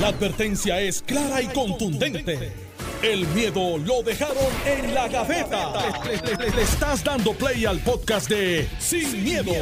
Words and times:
La 0.00 0.08
advertencia 0.08 0.80
es 0.80 1.02
clara 1.02 1.40
y 1.40 1.46
contundente. 1.48 2.52
El 3.02 3.26
miedo 3.28 3.78
lo 3.78 4.02
dejaron 4.02 4.36
en 4.66 4.94
la 4.94 5.08
gaveta. 5.08 5.72
Le, 6.04 6.16
le- 6.16 6.36
le- 6.36 6.56
le 6.56 6.62
estás 6.62 7.04
dando 7.04 7.32
play 7.34 7.64
al 7.66 7.78
podcast 7.80 8.28
de 8.28 8.66
Sin, 8.78 9.22
miedo, 9.22 9.52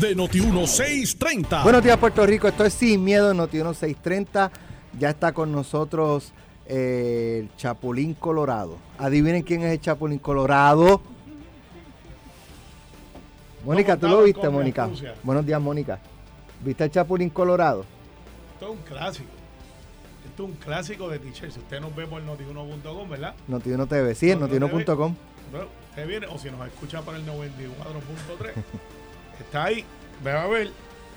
de 0.00 0.16
Noti1630. 0.16 1.62
Buenos 1.64 1.82
días, 1.82 1.98
Puerto 1.98 2.24
Rico. 2.24 2.48
Esto 2.48 2.64
es 2.64 2.72
Sin 2.74 3.02
Miedo, 3.04 3.34
Noti 3.34 3.58
630. 3.58 4.50
Ya 4.98 5.10
está 5.10 5.32
con 5.32 5.50
nosotros 5.52 6.32
eh, 6.66 7.40
el 7.42 7.56
Chapulín 7.56 8.14
Colorado. 8.14 8.78
Adivinen 8.98 9.42
quién 9.42 9.62
es 9.62 9.72
el 9.72 9.80
Chapulín 9.80 10.18
Colorado. 10.18 11.02
Mónica, 13.64 13.96
¿tú 13.96 14.08
lo 14.08 14.22
viste, 14.22 14.48
Mónica? 14.48 14.88
Buenos 15.22 15.44
días, 15.44 15.60
Mónica. 15.60 15.98
¿Viste 16.64 16.84
el 16.84 16.90
Chapulín 16.90 17.30
Colorado? 17.30 17.84
Esto 18.54 18.66
es 18.66 18.70
un 18.78 18.84
clásico. 18.84 19.28
Esto 20.32 20.44
es 20.44 20.48
un 20.48 20.56
clásico 20.56 21.10
de 21.10 21.18
t-shirt. 21.18 21.52
Si 21.52 21.58
usted 21.60 21.78
nos 21.78 21.94
ve 21.94 22.06
por 22.06 22.22
notiuno.com, 22.22 23.10
¿verdad? 23.10 23.34
Noti1 23.50 23.86
TV, 23.86 24.14
sí, 24.14 24.30
en 24.30 24.40
No, 24.40 24.46
no 24.48 24.58
notiuno.com. 24.58 25.14
Usted 25.90 26.08
viene, 26.08 26.26
o 26.26 26.38
si 26.38 26.50
nos 26.50 26.66
escucha 26.66 27.02
por 27.02 27.14
el 27.14 27.26
94.3, 27.26 28.52
está 29.40 29.64
ahí. 29.64 29.84
Ve 30.24 30.30
a 30.30 30.46
ver. 30.46 30.70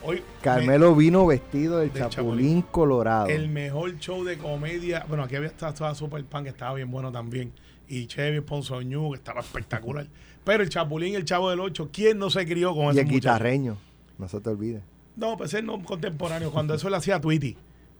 Hoy 0.03 0.21
Carmelo 0.41 0.93
vino 0.95 1.25
vestido 1.25 1.79
del 1.79 1.93
Del 1.93 2.09
Chapulín, 2.09 2.11
Chapulín. 2.11 2.61
Colorado. 2.63 3.27
el 3.27 3.47
mejor 3.47 3.97
show 3.99 4.25
de 4.25 4.37
comedia. 4.37 5.05
Bueno, 5.07 5.23
aquí 5.23 5.37
había 5.37 5.47
estado, 5.47 5.71
estaba 5.71 5.95
Super 5.95 6.23
Pan, 6.25 6.43
que 6.43 6.49
estaba 6.49 6.73
bien 6.73 6.91
bueno 6.91 7.09
también. 7.09 7.53
Y 7.87 8.07
Chevy 8.07 8.41
Ponzoñú, 8.41 9.11
que 9.11 9.17
estaba 9.17 9.39
espectacular. 9.39 10.07
Pero 10.43 10.61
el 10.61 10.67
Chapulín, 10.69 11.15
el 11.15 11.23
Chavo 11.23 11.49
del 11.49 11.61
8, 11.61 11.89
¿quién 11.93 12.19
no 12.19 12.29
se 12.29 12.45
crió 12.45 12.75
con 12.75 12.87
y 12.87 12.89
ese 12.89 12.99
el 12.99 13.05
muchacho? 13.05 13.15
guitarreño. 13.15 13.77
No 14.17 14.27
se 14.27 14.41
te 14.41 14.49
olvide. 14.49 14.81
No, 15.15 15.37
pues 15.37 15.53
él 15.53 15.65
no 15.65 15.81
contemporáneo. 15.81 16.51
Cuando 16.51 16.73
eso 16.73 16.89
le 16.89 16.97
hacía 16.97 17.21
Tweety. 17.21 17.55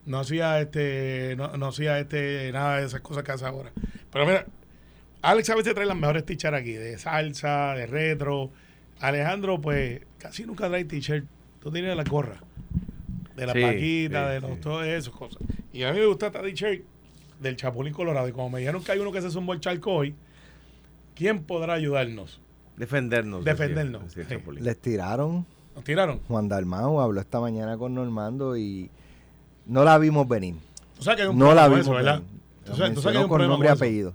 No 0.06 0.20
hacía 0.20 0.60
este, 0.62 1.36
no, 1.38 1.58
no 1.58 1.68
hacía 1.68 2.00
este, 2.00 2.52
nada 2.52 2.78
de 2.80 2.86
esas 2.86 3.02
cosas 3.02 3.24
que 3.24 3.32
hace 3.32 3.46
ahora. 3.46 3.72
Pero 4.12 4.26
mira, 4.26 4.46
Alex 5.22 5.50
a 5.50 5.56
veces 5.56 5.74
trae 5.74 5.86
las 5.88 5.98
mejores 5.98 6.26
t-shirts 6.26 6.56
aquí, 6.58 6.74
de 6.74 6.98
salsa, 6.98 7.74
de 7.74 7.88
retro. 7.88 8.52
Alejandro, 9.00 9.60
pues, 9.60 10.02
casi 10.20 10.46
nunca 10.46 10.68
trae 10.68 10.86
t-shirt. 10.86 11.26
Tú 11.60 11.72
tienes 11.72 11.96
la 11.98 12.04
gorra. 12.04 12.40
De 13.36 13.46
la 13.48 13.54
Sí, 13.54 13.62
paquita, 13.62 14.28
sí, 14.28 14.34
de 14.34 14.40
los, 14.42 14.52
sí. 14.52 14.58
todas 14.62 14.88
esas 14.88 15.14
cosas. 15.14 15.42
Y 15.74 15.84
a 15.84 15.92
mí 15.92 16.00
me 16.00 16.06
gusta 16.06 16.28
esta 16.28 16.42
t-shirt 16.42 16.84
del 17.40 17.56
Chapulín 17.56 17.94
Colorado. 17.94 18.28
Y 18.28 18.32
como 18.32 18.50
me 18.52 18.60
dijeron 18.60 18.84
que 18.84 18.92
hay 18.92 19.00
uno 19.00 19.12
que 19.12 19.22
se 19.22 19.32
zumbó 19.32 19.54
el 19.54 19.60
charco 19.60 19.92
hoy, 19.92 20.16
¿quién 21.16 21.44
podrá 21.44 21.74
ayudarnos? 21.74 22.40
Defendernos. 22.78 23.44
Defendernos, 23.44 24.14
decía. 24.16 24.40
Les 24.60 24.78
tiraron. 24.80 25.46
¿Nos 25.76 25.84
tiraron? 25.84 26.20
Juan 26.28 26.48
Dalmau 26.48 27.02
habló 27.02 27.20
esta 27.20 27.40
mañana 27.40 27.78
con 27.78 27.94
Normando 27.96 28.56
y 28.56 28.90
no 29.66 29.84
la 29.84 29.98
vimos 29.98 30.28
venir. 30.28 30.56
Tú 30.98 31.04
sabes 31.04 31.18
que 31.18 31.24
hay 31.24 31.30
un 31.30 31.38
No 31.38 31.54
la 31.54 31.66
problema 31.66 31.70
con 31.70 31.80
vimos 31.80 31.86
eso, 31.88 31.94
¿verdad? 31.94 32.22
Tú 32.64 32.72
La 32.72 32.78
sabes, 32.78 32.94
tú 32.96 33.02
sabes 33.02 33.14
que 33.14 33.18
hay 33.18 33.24
mencionó 33.24 33.26
un 33.26 33.30
con 33.30 33.42
nombre 33.48 33.68
y 33.68 33.72
con 33.72 33.78
apellido. 33.78 34.14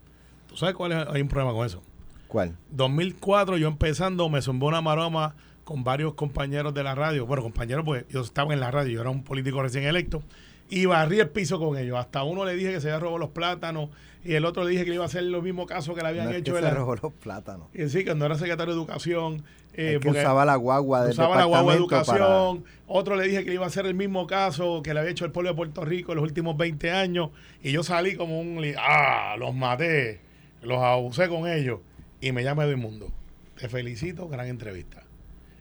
¿Tú 0.49 0.57
sabes 0.57 0.75
cuál 0.75 0.93
es? 0.93 1.07
Hay 1.09 1.21
un 1.23 1.29
problema 1.29 1.53
con 1.53 1.67
eso. 1.67 1.83
¿Cuál? 2.29 2.57
2004, 2.71 3.57
yo 3.59 3.69
empezando, 3.69 4.29
me 4.29 4.43
zumbó 4.43 4.67
una 4.69 4.81
maroma 4.81 5.35
con 5.65 5.85
varios 5.85 6.15
compañeros 6.15 6.75
de 6.75 6.83
la 6.83 6.95
radio. 6.95 7.27
Bueno, 7.27 7.43
compañeros, 7.43 7.85
pues 7.85 8.05
yo 8.09 8.21
estaba 8.23 8.53
en 8.55 8.61
la 8.61 8.71
radio, 8.71 8.91
yo 8.93 9.01
era 9.03 9.11
un 9.11 9.23
político 9.23 9.63
recién 9.63 9.85
electo. 9.85 10.23
Y 10.69 10.87
barrí 10.87 11.19
el 11.21 11.29
piso 11.29 11.59
con 11.59 11.77
ellos. 11.77 11.99
Hasta 11.99 12.23
uno 12.23 12.45
le 12.45 12.55
dije 12.55 12.73
que 12.73 12.81
se 12.81 12.89
había 12.89 13.01
robado 13.01 13.19
los 13.19 13.31
plátanos. 13.31 13.91
Y 14.25 14.35
el 14.35 14.45
otro 14.45 14.63
le 14.65 14.71
dije 14.71 14.85
que 14.85 14.91
le 14.91 14.97
iba 14.97 15.05
a 15.05 15.07
hacer 15.09 15.23
los 15.25 15.43
mismos 15.43 15.67
casos 15.67 15.95
que 15.97 16.03
le 16.03 16.09
habían 16.09 16.27
No 16.27 16.31
es 16.33 16.39
hecho. 16.39 16.53
que 16.53 16.59
se 16.59 16.65
la- 16.65 16.71
robó 16.75 16.95
los 16.95 17.13
plátanos. 17.15 17.67
Y 17.75 17.89
sí, 17.89 18.05
que 18.05 18.15
no 18.15 18.25
era 18.27 18.37
secretario 18.37 18.75
de 18.75 18.79
Educación. 18.81 19.43
Eh, 19.81 19.99
que 20.01 20.11
usaba 20.11 20.45
la 20.45 20.57
guagua 20.57 21.03
del 21.03 21.13
usaba 21.13 21.37
la 21.37 21.45
guagua 21.45 21.73
de 21.73 21.79
educación. 21.79 22.65
Otro 22.87 23.17
le 23.17 23.29
dije 23.29 23.45
que 23.45 23.51
le 23.51 23.55
iba 23.55 23.65
a 23.65 23.69
hacer 23.69 23.87
el 23.87 23.95
mismo 23.95 24.27
caso 24.27 24.83
que 24.83 24.93
le 24.93 25.01
había 25.01 25.13
hecho 25.13 25.25
el 25.25 25.33
pueblo 25.33 25.51
de 25.51 25.57
Puerto 25.57 25.85
Rico 25.85 26.13
en 26.13 26.17
los 26.17 26.25
últimos 26.25 26.57
20 26.57 26.91
años. 26.91 27.31
Y 27.63 27.73
yo 27.73 27.83
salí 27.83 28.17
como 28.17 28.41
un. 28.41 28.61
¡Ah! 28.79 29.37
Los 29.39 29.55
maté. 29.55 30.21
Los 30.63 30.79
abusé 30.79 31.29
con 31.29 31.49
ellos. 31.49 31.81
Y 32.21 32.33
me 32.33 32.43
llama 32.43 32.67
Mundo. 32.77 33.11
Te 33.57 33.69
felicito, 33.69 34.29
gran 34.29 34.49
entrevista. 34.49 35.03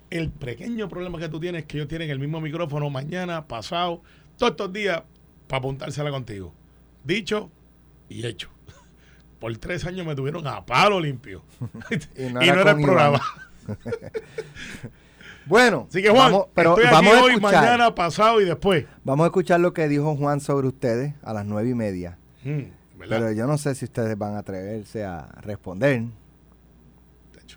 El 0.09 0.31
pequeño 0.31 0.89
problema 0.89 1.19
que 1.19 1.29
tú 1.29 1.39
tienes 1.39 1.61
es 1.61 1.67
que 1.67 1.77
ellos 1.77 1.87
tienen 1.87 2.09
el 2.09 2.19
mismo 2.19 2.41
micrófono 2.41 2.89
mañana, 2.89 3.47
pasado, 3.47 4.01
todos 4.37 4.51
estos 4.51 4.73
días, 4.73 5.03
para 5.47 5.59
apuntársela 5.59 6.09
contigo. 6.09 6.53
Dicho 7.03 7.51
y 8.09 8.25
hecho. 8.25 8.49
Por 9.39 9.55
tres 9.57 9.85
años 9.85 10.05
me 10.05 10.15
tuvieron 10.15 10.47
a 10.47 10.65
palo 10.65 10.99
limpio. 10.99 11.43
Y 12.15 12.23
y 12.25 12.29
no 12.29 12.39
no 12.39 12.41
era 12.41 12.63
con 12.63 12.79
el 12.79 12.85
programa. 12.85 13.21
Bueno, 15.45 15.87
Así 15.89 16.03
que 16.03 16.09
Juan, 16.09 16.31
vamos, 16.31 16.47
pero 16.53 16.77
estoy 16.77 16.91
vamos 16.91 17.11
aquí 17.11 17.19
a 17.19 17.23
hoy, 17.23 17.31
escuchar. 17.33 17.53
mañana, 17.63 17.95
pasado 17.95 18.39
y 18.41 18.45
después. 18.45 18.85
Vamos 19.03 19.23
a 19.23 19.27
escuchar 19.27 19.59
lo 19.59 19.73
que 19.73 19.87
dijo 19.87 20.15
Juan 20.15 20.41
sobre 20.41 20.67
ustedes 20.67 21.15
a 21.23 21.33
las 21.33 21.43
nueve 21.45 21.69
y 21.69 21.73
media. 21.73 22.19
Mm, 22.43 22.99
¿verdad? 22.99 23.17
Pero 23.19 23.31
yo 23.31 23.47
no 23.47 23.57
sé 23.57 23.73
si 23.73 23.85
ustedes 23.85 24.15
van 24.15 24.35
a 24.35 24.39
atreverse 24.39 25.03
a 25.05 25.27
responder. 25.41 26.03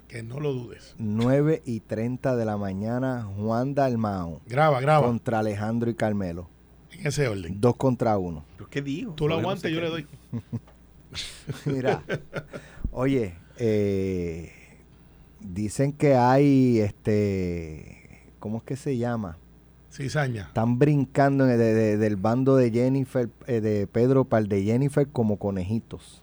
Que 0.08 0.22
no 0.22 0.40
lo 0.40 0.52
dudes. 0.54 0.94
9 0.98 1.62
y 1.66 1.80
30 1.80 2.36
de 2.36 2.44
la 2.46 2.56
mañana, 2.58 3.26
Juan 3.36 3.74
Dalmao 3.74 4.40
Graba, 4.46 4.80
graba. 4.80 5.06
contra 5.06 5.38
Alejandro 5.40 5.90
y 5.90 5.94
Carmelo. 5.94 6.48
en 6.92 7.06
ese 7.06 7.28
orden. 7.28 7.60
Dos 7.60 7.76
contra 7.76 8.16
uno. 8.18 8.44
¿Pero 8.56 8.68
¿Qué 8.70 8.80
digo? 8.82 9.12
Tú 9.14 9.26
lo 9.28 9.36
Todavía 9.36 9.42
no 9.42 9.48
aguantas, 9.48 9.70
sé 9.70 9.74
yo 9.74 9.80
qué 9.80 9.84
le 9.84 9.90
doy. 9.90 10.06
Mira, 11.76 12.02
oye, 12.90 13.34
eh, 13.58 14.61
dicen 15.44 15.92
que 15.92 16.14
hay, 16.14 16.80
este, 16.80 18.20
¿cómo 18.38 18.58
es 18.58 18.62
que 18.64 18.76
se 18.76 18.96
llama? 18.96 19.38
Cizaña. 19.90 20.44
Están 20.48 20.78
brincando 20.78 21.44
de- 21.44 21.56
de- 21.58 21.96
del 21.98 22.16
bando 22.16 22.56
de 22.56 22.70
Jennifer, 22.70 23.28
eh, 23.46 23.60
de 23.60 23.86
Pedro 23.86 24.24
para 24.24 24.40
el 24.42 24.48
de 24.48 24.62
Jennifer 24.64 25.06
como 25.08 25.36
conejitos. 25.38 26.22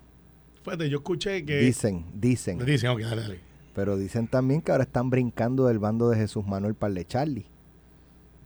Fíjate, 0.63 0.89
yo 0.89 0.97
escuché 0.97 1.45
que. 1.45 1.59
Dicen, 1.59 2.05
dicen. 2.13 2.57
Dicen, 2.65 2.89
ok, 2.89 3.01
dale, 3.01 3.21
dale. 3.21 3.39
Pero 3.75 3.95
dicen 3.97 4.27
también 4.27 4.61
que 4.61 4.71
ahora 4.71 4.83
están 4.85 5.09
brincando 5.09 5.67
del 5.67 5.79
bando 5.79 6.09
de 6.09 6.17
Jesús 6.17 6.45
Manuel 6.47 6.73
para 6.75 6.89
el 6.89 6.95
de 6.95 7.05
Charlie. 7.05 7.45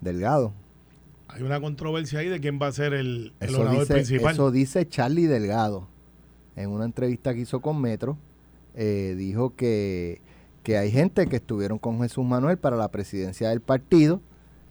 Delgado. 0.02 0.54
Hay 1.30 1.42
una 1.42 1.60
controversia 1.62 2.20
ahí 2.20 2.28
de 2.30 2.40
quién 2.40 2.60
va 2.62 2.68
a 2.68 2.72
ser 2.72 2.94
el, 2.94 3.34
el 3.40 3.56
orador 3.56 3.80
dice, 3.82 3.94
principal. 3.94 4.34
eso 4.34 4.52
dice 4.52 4.88
Charlie 4.88 5.26
Delgado. 5.26 5.88
En 6.56 6.70
una 6.70 6.86
entrevista 6.86 7.34
que 7.34 7.40
hizo 7.42 7.62
con 7.62 7.82
Metro, 7.82 8.18
eh, 8.76 9.16
dijo 9.18 9.56
que, 9.56 10.22
que 10.64 10.78
hay 10.78 10.92
gente 10.92 11.28
que 11.28 11.36
estuvieron 11.38 11.78
con 11.78 12.02
Jesús 12.02 12.26
Manuel 12.26 12.58
para 12.58 12.76
la 12.78 12.90
presidencia 12.90 13.50
del 13.50 13.62
partido 13.62 14.22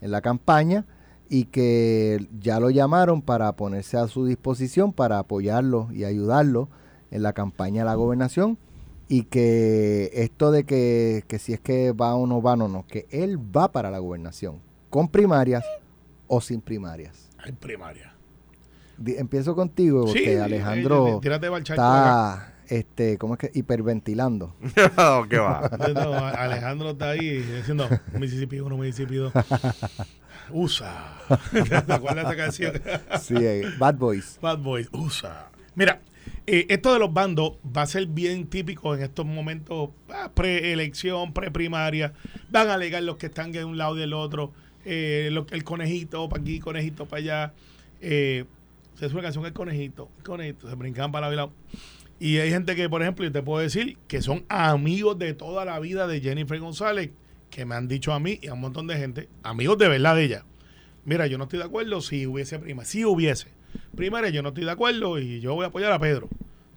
en 0.01 0.11
la 0.11 0.21
campaña 0.21 0.85
y 1.29 1.45
que 1.45 2.27
ya 2.39 2.59
lo 2.59 2.69
llamaron 2.69 3.21
para 3.21 3.51
ponerse 3.55 3.97
a 3.97 4.07
su 4.07 4.25
disposición 4.25 4.91
para 4.93 5.19
apoyarlo 5.19 5.87
y 5.91 6.03
ayudarlo 6.03 6.69
en 7.11 7.23
la 7.23 7.33
campaña 7.33 7.83
a 7.83 7.85
la 7.85 7.95
gobernación 7.95 8.57
y 9.07 9.23
que 9.23 10.09
esto 10.13 10.51
de 10.51 10.63
que, 10.65 11.23
que 11.27 11.39
si 11.39 11.53
es 11.53 11.59
que 11.59 11.91
va 11.91 12.15
o 12.15 12.25
no 12.27 12.41
va, 12.41 12.55
no, 12.55 12.67
no, 12.67 12.85
que 12.87 13.05
él 13.11 13.37
va 13.37 13.71
para 13.71 13.91
la 13.91 13.99
gobernación 13.99 14.59
con 14.89 15.07
primarias 15.07 15.63
o 16.27 16.41
sin 16.41 16.61
primarias. 16.61 17.29
Hay 17.37 17.51
primaria. 17.51 18.13
Di- 18.97 19.15
Empiezo 19.17 19.55
contigo 19.55 20.05
porque 20.05 20.19
Sí, 20.19 20.35
Alejandro 20.35 21.07
eh, 21.07 21.19
acá. 21.73 21.81
está 22.37 22.52
este, 22.69 23.17
¿cómo 23.17 23.33
es 23.35 23.39
que? 23.39 23.51
hiperventilando. 23.53 24.55
no, 24.97 25.27
¿qué 25.29 25.37
va? 25.37 25.69
No, 25.93 26.15
Alejandro 26.25 26.91
está 26.91 27.11
ahí 27.11 27.37
diciendo 27.39 27.87
Mississippi 28.19 28.59
1, 28.59 28.77
Mississippi 28.77 29.15
2. 29.15 29.33
USA. 30.51 31.17
¿Te 31.51 31.93
acuerdas 31.93 32.15
de 32.27 32.33
esa 32.33 32.35
canción? 32.35 32.81
Sí, 33.21 33.35
eh, 33.37 33.63
Bad 33.77 33.95
Boys. 33.95 34.39
Bad 34.41 34.59
Boys, 34.59 34.89
USA. 34.91 35.49
Mira, 35.75 36.01
eh, 36.45 36.65
esto 36.69 36.91
de 36.93 36.99
los 36.99 37.13
bandos 37.13 37.53
va 37.65 37.83
a 37.83 37.87
ser 37.87 38.05
bien 38.07 38.47
típico 38.47 38.93
en 38.95 39.03
estos 39.03 39.25
momentos 39.25 39.89
ah, 40.09 40.31
preelección, 40.33 41.33
preprimaria. 41.33 42.13
Van 42.49 42.69
a 42.69 42.73
alegar 42.75 43.03
los 43.03 43.17
que 43.17 43.27
están 43.27 43.51
de 43.51 43.63
un 43.65 43.77
lado 43.77 43.95
y 43.97 44.01
del 44.01 44.13
otro. 44.13 44.51
eh, 44.85 45.29
lo- 45.31 45.47
el 45.51 45.63
conejito 45.63 46.27
para 46.27 46.41
aquí, 46.41 46.59
conejito 46.59 47.05
para 47.05 47.19
allá. 47.21 47.53
Eh, 48.01 48.43
se 48.95 49.05
hace 49.05 49.13
una 49.15 49.23
canción 49.23 49.45
El 49.45 49.53
conejito, 49.53 50.09
el 50.17 50.23
conejito, 50.23 50.69
se 50.69 50.75
brincan 50.75 51.11
para 51.11 51.21
lado 51.29 51.33
y 51.33 51.37
lado. 51.37 51.53
Y 52.19 52.37
hay 52.37 52.49
gente 52.49 52.75
que, 52.75 52.89
por 52.89 53.01
ejemplo, 53.01 53.25
yo 53.25 53.31
te 53.31 53.41
puedo 53.41 53.61
decir 53.61 53.97
que 54.07 54.21
son 54.21 54.45
amigos 54.49 55.17
de 55.19 55.33
toda 55.33 55.65
la 55.65 55.79
vida 55.79 56.07
de 56.07 56.21
Jennifer 56.21 56.59
González, 56.59 57.11
que 57.49 57.65
me 57.65 57.75
han 57.75 57.87
dicho 57.87 58.13
a 58.13 58.19
mí 58.19 58.39
y 58.41 58.47
a 58.47 58.53
un 58.53 58.61
montón 58.61 58.87
de 58.87 58.97
gente, 58.97 59.29
amigos 59.43 59.77
de 59.77 59.89
verdad 59.89 60.15
de 60.15 60.23
ella. 60.23 60.45
Mira, 61.05 61.27
yo 61.27 61.37
no 61.37 61.45
estoy 61.45 61.59
de 61.59 61.65
acuerdo 61.65 62.01
si 62.01 62.25
hubiese 62.25 62.59
prima, 62.59 62.85
si 62.85 63.03
hubiese. 63.03 63.47
Primero, 63.95 64.27
yo 64.29 64.41
no 64.41 64.49
estoy 64.49 64.65
de 64.65 64.71
acuerdo 64.71 65.19
y 65.19 65.39
yo 65.41 65.53
voy 65.53 65.65
a 65.65 65.67
apoyar 65.67 65.91
a 65.91 65.99
Pedro. 65.99 66.29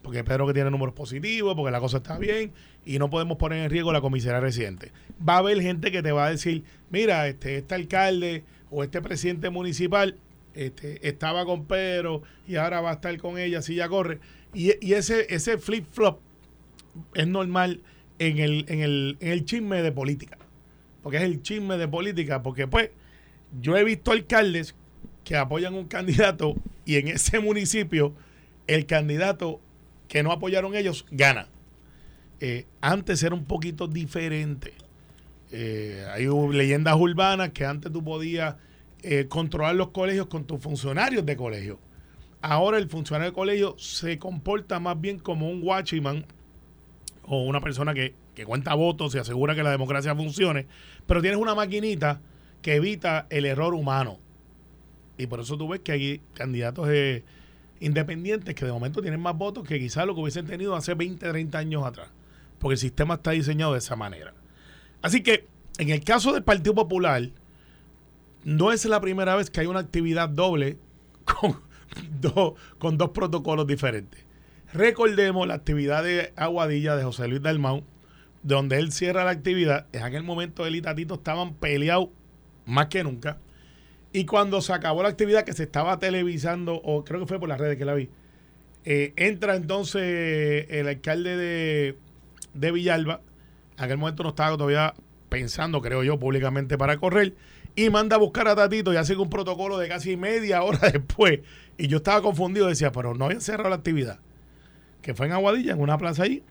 Porque 0.02 0.22
Pedro 0.22 0.46
que 0.46 0.54
tiene 0.54 0.70
números 0.70 0.94
positivos, 0.94 1.54
porque 1.54 1.72
la 1.72 1.80
cosa 1.80 1.98
está 1.98 2.18
bien 2.18 2.52
y 2.84 2.98
no 2.98 3.10
podemos 3.10 3.38
poner 3.38 3.64
en 3.64 3.70
riesgo 3.70 3.92
la 3.92 4.00
comisaría 4.00 4.40
residente. 4.40 4.92
Va 5.26 5.34
a 5.34 5.38
haber 5.38 5.60
gente 5.60 5.90
que 5.90 6.02
te 6.02 6.12
va 6.12 6.26
a 6.26 6.30
decir, 6.30 6.64
mira, 6.90 7.26
este, 7.26 7.56
este 7.56 7.74
alcalde 7.74 8.44
o 8.70 8.84
este 8.84 9.02
presidente 9.02 9.50
municipal 9.50 10.16
este, 10.54 11.06
estaba 11.06 11.44
con 11.44 11.66
Pedro 11.66 12.22
y 12.46 12.56
ahora 12.56 12.80
va 12.80 12.90
a 12.90 12.94
estar 12.94 13.16
con 13.18 13.38
ella 13.38 13.62
si 13.62 13.74
ya 13.74 13.88
corre. 13.88 14.20
Y, 14.56 14.94
ese, 14.94 15.26
ese 15.28 15.58
flip-flop 15.58 16.18
es 17.14 17.26
normal 17.26 17.82
en 18.18 18.38
el, 18.38 18.64
en, 18.68 18.80
el, 18.80 19.18
en 19.20 19.28
el 19.32 19.44
chisme 19.44 19.82
de 19.82 19.92
política. 19.92 20.38
Porque 21.02 21.18
es 21.18 21.24
el 21.24 21.42
chisme 21.42 21.76
de 21.76 21.86
política. 21.86 22.42
Porque 22.42 22.66
pues 22.66 22.90
yo 23.60 23.76
he 23.76 23.84
visto 23.84 24.12
alcaldes 24.12 24.74
que 25.24 25.36
apoyan 25.36 25.74
un 25.74 25.86
candidato 25.88 26.54
y 26.86 26.96
en 26.96 27.08
ese 27.08 27.38
municipio 27.38 28.14
el 28.66 28.86
candidato 28.86 29.60
que 30.08 30.22
no 30.22 30.32
apoyaron 30.32 30.74
ellos 30.74 31.04
gana. 31.10 31.48
Eh, 32.40 32.64
antes 32.80 33.22
era 33.22 33.34
un 33.34 33.44
poquito 33.44 33.86
diferente. 33.86 34.72
Eh, 35.52 36.02
hay 36.14 36.26
leyendas 36.52 36.96
urbanas 36.96 37.50
que 37.50 37.66
antes 37.66 37.92
tú 37.92 38.02
podías 38.02 38.56
eh, 39.02 39.26
controlar 39.28 39.74
los 39.74 39.90
colegios 39.90 40.28
con 40.28 40.44
tus 40.44 40.60
funcionarios 40.62 41.26
de 41.26 41.36
colegio. 41.36 41.78
Ahora 42.42 42.78
el 42.78 42.88
funcionario 42.88 43.30
de 43.30 43.34
colegio 43.34 43.76
se 43.78 44.18
comporta 44.18 44.78
más 44.78 45.00
bien 45.00 45.18
como 45.18 45.50
un 45.50 45.60
watchman 45.62 46.26
o 47.24 47.42
una 47.42 47.60
persona 47.60 47.94
que, 47.94 48.14
que 48.34 48.44
cuenta 48.44 48.74
votos 48.74 49.14
y 49.14 49.18
asegura 49.18 49.54
que 49.54 49.62
la 49.62 49.70
democracia 49.70 50.14
funcione, 50.14 50.66
pero 51.06 51.20
tienes 51.20 51.40
una 51.40 51.54
maquinita 51.54 52.20
que 52.62 52.76
evita 52.76 53.26
el 53.30 53.46
error 53.46 53.74
humano. 53.74 54.18
Y 55.18 55.26
por 55.26 55.40
eso 55.40 55.56
tú 55.56 55.68
ves 55.68 55.80
que 55.80 55.92
hay 55.92 56.20
candidatos 56.34 56.88
independientes 57.80 58.54
que 58.54 58.64
de 58.64 58.72
momento 58.72 59.00
tienen 59.00 59.20
más 59.20 59.36
votos 59.36 59.66
que 59.66 59.78
quizás 59.78 60.06
lo 60.06 60.14
que 60.14 60.20
hubiesen 60.20 60.46
tenido 60.46 60.76
hace 60.76 60.94
20, 60.94 61.28
30 61.28 61.58
años 61.58 61.84
atrás 61.84 62.08
porque 62.58 62.74
el 62.74 62.78
sistema 62.78 63.14
está 63.14 63.32
diseñado 63.32 63.72
de 63.72 63.78
esa 63.78 63.96
manera. 63.96 64.34
Así 65.02 65.22
que 65.22 65.46
en 65.78 65.90
el 65.90 66.02
caso 66.02 66.32
del 66.32 66.42
Partido 66.42 66.74
Popular, 66.74 67.30
no 68.44 68.72
es 68.72 68.84
la 68.86 69.00
primera 69.00 69.36
vez 69.36 69.50
que 69.50 69.60
hay 69.60 69.66
una 69.66 69.80
actividad 69.80 70.28
doble 70.28 70.78
con, 71.24 71.60
con 72.78 72.98
dos 72.98 73.10
protocolos 73.10 73.66
diferentes. 73.66 74.24
Recordemos 74.72 75.46
la 75.46 75.54
actividad 75.54 76.02
de 76.04 76.32
Aguadilla 76.36 76.96
de 76.96 77.04
José 77.04 77.28
Luis 77.28 77.42
Dalmau, 77.42 77.84
donde 78.42 78.78
él 78.78 78.92
cierra 78.92 79.24
la 79.24 79.30
actividad. 79.30 79.86
En 79.92 80.02
aquel 80.02 80.22
momento 80.22 80.66
él 80.66 80.76
y 80.76 80.82
Tatito 80.82 81.14
estaban 81.14 81.54
peleados 81.54 82.08
más 82.64 82.86
que 82.86 83.02
nunca. 83.04 83.38
Y 84.12 84.24
cuando 84.24 84.60
se 84.60 84.72
acabó 84.72 85.02
la 85.02 85.08
actividad 85.08 85.44
que 85.44 85.52
se 85.52 85.64
estaba 85.64 85.98
televisando, 85.98 86.74
o 86.74 87.04
creo 87.04 87.20
que 87.20 87.26
fue 87.26 87.38
por 87.38 87.48
las 87.48 87.60
redes 87.60 87.76
que 87.76 87.84
la 87.84 87.94
vi, 87.94 88.08
eh, 88.84 89.12
entra 89.16 89.56
entonces 89.56 90.66
el 90.70 90.88
alcalde 90.88 91.36
de, 91.36 91.98
de 92.54 92.72
Villalba. 92.72 93.20
En 93.78 93.84
aquel 93.84 93.98
momento 93.98 94.22
no 94.22 94.30
estaba 94.30 94.56
todavía 94.56 94.94
pensando, 95.28 95.80
creo 95.82 96.02
yo, 96.02 96.18
públicamente 96.18 96.78
para 96.78 96.96
correr. 96.96 97.34
Y 97.76 97.90
manda 97.90 98.16
a 98.16 98.18
buscar 98.18 98.48
a 98.48 98.56
Tatito 98.56 98.92
y 98.92 98.96
hace 98.96 99.14
un 99.16 99.30
protocolo 99.30 99.78
de 99.78 99.88
casi 99.88 100.16
media 100.16 100.62
hora 100.62 100.78
después. 100.92 101.40
Y 101.76 101.88
yo 101.88 101.98
estaba 101.98 102.22
confundido, 102.22 102.66
decía, 102.66 102.90
pero 102.90 103.14
no 103.14 103.26
habían 103.26 103.42
cerrado 103.42 103.68
la 103.68 103.76
actividad. 103.76 104.18
Que 105.02 105.14
fue 105.14 105.26
en 105.26 105.32
Aguadilla, 105.32 105.72
en 105.72 105.80
una 105.80 105.98
plaza 105.98 106.24
ahí. 106.24 106.42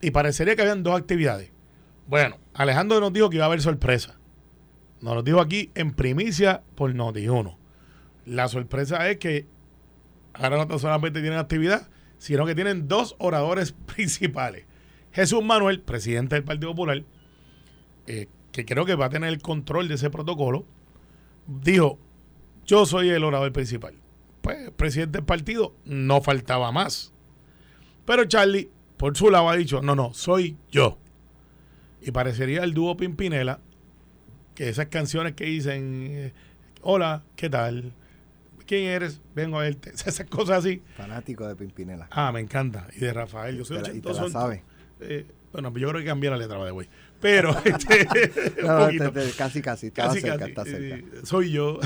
Y 0.00 0.10
parecería 0.10 0.54
que 0.54 0.62
habían 0.62 0.82
dos 0.82 0.96
actividades. 0.96 1.50
Bueno, 2.06 2.36
Alejandro 2.54 3.00
nos 3.00 3.12
dijo 3.12 3.30
que 3.30 3.36
iba 3.36 3.46
a 3.46 3.48
haber 3.48 3.62
sorpresa. 3.62 4.18
Nos 5.00 5.14
lo 5.14 5.22
dijo 5.22 5.40
aquí 5.40 5.70
en 5.74 5.92
primicia 5.92 6.62
por 6.74 6.94
Noti1. 6.94 7.56
La 8.26 8.48
sorpresa 8.48 9.08
es 9.08 9.18
que 9.18 9.46
ahora 10.34 10.64
no 10.66 10.78
solamente 10.78 11.20
tienen 11.20 11.38
actividad, 11.38 11.88
sino 12.18 12.44
que 12.46 12.54
tienen 12.54 12.88
dos 12.88 13.16
oradores 13.18 13.72
principales. 13.94 14.66
Jesús 15.12 15.42
Manuel, 15.42 15.80
presidente 15.80 16.34
del 16.34 16.44
Partido 16.44 16.72
Popular, 16.72 17.04
eh, 18.06 18.28
que 18.52 18.64
creo 18.64 18.84
que 18.84 18.94
va 18.94 19.06
a 19.06 19.10
tener 19.10 19.30
el 19.30 19.40
control 19.40 19.88
de 19.88 19.94
ese 19.94 20.10
protocolo, 20.10 20.64
dijo, 21.46 21.98
yo 22.66 22.86
soy 22.86 23.10
el 23.10 23.24
orador 23.24 23.52
principal. 23.52 23.94
Pues, 24.42 24.70
presidente 24.70 25.18
del 25.18 25.24
partido, 25.24 25.74
no 25.84 26.20
faltaba 26.20 26.72
más. 26.72 27.12
Pero 28.04 28.24
Charlie, 28.24 28.70
por 28.96 29.16
su 29.16 29.30
lado, 29.30 29.48
ha 29.48 29.56
dicho, 29.56 29.82
no, 29.82 29.94
no, 29.94 30.14
soy 30.14 30.56
yo. 30.70 30.98
Y 32.00 32.10
parecería 32.10 32.64
el 32.64 32.74
dúo 32.74 32.96
Pimpinela, 32.96 33.60
que 34.54 34.68
esas 34.68 34.86
canciones 34.86 35.34
que 35.34 35.44
dicen, 35.44 36.06
eh, 36.10 36.32
hola, 36.82 37.24
¿qué 37.36 37.50
tal? 37.50 37.92
¿Quién 38.66 38.84
eres? 38.84 39.20
Vengo 39.34 39.58
a 39.58 39.62
verte. 39.62 39.90
Esas 39.94 40.26
cosas 40.26 40.58
así. 40.58 40.82
Fanático 40.94 41.48
de 41.48 41.56
Pimpinela. 41.56 42.06
Ah, 42.10 42.30
me 42.32 42.40
encanta. 42.40 42.86
Y 42.94 43.00
de 43.00 43.14
Rafael. 43.14 43.56
Yo 43.56 43.64
soy 43.64 43.78
y 43.94 44.00
te 44.00 44.12
la 44.12 44.28
sabe. 44.28 44.62
Eh, 45.00 45.26
bueno, 45.52 45.72
yo 45.78 45.88
creo 45.88 46.00
que 46.02 46.06
cambié 46.06 46.28
la 46.28 46.36
letra 46.36 46.62
de 46.62 46.70
güey. 46.70 46.86
Pero, 47.20 47.56
este, 47.64 48.06
casi, 49.36 49.60
casi, 49.60 49.90
casi, 49.90 50.20
cerca, 50.20 50.46
Está 50.46 50.64
cerca. 50.64 50.96
Eh, 50.96 51.04
soy 51.24 51.50
yo. 51.52 51.78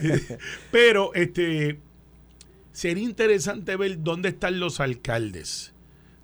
Pero, 0.70 1.12
este, 1.14 1.80
sería 2.72 3.04
interesante 3.04 3.76
ver 3.76 4.02
dónde 4.02 4.30
están 4.30 4.60
los 4.60 4.80
alcaldes, 4.80 5.74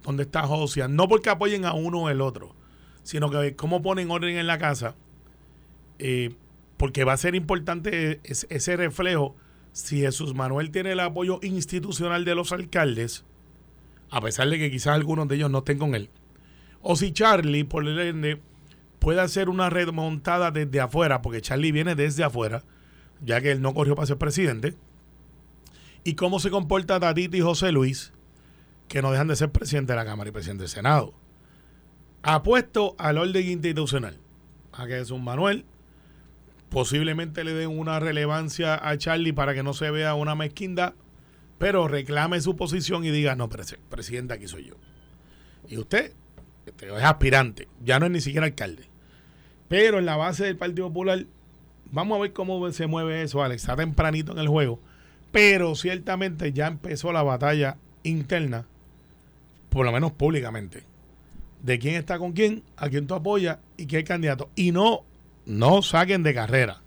dónde 0.03 0.25
está 0.25 0.47
Josia, 0.47 0.89
no 0.89 1.09
porque 1.09 1.31
apoyen 1.31 1.65
a 1.65 1.73
uno 1.73 2.03
o 2.03 2.09
el 2.09 2.21
otro, 2.21 2.55
sino 3.03 3.31
que 3.31 3.57
cómo 3.57 3.83
ponen 3.83 4.11
orden 4.11 4.37
en 4.37 4.47
la 4.47 4.59
casa, 4.59 4.95
eh, 5.99 6.35
porque 6.77 7.05
va 7.05 7.15
a 7.15 7.17
ser 7.17 7.35
importante 7.35 8.21
ese 8.25 8.77
reflejo 8.77 9.35
si 9.73 10.01
Jesús 10.01 10.35
Manuel 10.35 10.71
tiene 10.71 10.93
el 10.93 11.01
apoyo 11.01 11.39
institucional 11.43 12.25
de 12.25 12.35
los 12.35 12.53
alcaldes 12.53 13.25
a 14.11 14.21
pesar 14.21 14.49
de 14.49 14.59
que 14.59 14.71
quizás 14.71 14.95
algunos 14.95 15.29
de 15.29 15.37
ellos 15.37 15.51
no 15.51 15.59
estén 15.59 15.79
con 15.79 15.95
él. 15.95 16.11
O 16.89 16.95
si 16.95 17.13
Charlie, 17.13 17.65
por 17.65 17.85
el 17.85 17.99
ende, 17.99 18.41
puede 19.01 19.21
hacer 19.21 19.49
una 19.49 19.71
remontada 19.71 20.53
desde 20.53 20.81
afuera, 20.81 21.21
porque 21.21 21.41
Charlie 21.41 21.73
viene 21.73 21.97
desde 21.97 22.23
afuera, 22.23 22.63
ya 23.21 23.41
que 23.41 23.51
él 23.51 23.61
no 23.61 23.75
corrió 23.75 23.97
para 23.97 24.07
ser 24.07 24.19
presidente. 24.19 24.77
Y 26.05 26.15
cómo 26.15 26.39
se 26.39 26.51
comporta 26.51 27.01
Tatito 27.01 27.37
y 27.37 27.41
José 27.41 27.73
Luis, 27.73 28.13
que 28.87 29.03
no 29.03 29.11
dejan 29.11 29.27
de 29.27 29.35
ser 29.35 29.51
presidente 29.51 29.95
de 29.95 29.97
la 29.97 30.05
Cámara 30.05 30.31
y 30.31 30.33
presidente 30.33 30.63
del 30.63 30.71
Senado. 30.71 31.13
Apuesto 32.23 32.95
al 32.99 33.19
orden 33.19 33.45
institucional. 33.45 34.21
A 34.73 34.87
que 34.87 35.01
es 35.01 35.11
un 35.11 35.25
Manuel 35.25 35.65
posiblemente 36.69 37.43
le 37.43 37.55
den 37.55 37.77
una 37.77 37.99
relevancia 37.99 38.89
a 38.89 38.97
Charlie 38.99 39.33
para 39.33 39.55
que 39.55 39.63
no 39.63 39.73
se 39.73 39.91
vea 39.91 40.15
una 40.15 40.35
mezquindad 40.35 40.95
pero 41.59 41.89
reclame 41.89 42.41
su 42.41 42.57
posición 42.57 43.05
y 43.05 43.11
diga, 43.11 43.35
no, 43.35 43.49
presidente 43.49 44.35
aquí 44.35 44.47
soy 44.47 44.67
yo. 44.67 44.75
Y 45.69 45.79
usted 45.79 46.13
es 46.67 47.05
aspirante, 47.05 47.69
ya 47.85 47.99
no 47.99 48.07
es 48.07 48.13
ni 48.13 48.21
siquiera 48.21 48.47
alcalde. 48.47 48.85
Pero 49.69 49.99
en 49.99 50.07
la 50.07 50.17
base 50.17 50.45
del 50.45 50.57
Partido 50.57 50.89
Popular, 50.89 51.25
vamos 51.91 52.19
a 52.19 52.23
ver 52.23 52.33
cómo 52.33 52.71
se 52.73 52.87
mueve 52.87 53.23
eso, 53.23 53.43
Alex. 53.43 53.63
Está 53.63 53.77
tempranito 53.77 54.33
en 54.33 54.39
el 54.39 54.49
juego, 54.49 54.81
pero 55.33 55.75
ciertamente 55.75 56.53
ya 56.53 56.67
empezó 56.67 57.13
la 57.13 57.23
batalla 57.23 57.77
interna, 58.03 58.67
por 59.71 59.85
lo 59.85 59.93
menos 59.93 60.13
públicamente, 60.13 60.85
de 61.63 61.79
quién 61.79 61.97
está 61.97 62.19
con 62.19 62.33
quién, 62.33 62.63
a 62.77 62.89
quién 62.89 63.07
tú 63.07 63.15
apoyas 63.15 63.59
y 63.77 63.87
qué 63.87 64.05
candidato. 64.05 64.51
Y 64.55 64.73
no, 64.73 65.05
no 65.47 65.83
saquen 65.83 66.23
de 66.23 66.35
carrera 66.35 66.83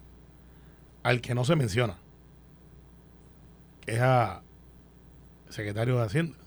al 1.03 1.21
que 1.21 1.35
no 1.35 1.43
se 1.43 1.55
menciona, 1.55 1.97
que 3.85 3.93
es 3.93 4.01
a 4.01 4.41
secretario 5.49 5.97
de 5.97 6.05
Hacienda. 6.05 6.37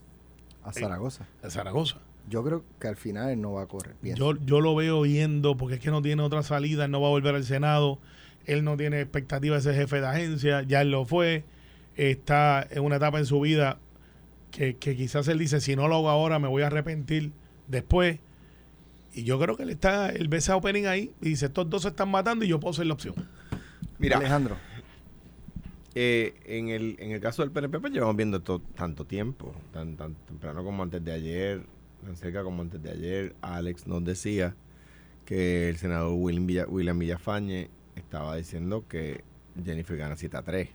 A 0.63 0.71
Zaragoza. 0.71 1.27
A 1.43 1.49
Zaragoza. 1.49 1.97
Yo 2.29 2.43
creo 2.43 2.63
que 2.79 2.87
al 2.87 2.95
final 2.95 3.29
él 3.29 3.41
no 3.41 3.53
va 3.53 3.63
a 3.63 3.67
correr. 3.67 3.95
Yo, 4.01 4.35
yo 4.37 4.61
lo 4.61 4.75
veo 4.75 5.05
yendo 5.05 5.57
porque 5.57 5.75
es 5.75 5.81
que 5.81 5.91
no 5.91 6.01
tiene 6.01 6.21
otra 6.21 6.43
salida, 6.43 6.85
él 6.85 6.91
no 6.91 7.01
va 7.01 7.07
a 7.07 7.11
volver 7.11 7.35
al 7.35 7.43
Senado, 7.43 7.99
él 8.45 8.63
no 8.63 8.77
tiene 8.77 9.01
expectativa 9.01 9.55
de 9.55 9.61
ser 9.61 9.75
jefe 9.75 9.99
de 10.01 10.07
agencia, 10.07 10.61
ya 10.63 10.81
él 10.81 10.91
lo 10.91 11.05
fue, 11.05 11.43
está 11.95 12.65
en 12.69 12.83
una 12.83 12.95
etapa 12.97 13.19
en 13.19 13.25
su 13.25 13.39
vida 13.41 13.77
que, 14.51 14.75
quizás 14.77 15.27
él 15.27 15.39
dice, 15.39 15.59
si 15.61 15.75
no 15.75 15.87
lo 15.87 15.95
hago 15.95 16.09
ahora 16.09 16.39
me 16.39 16.47
voy 16.47 16.63
a 16.63 16.67
arrepentir 16.67 17.31
después. 17.67 18.19
Y 19.13 19.23
yo 19.23 19.39
creo 19.39 19.55
que 19.55 19.63
él 19.63 19.69
está, 19.69 20.09
él 20.09 20.27
ve 20.27 20.37
esa 20.37 20.55
opening 20.55 20.85
ahí 20.85 21.11
y 21.21 21.29
dice, 21.29 21.47
estos 21.47 21.69
dos 21.69 21.83
se 21.83 21.89
están 21.89 22.09
matando 22.09 22.45
y 22.45 22.47
yo 22.47 22.59
puedo 22.59 22.73
ser 22.73 22.87
la 22.87 22.93
opción. 22.93 23.15
Mira, 23.99 24.17
Alejandro. 24.17 24.57
Eh, 25.95 26.33
en, 26.47 26.69
el, 26.69 26.95
en 26.97 27.11
el 27.11 27.21
caso 27.21 27.43
del 27.43 27.51
PNP, 27.51 27.79
pues 27.79 27.93
llevamos 27.93 28.15
viendo 28.15 28.37
esto 28.37 28.59
tanto 28.73 29.05
tiempo, 29.05 29.53
tan, 29.71 29.95
tan 29.95 30.15
temprano 30.15 30.63
como 30.63 30.81
antes 30.81 31.05
de 31.05 31.11
ayer, 31.11 31.61
tan 32.03 32.15
cerca 32.15 32.43
como 32.43 32.61
antes 32.61 32.81
de 32.81 32.91
ayer. 32.91 33.35
Alex 33.41 33.87
nos 33.87 34.03
decía 34.03 34.55
que 35.25 35.69
el 35.69 35.77
senador 35.77 36.13
William, 36.13 36.67
William 36.69 36.99
Villafañe 36.99 37.69
estaba 37.95 38.35
diciendo 38.35 38.85
que 38.87 39.23
Jennifer 39.63 39.97
gana 39.97 40.15
7 40.15 40.37
a 40.37 40.41
3. 40.41 40.69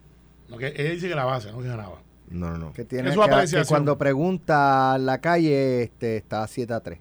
No, 0.49 0.57
que 0.57 0.69
él 0.69 0.95
dice 0.95 1.09
que 1.09 1.15
la 1.15 1.25
base, 1.25 1.53
no 1.53 1.61
que 1.61 1.69
ganaba. 1.69 2.03
No, 2.31 2.51
no, 2.51 2.59
no. 2.59 2.73
Que, 2.73 2.85
tiene 2.85 3.11
que, 3.11 3.65
cuando 3.67 3.97
pregunta 3.97 4.99
la 4.99 5.19
calle 5.21 5.83
este, 5.83 6.17
está 6.17 6.47
7 6.47 6.73
a 6.73 6.81
3. 6.81 6.99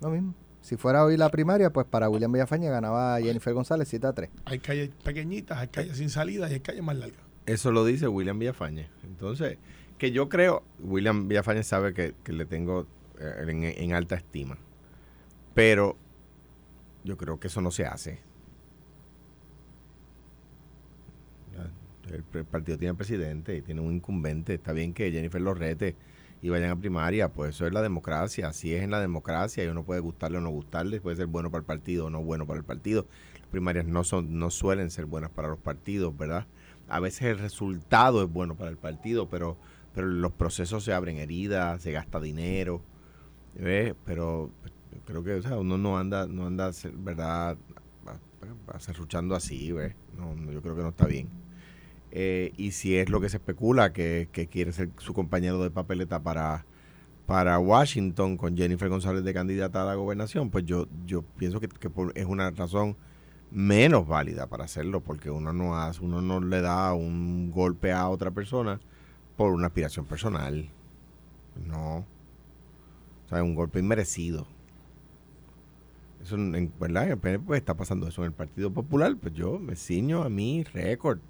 Lo 0.00 0.10
mismo. 0.10 0.34
Si 0.60 0.76
fuera 0.76 1.04
hoy 1.04 1.16
la 1.16 1.30
primaria, 1.30 1.70
pues 1.70 1.86
para 1.86 2.08
William 2.08 2.32
Villafaña 2.32 2.70
ganaba 2.70 3.20
Jennifer 3.20 3.54
González 3.54 3.88
7 3.88 4.06
a 4.06 4.12
3. 4.12 4.30
Hay 4.46 4.58
calles 4.58 4.90
pequeñitas, 5.04 5.58
hay 5.58 5.68
calles 5.68 5.96
sin 5.96 6.10
salida 6.10 6.50
y 6.50 6.54
hay 6.54 6.60
calles 6.60 6.82
más 6.82 6.96
largas. 6.96 7.20
Eso 7.46 7.70
lo 7.70 7.84
dice 7.84 8.08
William 8.08 8.38
Villafañe. 8.38 8.88
Entonces, 9.04 9.58
que 9.98 10.12
yo 10.12 10.28
creo, 10.28 10.62
William 10.80 11.28
Villafañe 11.28 11.62
sabe 11.62 11.94
que, 11.94 12.14
le 12.32 12.44
tengo 12.44 12.86
eh, 13.18 13.74
en, 13.78 13.94
alta 13.94 14.16
estima. 14.16 14.58
Pero 15.54 15.96
yo 17.04 17.16
creo 17.16 17.40
que 17.40 17.48
eso 17.48 17.60
no 17.60 17.70
se 17.70 17.86
hace. 17.86 18.18
El, 22.12 22.22
partido 22.44 22.78
tiene 22.78 22.94
presidente 22.94 23.56
y 23.56 23.62
tiene 23.62 23.80
un 23.80 23.92
incumbente. 23.92 24.54
Está 24.54 24.72
bien 24.72 24.92
que 24.94 25.10
Jennifer 25.10 25.40
lo 25.40 25.54
rete 25.54 25.96
y 26.40 26.50
vayan 26.50 26.70
a 26.70 26.76
primaria, 26.76 27.32
pues 27.32 27.56
eso 27.56 27.66
es 27.66 27.72
la 27.72 27.82
democracia, 27.82 28.48
así 28.48 28.72
es 28.74 28.82
en 28.82 28.90
la 28.90 29.00
democracia 29.00 29.64
y 29.64 29.68
uno 29.68 29.82
puede 29.82 30.00
gustarle 30.00 30.38
o 30.38 30.40
no 30.40 30.50
gustarle, 30.50 31.00
puede 31.00 31.16
ser 31.16 31.26
bueno 31.26 31.50
para 31.50 31.60
el 31.60 31.64
partido 31.64 32.06
o 32.06 32.10
no 32.10 32.22
bueno 32.22 32.46
para 32.46 32.58
el 32.58 32.64
partido. 32.64 33.06
Las 33.40 33.48
primarias 33.48 33.86
no 33.86 34.04
son 34.04 34.38
no 34.38 34.50
suelen 34.50 34.90
ser 34.90 35.06
buenas 35.06 35.30
para 35.30 35.48
los 35.48 35.58
partidos, 35.58 36.16
¿verdad? 36.16 36.46
a 36.88 37.00
veces 37.00 37.22
el 37.22 37.38
resultado 37.38 38.22
es 38.22 38.32
bueno 38.32 38.54
para 38.54 38.70
el 38.70 38.76
partido, 38.76 39.28
pero, 39.28 39.56
pero 39.96 40.08
los 40.08 40.32
procesos 40.32 40.84
se 40.84 40.92
abren 40.92 41.16
heridas, 41.16 41.80
se 41.80 41.90
gasta 41.90 42.20
dinero, 42.20 42.82
¿ves? 43.54 43.94
pero 44.04 44.50
creo 45.06 45.24
que 45.24 45.32
o 45.32 45.42
sea, 45.42 45.56
uno 45.56 45.78
no 45.78 45.96
anda, 45.96 46.26
no 46.26 46.46
anda, 46.46 46.70
verdad, 46.98 47.56
acerruchando 48.68 49.34
así, 49.34 49.72
¿ves? 49.72 49.94
No, 50.18 50.52
yo 50.52 50.60
creo 50.60 50.76
que 50.76 50.82
no 50.82 50.90
está 50.90 51.06
bien. 51.06 51.30
Eh, 52.10 52.52
y 52.58 52.72
si 52.72 52.98
es 52.98 53.08
lo 53.08 53.22
que 53.22 53.30
se 53.30 53.38
especula, 53.38 53.94
que, 53.94 54.28
que 54.32 54.48
quiere 54.48 54.70
ser 54.72 54.90
su 54.98 55.14
compañero 55.14 55.62
de 55.62 55.70
papeleta 55.70 56.22
para, 56.22 56.66
para 57.24 57.58
Washington 57.58 58.36
con 58.36 58.54
Jennifer 58.54 58.90
González 58.90 59.24
de 59.24 59.32
candidata 59.32 59.80
a 59.80 59.86
la 59.86 59.94
gobernación, 59.94 60.50
pues 60.50 60.66
yo, 60.66 60.88
yo 61.06 61.22
pienso 61.22 61.58
que, 61.58 61.70
es 62.14 62.26
una 62.26 62.50
razón 62.50 62.98
menos 63.50 64.06
válida 64.06 64.46
para 64.46 64.64
hacerlo, 64.64 65.00
porque 65.00 65.30
uno 65.30 65.54
no 65.54 65.74
hace, 65.74 66.04
uno 66.04 66.20
no 66.20 66.38
le 66.40 66.60
da 66.60 66.92
un 66.92 67.50
golpe 67.50 67.92
a 67.92 68.10
otra 68.10 68.30
persona 68.30 68.78
por 69.36 69.52
una 69.52 69.68
aspiración 69.68 70.06
personal. 70.06 70.70
No. 71.66 72.06
O 73.26 73.28
sea, 73.28 73.42
un 73.42 73.54
golpe 73.54 73.78
inmerecido. 73.78 74.46
Eso, 76.22 76.36
en, 76.36 76.72
¿verdad? 76.80 77.16
pues 77.18 77.58
está 77.58 77.76
pasando 77.76 78.08
eso 78.08 78.22
en 78.22 78.26
el 78.26 78.32
Partido 78.32 78.72
Popular. 78.72 79.16
Pues 79.16 79.34
yo 79.34 79.58
me 79.58 79.76
ciño 79.76 80.22
a 80.22 80.28
mi 80.28 80.64
récord. 80.64 81.20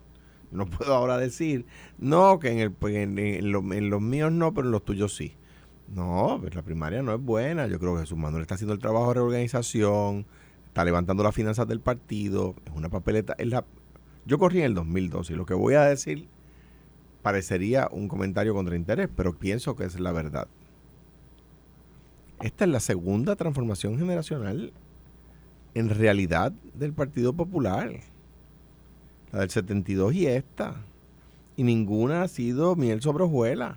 No 0.51 0.67
puedo 0.67 0.95
ahora 0.95 1.19
decir, 1.19 1.67
no, 1.99 2.39
que 2.39 2.51
en, 2.51 2.59
el, 2.59 2.73
pues, 2.73 2.95
en, 2.95 3.51
los 3.51 3.63
míos 4.01 4.33
no, 4.33 4.55
pero 4.55 4.69
en 4.69 4.73
los 4.73 4.85
tuyos 4.85 5.15
sí. 5.15 5.35
No, 5.89 6.39
pues 6.41 6.55
la 6.55 6.63
primaria 6.63 7.03
no 7.03 7.15
es 7.15 7.21
buena. 7.21 7.67
Yo 7.67 7.79
creo 7.79 7.95
que 7.95 8.03
Jesús 8.03 8.19
Manuel 8.19 8.43
está 8.43 8.55
haciendo 8.55 8.75
el 8.75 8.81
trabajo 8.81 9.09
de 9.09 9.15
reorganización, 9.15 10.27
está 10.67 10.85
levantando 10.85 11.23
las 11.23 11.35
finanzas 11.35 11.67
del 11.69 11.81
partido, 11.81 12.55
es 12.65 12.73
una 12.75 12.89
papeleta. 12.89 13.35
Es 13.39 13.49
la, 13.49 13.65
yo 14.25 14.39
corrí 14.39 14.59
en 14.59 14.65
el 14.67 14.75
2012 14.75 15.33
y 15.33 15.37
lo 15.37 15.47
que 15.47 15.55
voy 15.55 15.75
a 15.75 15.83
decir 15.83 16.29
parecería 17.27 17.89
un 17.91 18.07
comentario 18.07 18.55
contra 18.55 18.77
interés, 18.77 19.09
pero 19.17 19.37
pienso 19.37 19.75
que 19.75 19.83
es 19.83 19.99
la 19.99 20.13
verdad. 20.13 20.47
Esta 22.41 22.67
es 22.67 22.71
la 22.71 22.79
segunda 22.79 23.35
transformación 23.35 23.99
generacional 23.99 24.73
en 25.75 25.89
realidad 25.91 26.53
del 26.73 26.93
Partido 26.93 27.33
Popular. 27.33 27.91
La 29.33 29.41
del 29.41 29.51
72 29.51 30.15
y 30.15 30.29
esta. 30.29 30.77
Y 31.57 31.65
ninguna 31.65 32.23
ha 32.23 32.29
sido 32.29 32.77
miel 32.77 33.03
sobre 33.03 33.25
hojuela. 33.25 33.77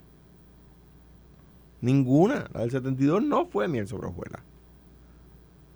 Ninguna. 1.82 2.52
La 2.54 2.60
del 2.60 2.70
72 2.70 3.24
no 3.24 3.48
fue 3.48 3.68
miel 3.68 3.88
sobre 3.88 4.10
hojuela 4.10 4.44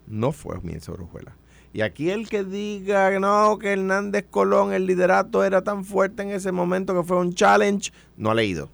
no 0.08 0.32
fue 0.32 0.60
miel 0.62 0.82
sobre 0.82 1.03
hojuelas. 1.03 1.36
Y 1.74 1.82
aquí 1.82 2.12
el 2.12 2.30
que 2.30 2.44
diga 2.44 3.20
no, 3.20 3.58
que 3.58 3.74
Hernández 3.74 4.25
Colón, 4.30 4.74
el 4.74 4.86
liderato 4.86 5.44
era 5.44 5.63
tan 5.63 5.84
fuerte 5.84 6.22
en 6.22 6.30
ese 6.30 6.51
momento 6.51 6.94
que 6.94 7.06
fue 7.06 7.18
un 7.18 7.34
challenge, 7.34 7.92
no 8.15 8.30
ha 8.30 8.36
leído. 8.36 8.70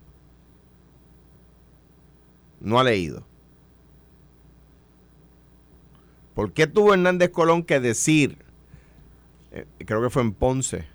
No 2.60 2.78
ha 2.78 2.84
leído. 2.84 3.24
¿Por 6.36 6.52
qué 6.52 6.68
tuvo 6.68 6.94
Hernández 6.94 7.30
Colón 7.30 7.64
que 7.64 7.80
decir, 7.80 8.38
eh, 9.54 9.66
creo 9.86 10.02
que 10.02 10.10
fue 10.10 10.22
en 10.22 10.34
Ponce, 10.34 10.86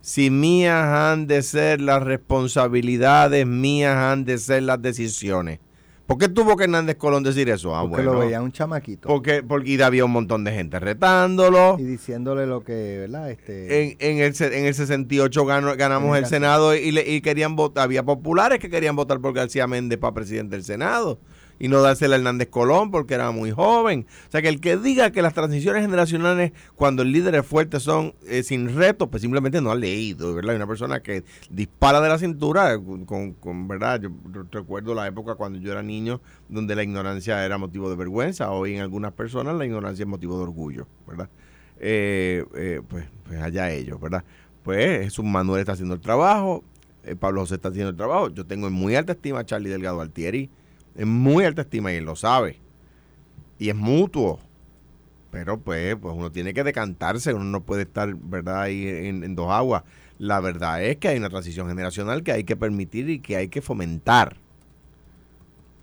si 0.00 0.30
mías 0.30 0.86
han 0.86 1.26
de 1.26 1.42
ser 1.42 1.80
las 1.80 2.04
responsabilidades, 2.04 3.44
mías 3.44 3.96
han 3.96 4.24
de 4.24 4.38
ser 4.38 4.62
las 4.62 4.80
decisiones? 4.80 5.58
¿Por 6.06 6.18
qué 6.18 6.28
tuvo 6.28 6.56
que 6.56 6.64
Hernández 6.64 6.96
Colón 6.96 7.24
decir 7.24 7.48
eso? 7.48 7.74
Ah, 7.74 7.88
porque 7.88 8.04
lo 8.04 8.18
veía 8.18 8.40
un 8.40 8.52
chamaquito. 8.52 9.08
Porque, 9.08 9.42
porque 9.42 9.82
había 9.82 10.04
un 10.04 10.12
montón 10.12 10.44
de 10.44 10.52
gente 10.52 10.78
retándolo. 10.78 11.76
Y 11.78 11.84
diciéndole 11.84 12.46
lo 12.46 12.62
que, 12.62 12.98
¿verdad? 13.00 13.30
Este... 13.30 13.82
En, 13.82 13.96
en, 13.98 14.18
el, 14.18 14.34
en 14.52 14.66
el 14.66 14.74
68 14.74 15.44
ganamos 15.76 16.16
el, 16.16 16.26
Senado 16.26 16.76
y, 16.76 16.96
y 16.98 17.20
querían 17.20 17.56
votar. 17.56 17.84
Había 17.84 18.04
populares 18.04 18.60
que 18.60 18.70
querían 18.70 18.94
votar 18.94 19.20
por 19.20 19.32
García 19.32 19.66
Méndez 19.66 19.98
para 19.98 20.14
presidente 20.14 20.56
del 20.56 20.64
Senado 20.64 21.18
y 21.58 21.68
no 21.68 21.80
dársela 21.80 22.16
a 22.16 22.18
Hernández 22.18 22.48
Colón 22.48 22.90
porque 22.90 23.14
era 23.14 23.30
muy 23.30 23.50
joven. 23.50 24.06
O 24.28 24.30
sea, 24.30 24.42
que 24.42 24.48
el 24.48 24.60
que 24.60 24.76
diga 24.76 25.10
que 25.10 25.22
las 25.22 25.34
transiciones 25.34 25.82
generacionales, 25.82 26.52
cuando 26.74 27.02
el 27.02 27.12
líder 27.12 27.34
es 27.36 27.46
fuerte, 27.46 27.80
son 27.80 28.14
eh, 28.26 28.42
sin 28.42 28.74
reto, 28.74 29.08
pues 29.08 29.22
simplemente 29.22 29.60
no 29.60 29.70
ha 29.70 29.74
leído, 29.74 30.34
¿verdad? 30.34 30.50
Hay 30.50 30.56
una 30.56 30.66
persona 30.66 31.00
que 31.00 31.24
dispara 31.50 32.00
de 32.00 32.08
la 32.08 32.18
cintura, 32.18 32.74
eh, 32.74 32.80
con, 33.06 33.32
con 33.34 33.68
¿verdad? 33.68 34.00
Yo 34.00 34.10
recuerdo 34.50 34.94
la 34.94 35.06
época 35.06 35.34
cuando 35.34 35.58
yo 35.58 35.72
era 35.72 35.82
niño, 35.82 36.20
donde 36.48 36.74
la 36.74 36.82
ignorancia 36.82 37.44
era 37.44 37.58
motivo 37.58 37.88
de 37.90 37.96
vergüenza. 37.96 38.50
Hoy 38.50 38.74
en 38.74 38.82
algunas 38.82 39.12
personas 39.12 39.56
la 39.56 39.64
ignorancia 39.64 40.02
es 40.02 40.08
motivo 40.08 40.36
de 40.36 40.42
orgullo, 40.42 40.86
¿verdad? 41.06 41.28
Eh, 41.78 42.44
pues, 42.88 43.06
pues 43.24 43.40
allá 43.40 43.70
ellos, 43.70 44.00
¿verdad? 44.00 44.24
Pues 44.62 45.04
Jesús 45.04 45.24
Manuel 45.24 45.60
está 45.60 45.72
haciendo 45.72 45.94
el 45.94 46.00
trabajo, 46.00 46.64
Pablo 47.20 47.42
José 47.42 47.54
está 47.54 47.68
haciendo 47.68 47.90
el 47.90 47.96
trabajo. 47.96 48.30
Yo 48.30 48.44
tengo 48.46 48.66
en 48.66 48.72
muy 48.72 48.96
alta 48.96 49.12
estima 49.12 49.40
a 49.40 49.46
Charlie 49.46 49.70
Delgado 49.70 50.00
Altieri 50.00 50.50
en 50.96 51.08
muy 51.08 51.44
alta 51.44 51.62
estima 51.62 51.92
y 51.92 51.96
él 51.96 52.04
lo 52.04 52.16
sabe. 52.16 52.58
Y 53.58 53.68
es 53.68 53.76
mutuo. 53.76 54.40
Pero 55.30 55.58
pues, 55.60 55.96
pues 55.96 56.14
uno 56.16 56.32
tiene 56.32 56.54
que 56.54 56.64
decantarse, 56.64 57.34
uno 57.34 57.44
no 57.44 57.62
puede 57.62 57.82
estar, 57.82 58.14
¿verdad?, 58.14 58.62
ahí 58.62 58.86
en, 58.88 59.34
dos 59.34 59.50
aguas. 59.50 59.82
La 60.18 60.40
verdad 60.40 60.82
es 60.82 60.96
que 60.96 61.08
hay 61.08 61.18
una 61.18 61.28
transición 61.28 61.68
generacional 61.68 62.22
que 62.22 62.32
hay 62.32 62.44
que 62.44 62.56
permitir 62.56 63.10
y 63.10 63.18
que 63.18 63.36
hay 63.36 63.48
que 63.48 63.60
fomentar. 63.60 64.36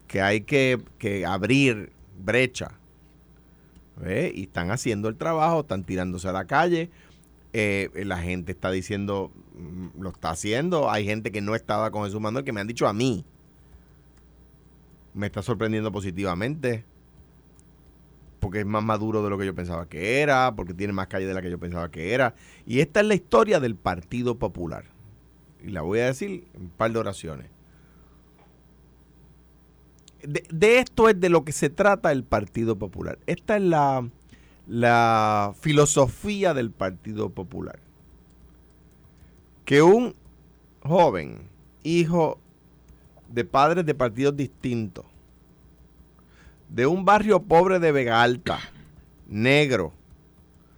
Que 0.07 0.21
hay 0.21 0.41
que, 0.41 0.81
abrir 1.27 1.91
brecha. 2.19 2.71
Y 4.33 4.43
están 4.43 4.71
haciendo 4.71 5.07
el 5.07 5.17
trabajo, 5.17 5.61
están 5.61 5.83
tirándose 5.83 6.27
a 6.27 6.31
la 6.31 6.45
calle. 6.45 6.89
Eh, 7.55 7.91
la 7.93 8.17
gente 8.17 8.53
está 8.53 8.71
diciendo, 8.71 9.31
mm, 9.55 10.01
lo 10.01 10.09
está 10.09 10.31
haciendo. 10.31 10.89
Hay 10.89 11.05
gente 11.05 11.31
que 11.31 11.41
no 11.41 11.53
estaba 11.53 11.91
con 11.91 12.05
Jesús 12.05 12.19
Manuel 12.19 12.43
que 12.43 12.51
me 12.51 12.61
han 12.61 12.67
dicho 12.67 12.87
a 12.87 12.93
mí 12.93 13.23
me 15.13 15.27
está 15.27 15.41
sorprendiendo 15.41 15.91
positivamente. 15.91 16.85
Porque 18.39 18.59
es 18.59 18.65
más 18.65 18.83
maduro 18.83 19.23
de 19.23 19.29
lo 19.29 19.37
que 19.37 19.45
yo 19.45 19.55
pensaba 19.55 19.87
que 19.87 20.19
era, 20.21 20.53
porque 20.55 20.73
tiene 20.73 20.91
más 20.91 21.07
calle 21.07 21.25
de 21.25 21.33
la 21.33 21.41
que 21.41 21.49
yo 21.49 21.59
pensaba 21.59 21.89
que 21.89 22.13
era. 22.13 22.35
Y 22.65 22.81
esta 22.81 22.99
es 22.99 23.05
la 23.05 23.15
historia 23.15 23.59
del 23.59 23.75
Partido 23.75 24.37
Popular. 24.37 24.85
Y 25.63 25.69
la 25.69 25.81
voy 25.81 25.99
a 25.99 26.07
decir 26.07 26.45
en 26.53 26.63
un 26.63 26.69
par 26.69 26.91
de 26.91 26.99
oraciones. 26.99 27.49
De, 30.23 30.79
esto 30.79 31.09
es 31.09 31.19
de 31.19 31.29
lo 31.29 31.45
que 31.45 31.51
se 31.53 31.69
trata 31.69 32.11
el 32.11 32.23
Partido 32.23 32.77
Popular. 32.77 33.17
Esta 33.27 33.57
es 33.57 33.63
la, 33.63 34.09
la 34.67 35.53
filosofía 35.59 36.53
del 36.53 36.71
Partido 36.71 37.29
Popular. 37.29 37.79
Que 39.63 39.81
un 39.81 40.15
joven, 40.81 41.49
hijo 41.83 42.39
de 43.33 43.43
padres 43.43 43.83
de 43.83 43.95
partidos 43.95 44.37
distintos, 44.37 45.05
de 46.69 46.85
un 46.85 47.03
barrio 47.03 47.41
pobre 47.41 47.79
de 47.79 47.91
Vega 47.91 48.21
Alta, 48.21 48.59
negro, 49.27 49.91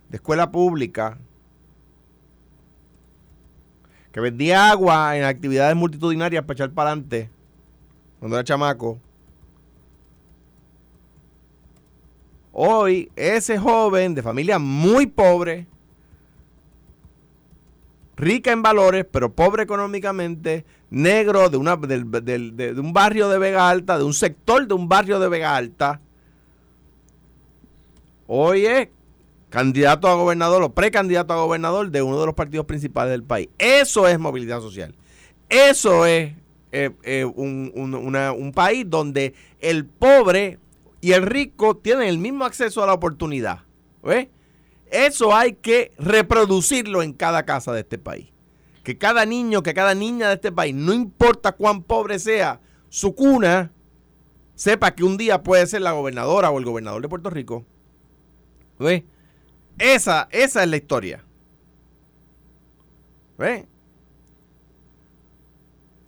de 0.07 0.15
escuela 0.15 0.49
pública, 0.49 1.17
que 4.13 4.21
vendía 4.21 4.69
agua 4.69 5.17
en 5.17 5.25
actividades 5.25 5.75
multitudinarias 5.75 6.45
para 6.45 6.53
echar 6.53 6.71
para 6.71 6.91
adelante 6.91 7.29
cuando 8.19 8.37
era 8.37 8.45
chamaco. 8.45 9.01
Hoy, 12.53 13.11
ese 13.17 13.57
joven 13.57 14.15
de 14.15 14.23
familia 14.23 14.59
muy 14.59 15.07
pobre, 15.07 15.67
rica 18.15 18.51
en 18.51 18.61
valores, 18.61 19.05
pero 19.09 19.33
pobre 19.33 19.63
económicamente, 19.63 20.65
negro 20.89 21.49
de, 21.49 21.57
una, 21.57 21.75
de, 21.75 22.75
un 22.77 22.93
barrio 22.93 23.29
de 23.29 23.37
Vega 23.37 23.69
Alta, 23.69 23.97
de 23.97 24.03
un 24.03 24.13
sector 24.13 24.67
de 24.67 24.73
un 24.73 24.87
barrio 24.87 25.19
de 25.19 25.27
Vega 25.27 25.55
Alta, 25.55 26.01
hoy 28.27 28.65
es 28.65 28.89
candidato 29.49 30.07
a 30.07 30.15
gobernador 30.15 30.63
o 30.63 30.73
precandidato 30.73 31.33
a 31.33 31.37
gobernador 31.37 31.91
de 31.91 32.01
uno 32.01 32.19
de 32.19 32.25
los 32.25 32.35
partidos 32.35 32.65
principales 32.65 33.11
del 33.11 33.23
país. 33.23 33.49
Eso 33.57 34.07
es 34.07 34.19
movilidad 34.19 34.61
social. 34.61 34.95
Eso 35.49 36.05
es 36.05 36.33
eh, 36.71 36.91
eh, 37.03 37.23
un, 37.23 37.71
un 37.75 38.51
país 38.53 38.85
donde 38.87 39.33
el 39.59 39.85
pobre 39.85 40.59
y 41.01 41.11
el 41.11 41.21
rico 41.21 41.77
tienen 41.77 42.07
el 42.07 42.17
mismo 42.17 42.45
acceso 42.45 42.83
a 42.83 42.87
la 42.87 42.93
oportunidad. 42.93 43.59
¿Ves? 44.03 44.27
Eso 44.95 45.35
hay 45.35 45.53
que 45.53 45.91
reproducirlo 45.97 47.03
en 47.03 47.11
cada 47.11 47.43
casa 47.43 47.73
de 47.73 47.81
este 47.81 47.97
país. 47.97 48.27
Que 48.83 48.97
cada 48.97 49.25
niño, 49.25 49.61
que 49.61 49.73
cada 49.73 49.93
niña 49.93 50.29
de 50.29 50.35
este 50.35 50.53
país, 50.53 50.73
no 50.73 50.93
importa 50.93 51.51
cuán 51.51 51.83
pobre 51.83 52.17
sea 52.17 52.61
su 52.87 53.13
cuna, 53.13 53.73
sepa 54.53 54.95
que 54.95 55.03
un 55.03 55.17
día 55.17 55.43
puede 55.43 55.67
ser 55.67 55.81
la 55.81 55.91
gobernadora 55.91 56.49
o 56.49 56.59
el 56.59 56.63
gobernador 56.63 57.01
de 57.01 57.09
Puerto 57.09 57.29
Rico. 57.29 57.65
¿Ve? 58.79 59.05
Esa, 59.77 60.29
esa 60.31 60.63
es 60.63 60.69
la 60.69 60.77
historia. 60.77 61.25
¿Ve? 63.37 63.67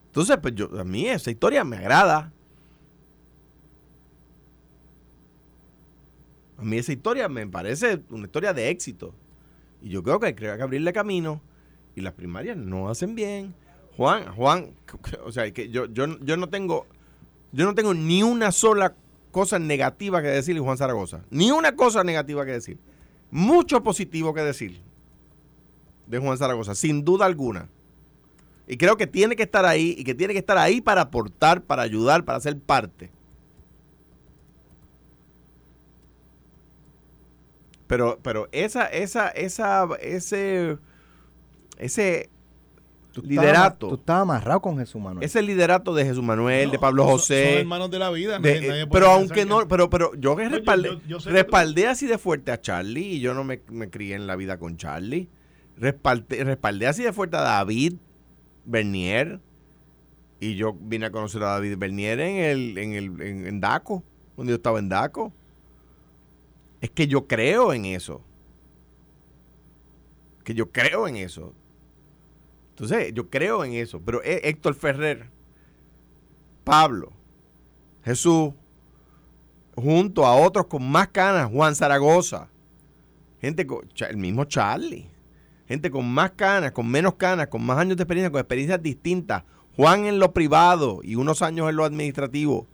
Entonces, 0.05 0.37
pues 0.41 0.55
yo, 0.55 0.69
a 0.79 0.85
mí 0.85 1.07
esa 1.07 1.29
historia 1.29 1.65
me 1.65 1.75
agrada. 1.75 2.31
A 6.57 6.63
mí 6.63 6.77
esa 6.77 6.91
historia 6.91 7.29
me 7.29 7.45
parece 7.47 8.01
una 8.09 8.25
historia 8.25 8.53
de 8.53 8.69
éxito. 8.69 9.13
Y 9.81 9.89
yo 9.89 10.03
creo 10.03 10.19
que 10.19 10.27
hay 10.27 10.33
que 10.33 10.49
abrirle 10.49 10.91
camino 10.91 11.41
y 11.95 12.01
las 12.01 12.13
primarias 12.13 12.57
no 12.57 12.89
hacen 12.89 13.15
bien. 13.15 13.53
Juan, 13.95 14.31
Juan, 14.33 14.73
o 15.25 15.31
sea, 15.31 15.51
que 15.51 15.69
yo, 15.69 15.85
yo, 15.85 16.19
yo 16.19 16.37
no 16.37 16.49
tengo, 16.49 16.87
yo 17.51 17.65
no 17.65 17.75
tengo 17.75 17.93
ni 17.93 18.23
una 18.23 18.51
sola 18.51 18.95
cosa 19.31 19.59
negativa 19.59 20.21
que 20.21 20.29
decirle 20.29 20.61
Juan 20.61 20.77
Zaragoza. 20.77 21.23
Ni 21.29 21.51
una 21.51 21.75
cosa 21.75 22.03
negativa 22.03 22.45
que 22.45 22.53
decir. 22.53 22.79
Mucho 23.29 23.83
positivo 23.83 24.33
que 24.33 24.41
decir 24.41 24.81
de 26.07 26.19
Juan 26.19 26.37
Zaragoza, 26.37 26.73
sin 26.73 27.03
duda 27.03 27.25
alguna. 27.25 27.69
Y 28.67 28.77
creo 28.77 28.97
que 28.97 29.07
tiene 29.07 29.35
que 29.35 29.43
estar 29.43 29.65
ahí 29.65 29.95
y 29.97 30.03
que 30.03 30.15
tiene 30.15 30.33
que 30.33 30.39
estar 30.39 30.57
ahí 30.57 30.81
para 30.81 31.01
aportar, 31.01 31.61
para 31.61 31.83
ayudar, 31.83 32.25
para 32.25 32.39
ser 32.39 32.59
parte. 32.59 33.11
Pero, 37.87 38.19
pero 38.21 38.47
esa, 38.51 38.85
esa, 38.85 39.29
esa, 39.29 39.87
ese, 40.01 40.77
ese 41.77 42.29
Tú 43.13 43.23
liderato, 43.23 43.87
Tú 43.87 43.95
estabas 43.95 44.21
amarrado 44.23 44.61
con 44.61 44.77
Jesús 44.77 45.01
Manuel. 45.01 45.25
ese 45.25 45.41
liderato 45.41 45.95
de 45.95 46.05
Jesús 46.05 46.23
Manuel, 46.23 46.69
de 46.69 46.77
Pablo 46.77 47.03
José, 47.05 47.45
Son 47.49 47.59
hermanos 47.61 47.89
de 47.89 47.97
la 47.97 48.11
vida. 48.11 48.37
de- 48.37 48.61
nadie- 48.61 48.81
eh, 48.83 48.87
pero 48.91 49.07
aunque 49.07 49.33
que- 49.33 49.45
no, 49.45 49.67
pero, 49.67 49.89
pero 49.89 50.13
yo 50.15 50.35
que 50.35 50.43
yo- 50.43 50.49
respaldé, 50.49 50.89
yo- 50.89 51.01
yo 51.07 51.19
sé 51.19 51.29
que 51.29 51.33
respaldé 51.33 51.87
así 51.87 52.05
de 52.05 52.19
fuerte 52.19 52.51
a 52.51 52.61
Charlie 52.61 53.13
y 53.15 53.19
yo 53.19 53.33
no 53.33 53.43
me, 53.43 53.61
me 53.71 53.89
crié 53.89 54.13
en 54.15 54.27
la 54.27 54.35
vida 54.35 54.59
con 54.59 54.77
Charlie. 54.77 55.29
Respaldé, 55.77 56.43
respaldé 56.43 56.85
así 56.87 57.01
de 57.03 57.11
fuerte 57.11 57.37
a 57.37 57.41
David 57.41 57.93
Bernier 58.65 59.39
y 60.39 60.53
yo 60.55 60.73
vine 60.79 61.07
a 61.07 61.11
conocer 61.11 61.41
a 61.41 61.47
David 61.53 61.77
Bernier 61.79 62.19
en 62.19 62.35
el, 62.37 62.77
en 62.77 62.93
el, 62.93 63.21
en, 63.21 63.47
en 63.47 63.59
Daco, 63.59 64.03
cuando 64.35 64.51
yo 64.51 64.57
estaba 64.57 64.77
en 64.77 64.89
Daco. 64.89 65.33
Es 66.81 66.89
que 66.89 67.07
yo 67.07 67.27
creo 67.27 67.73
en 67.73 67.85
eso. 67.85 68.21
Que 70.43 70.53
yo 70.53 70.71
creo 70.71 71.07
en 71.07 71.17
eso. 71.17 71.53
Entonces, 72.69 73.13
yo 73.13 73.29
creo 73.29 73.63
en 73.63 73.73
eso. 73.73 73.99
Pero 73.99 74.23
eh, 74.23 74.41
Héctor 74.43 74.75
Ferrer, 74.75 75.29
Pablo, 76.63 77.11
Jesús, 78.03 78.53
junto 79.75 80.25
a 80.25 80.35
otros 80.35 80.67
con 80.67 80.89
más 80.89 81.07
canas, 81.09 81.49
Juan 81.51 81.75
Zaragoza, 81.75 82.49
gente 83.41 83.65
con, 83.65 83.87
el 84.09 84.17
mismo 84.17 84.45
Charlie, 84.45 85.09
gente 85.67 85.91
con 85.91 86.11
más 86.11 86.31
canas, 86.31 86.71
con 86.71 86.87
menos 86.87 87.15
canas, 87.15 87.47
con 87.47 87.63
más 87.63 87.77
años 87.77 87.97
de 87.97 88.03
experiencia, 88.03 88.31
con 88.31 88.39
experiencias 88.39 88.81
distintas. 88.81 89.43
Juan 89.75 90.05
en 90.05 90.19
lo 90.19 90.33
privado 90.33 91.01
y 91.03 91.15
unos 91.15 91.41
años 91.41 91.69
en 91.69 91.75
lo 91.75 91.85
administrativo. 91.85 92.67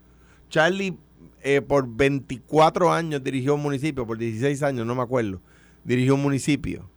Charlie 0.49 0.97
eh, 1.43 1.61
por 1.61 1.87
24 1.87 2.91
años 2.91 3.23
dirigió 3.23 3.55
un 3.55 3.61
municipio, 3.61 4.05
por 4.07 4.17
16 4.17 4.63
años, 4.63 4.85
no 4.85 4.95
me 4.95 5.01
acuerdo, 5.03 5.41
dirigió 5.83 6.15
un 6.15 6.21
municipio. 6.23 6.89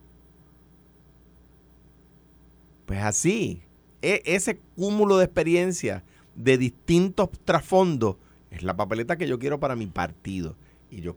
Pues 2.87 3.03
así, 3.03 3.63
e- 4.03 4.23
ese 4.27 4.59
cúmulo 4.77 5.19
de 5.19 5.25
experiencia 5.25 6.05
de 6.35 6.59
distintos 6.59 7.31
trasfondos 7.45 8.17
es 8.51 8.63
la 8.63 8.77
papeleta 8.77 9.17
que 9.17 9.27
yo 9.27 9.39
quiero 9.39 9.59
para 9.59 9.75
mi 9.77 9.87
partido. 9.87 10.57
Y 10.91 11.01
yo, 11.01 11.17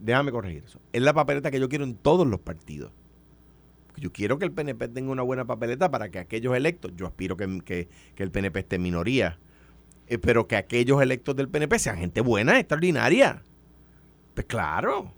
déjame 0.00 0.32
corregir 0.32 0.64
eso. 0.64 0.78
Es 0.92 1.02
la 1.02 1.14
papeleta 1.14 1.50
que 1.50 1.60
yo 1.60 1.68
quiero 1.68 1.84
en 1.84 1.94
todos 1.94 2.26
los 2.26 2.40
partidos. 2.40 2.92
Yo 3.96 4.12
quiero 4.12 4.38
que 4.38 4.44
el 4.44 4.52
PNP 4.52 4.88
tenga 4.88 5.10
una 5.10 5.22
buena 5.22 5.44
papeleta 5.46 5.90
para 5.90 6.10
que 6.10 6.18
aquellos 6.18 6.54
electos, 6.56 6.92
yo 6.96 7.06
aspiro 7.06 7.36
que, 7.36 7.60
que- 7.64 7.88
que 8.14 8.22
el 8.22 8.30
PNP 8.30 8.60
esté 8.60 8.78
minoría, 8.78 9.38
eh, 10.10 10.18
pero 10.18 10.48
que 10.48 10.56
aquellos 10.56 11.00
electos 11.00 11.36
del 11.36 11.48
PNP 11.48 11.78
sean 11.78 11.96
gente 11.96 12.20
buena, 12.20 12.58
extraordinaria. 12.58 13.42
Pues 14.34 14.46
claro, 14.46 15.14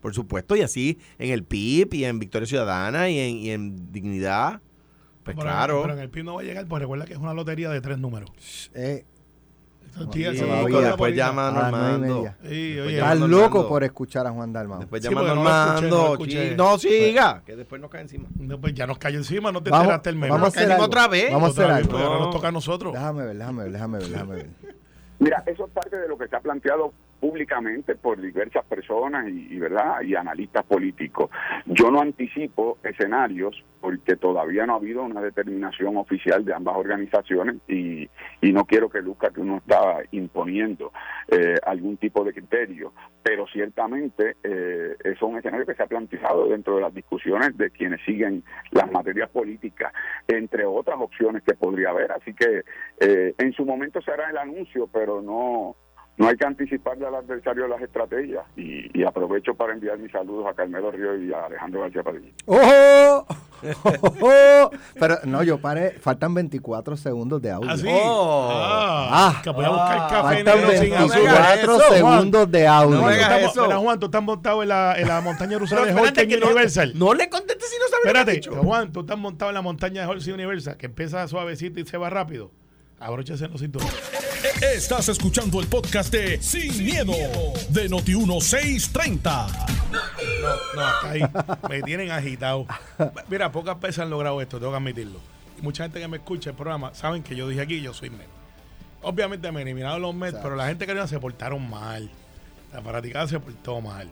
por 0.00 0.12
supuesto, 0.12 0.56
y 0.56 0.62
así 0.62 0.98
en 1.18 1.30
el 1.30 1.44
PIB 1.44 1.94
y 1.94 2.04
en 2.04 2.18
Victoria 2.18 2.46
Ciudadana 2.46 3.08
y 3.08 3.18
en, 3.18 3.36
y 3.36 3.50
en 3.50 3.92
Dignidad. 3.92 4.60
Pues 5.22 5.36
pero, 5.36 5.40
claro. 5.40 5.82
Pero 5.82 5.94
en 5.94 6.00
el 6.00 6.10
PIB 6.10 6.24
no 6.24 6.34
va 6.34 6.40
a 6.40 6.44
llegar, 6.44 6.66
pues 6.66 6.80
recuerda 6.80 7.04
que 7.04 7.12
es 7.12 7.18
una 7.20 7.32
lotería 7.32 7.70
de 7.70 7.80
tres 7.80 7.98
números. 7.98 8.72
Eh, 8.74 9.04
No, 9.96 10.10
tía, 10.10 10.28
y 10.32 10.36
después 10.36 10.96
política. 10.96 11.26
llama 11.26 11.48
a 11.48 11.48
a 11.48 11.70
Normando. 11.70 12.24
Sí, 12.42 12.78
oye, 12.80 12.94
Estás 12.98 13.18
Normando. 13.18 13.28
loco 13.28 13.68
por 13.68 13.84
escuchar 13.84 14.26
a 14.26 14.30
Juan 14.30 14.52
Dalmau. 14.52 14.78
Después 14.80 15.02
Sí, 15.02 15.08
llama 15.08 15.20
porque 15.22 15.34
no 15.34 15.42
lo 15.44 15.50
escuché, 15.50 15.66
no 15.66 15.80
lo 15.80 15.96
Normando. 15.96 16.12
escuché. 16.12 16.50
chi- 16.50 16.56
No, 16.56 16.78
siga, 16.78 17.42
que 17.44 17.56
después 17.56 17.80
nos 17.80 17.90
cae 17.90 18.02
encima. 18.02 18.28
no, 18.38 18.60
pues 18.60 18.74
ya 18.74 18.86
nos 18.86 18.98
cayó 18.98 19.18
encima, 19.18 19.50
no 19.52 19.62
te 19.62 19.70
Vamos- 19.70 19.84
enteraste 19.86 20.10
el 20.10 20.16
meme. 20.16 20.30
vamos 20.30 20.56
a 20.56 20.60
hacer 20.60 20.80
otra 20.80 21.08
vez. 21.08 21.32
Vamos 21.32 21.48
a 21.48 21.52
hacer 21.52 21.64
Otra 21.64 21.76
vez, 21.76 21.84
algo. 21.84 21.90
pues, 21.92 22.04
ahora 22.04 22.18
No. 22.18 22.24
nos 22.26 22.34
toca 22.34 22.48
a 22.48 22.52
nosotros. 22.52 22.92
Déjame 22.92 23.24
ver, 23.24 23.36
déjame 23.38 23.62
ver, 23.64 23.72
déjame 23.72 23.98
ver, 23.98 24.08
déjame 24.08 24.34
ver. 24.36 24.46
Mira, 25.20 25.42
eso 25.46 25.66
es 25.66 25.72
parte 25.72 25.96
de 25.96 26.06
lo 26.08 26.16
que 26.16 26.28
se 26.28 26.36
ha 26.36 26.40
planteado 26.40 26.92
públicamente 27.20 27.94
por 27.96 28.20
diversas 28.20 28.64
personas 28.64 29.28
y, 29.28 29.48
y, 29.54 29.58
verdad 29.58 30.00
y 30.02 30.14
analistas 30.14 30.64
políticos. 30.64 31.30
Yo 31.66 31.90
no 31.90 32.00
anticipo 32.00 32.78
escenarios 32.82 33.64
porque 33.80 34.16
todavía 34.16 34.66
no 34.66 34.74
ha 34.74 34.76
habido 34.76 35.02
una 35.02 35.20
determinación 35.20 35.96
oficial 35.96 36.44
de 36.44 36.54
ambas 36.54 36.76
organizaciones 36.76 37.56
y, 37.68 38.08
y 38.40 38.52
no 38.52 38.64
quiero 38.64 38.88
que 38.88 39.00
luzca 39.00 39.30
que 39.30 39.40
uno 39.40 39.58
está 39.58 40.00
imponiendo 40.12 40.92
eh, 41.28 41.54
algún 41.64 41.96
tipo 41.96 42.24
de 42.24 42.32
criterio, 42.32 42.92
pero 43.22 43.46
ciertamente 43.46 44.36
eh, 44.42 44.96
es 45.04 45.20
un 45.22 45.38
escenario 45.38 45.66
que 45.66 45.74
se 45.74 45.82
ha 45.82 45.86
planteado 45.86 46.48
dentro 46.48 46.76
de 46.76 46.82
las 46.82 46.94
discusiones 46.94 47.56
de 47.56 47.70
quienes 47.70 48.04
siguen 48.04 48.44
las 48.72 48.90
materias 48.90 49.30
políticas, 49.30 49.92
entre 50.26 50.64
otras 50.64 50.96
opciones 51.00 51.42
que 51.42 51.54
podría 51.54 51.90
haber. 51.90 52.12
Así 52.12 52.34
que 52.34 52.62
eh, 53.00 53.34
en 53.38 53.52
su 53.52 53.64
momento 53.64 54.00
se 54.02 54.10
hará 54.10 54.30
el 54.30 54.38
anuncio, 54.38 54.88
pero 54.92 55.22
no 55.22 55.76
no 56.18 56.28
hay 56.28 56.36
que 56.36 56.44
anticiparle 56.46 57.06
al 57.06 57.14
adversario 57.14 57.66
las 57.68 57.80
estrategias. 57.80 58.42
Y, 58.56 58.90
y 59.00 59.04
aprovecho 59.04 59.54
para 59.54 59.72
enviar 59.72 59.98
mis 59.98 60.12
saludos 60.12 60.46
a 60.46 60.54
Carmelo 60.54 60.90
Río 60.90 61.16
y 61.16 61.32
a 61.32 61.46
Alejandro 61.46 61.80
García 61.82 62.02
Padilla. 62.02 62.28
¡Ojo! 62.46 63.26
¡Ojo! 64.02 64.70
Pero 64.98 65.18
no, 65.24 65.42
yo 65.42 65.58
paré, 65.60 65.92
faltan 65.92 66.34
24 66.34 66.96
segundos 66.96 67.40
de 67.42 67.50
audio. 67.50 67.70
¿Ah, 67.70 67.76
sí? 67.76 67.86
Oh. 67.88 68.48
Ah, 68.52 69.04
Ah. 69.10 69.40
que 69.42 69.50
voy 69.50 69.64
a 69.64 69.68
buscar 69.70 69.98
café 70.10 70.22
Faltan 70.44 70.58
negro 70.58 70.70
sin 70.82 70.94
azúcar. 70.94 71.56
24 71.56 71.60
eso, 71.62 71.78
Juan. 71.78 71.94
segundos 72.18 72.50
de 72.50 72.66
audio. 72.66 73.00
No 73.00 73.10
Estamos- 73.10 73.50
eso. 73.52 73.62
Mira, 73.64 73.76
Juan, 73.78 74.00
tú 74.00 74.06
estás 74.06 74.22
montado 74.22 74.62
en 74.62 74.68
la, 74.68 74.94
en 74.98 75.08
la 75.08 75.20
montaña 75.20 75.58
rusa 75.58 75.76
de 75.76 75.90
espérate 75.90 76.20
Hulk 76.22 76.32
en 76.32 76.40
no- 76.40 76.46
Universal. 76.46 76.92
No 76.96 77.14
le 77.14 77.28
contestes 77.28 77.68
si 77.70 77.76
no 77.78 77.84
sabes 77.88 77.92
lo 77.92 78.02
que 78.02 78.08
Espérate, 78.18 78.32
dicho. 78.32 78.54
Juan, 78.62 78.92
tú 78.92 79.00
estás 79.00 79.18
montado 79.18 79.50
en 79.50 79.54
la 79.54 79.62
montaña 79.62 80.02
de 80.02 80.08
Hulk 80.08 80.22
Universal, 80.34 80.76
que 80.76 80.86
empieza 80.86 81.26
suavecito 81.28 81.80
y 81.80 81.86
se 81.86 81.96
va 81.96 82.10
rápido. 82.10 82.50
Abróchese 83.00 83.48
los 83.48 83.60
cinturones. 83.60 83.94
Estás 84.62 85.08
escuchando 85.08 85.60
el 85.60 85.66
podcast 85.66 86.12
de 86.12 86.40
Sin, 86.40 86.84
miedo, 86.84 87.12
de 87.70 87.90
Noti1630. 87.90 89.22
No, 89.90 90.80
no, 90.80 91.08
ahí 91.08 91.22
me 91.68 91.82
tienen 91.82 92.12
agitado. 92.12 92.64
Mira, 93.28 93.50
pocas 93.50 93.80
veces 93.80 93.98
han 93.98 94.10
logrado 94.10 94.40
esto, 94.40 94.58
tengo 94.58 94.70
que 94.70 94.76
admitirlo. 94.76 95.18
Y 95.58 95.62
mucha 95.62 95.82
gente 95.82 95.98
que 95.98 96.06
me 96.06 96.18
escucha 96.18 96.50
el 96.50 96.56
programa 96.56 96.94
saben 96.94 97.24
que 97.24 97.34
yo 97.34 97.48
dije 97.48 97.62
aquí, 97.62 97.80
yo 97.80 97.92
soy 97.92 98.10
Met. 98.10 98.28
Obviamente 99.02 99.50
me 99.50 99.62
eliminaron 99.62 100.02
los 100.02 100.14
Mets, 100.14 100.38
pero 100.40 100.54
la 100.54 100.68
gente 100.68 100.86
que 100.86 100.94
no 100.94 101.06
se 101.08 101.18
portaron 101.18 101.68
mal. 101.68 102.08
La 102.72 102.80
fanaticada 102.80 103.26
se 103.26 103.40
portó 103.40 103.80
mal. 103.80 104.08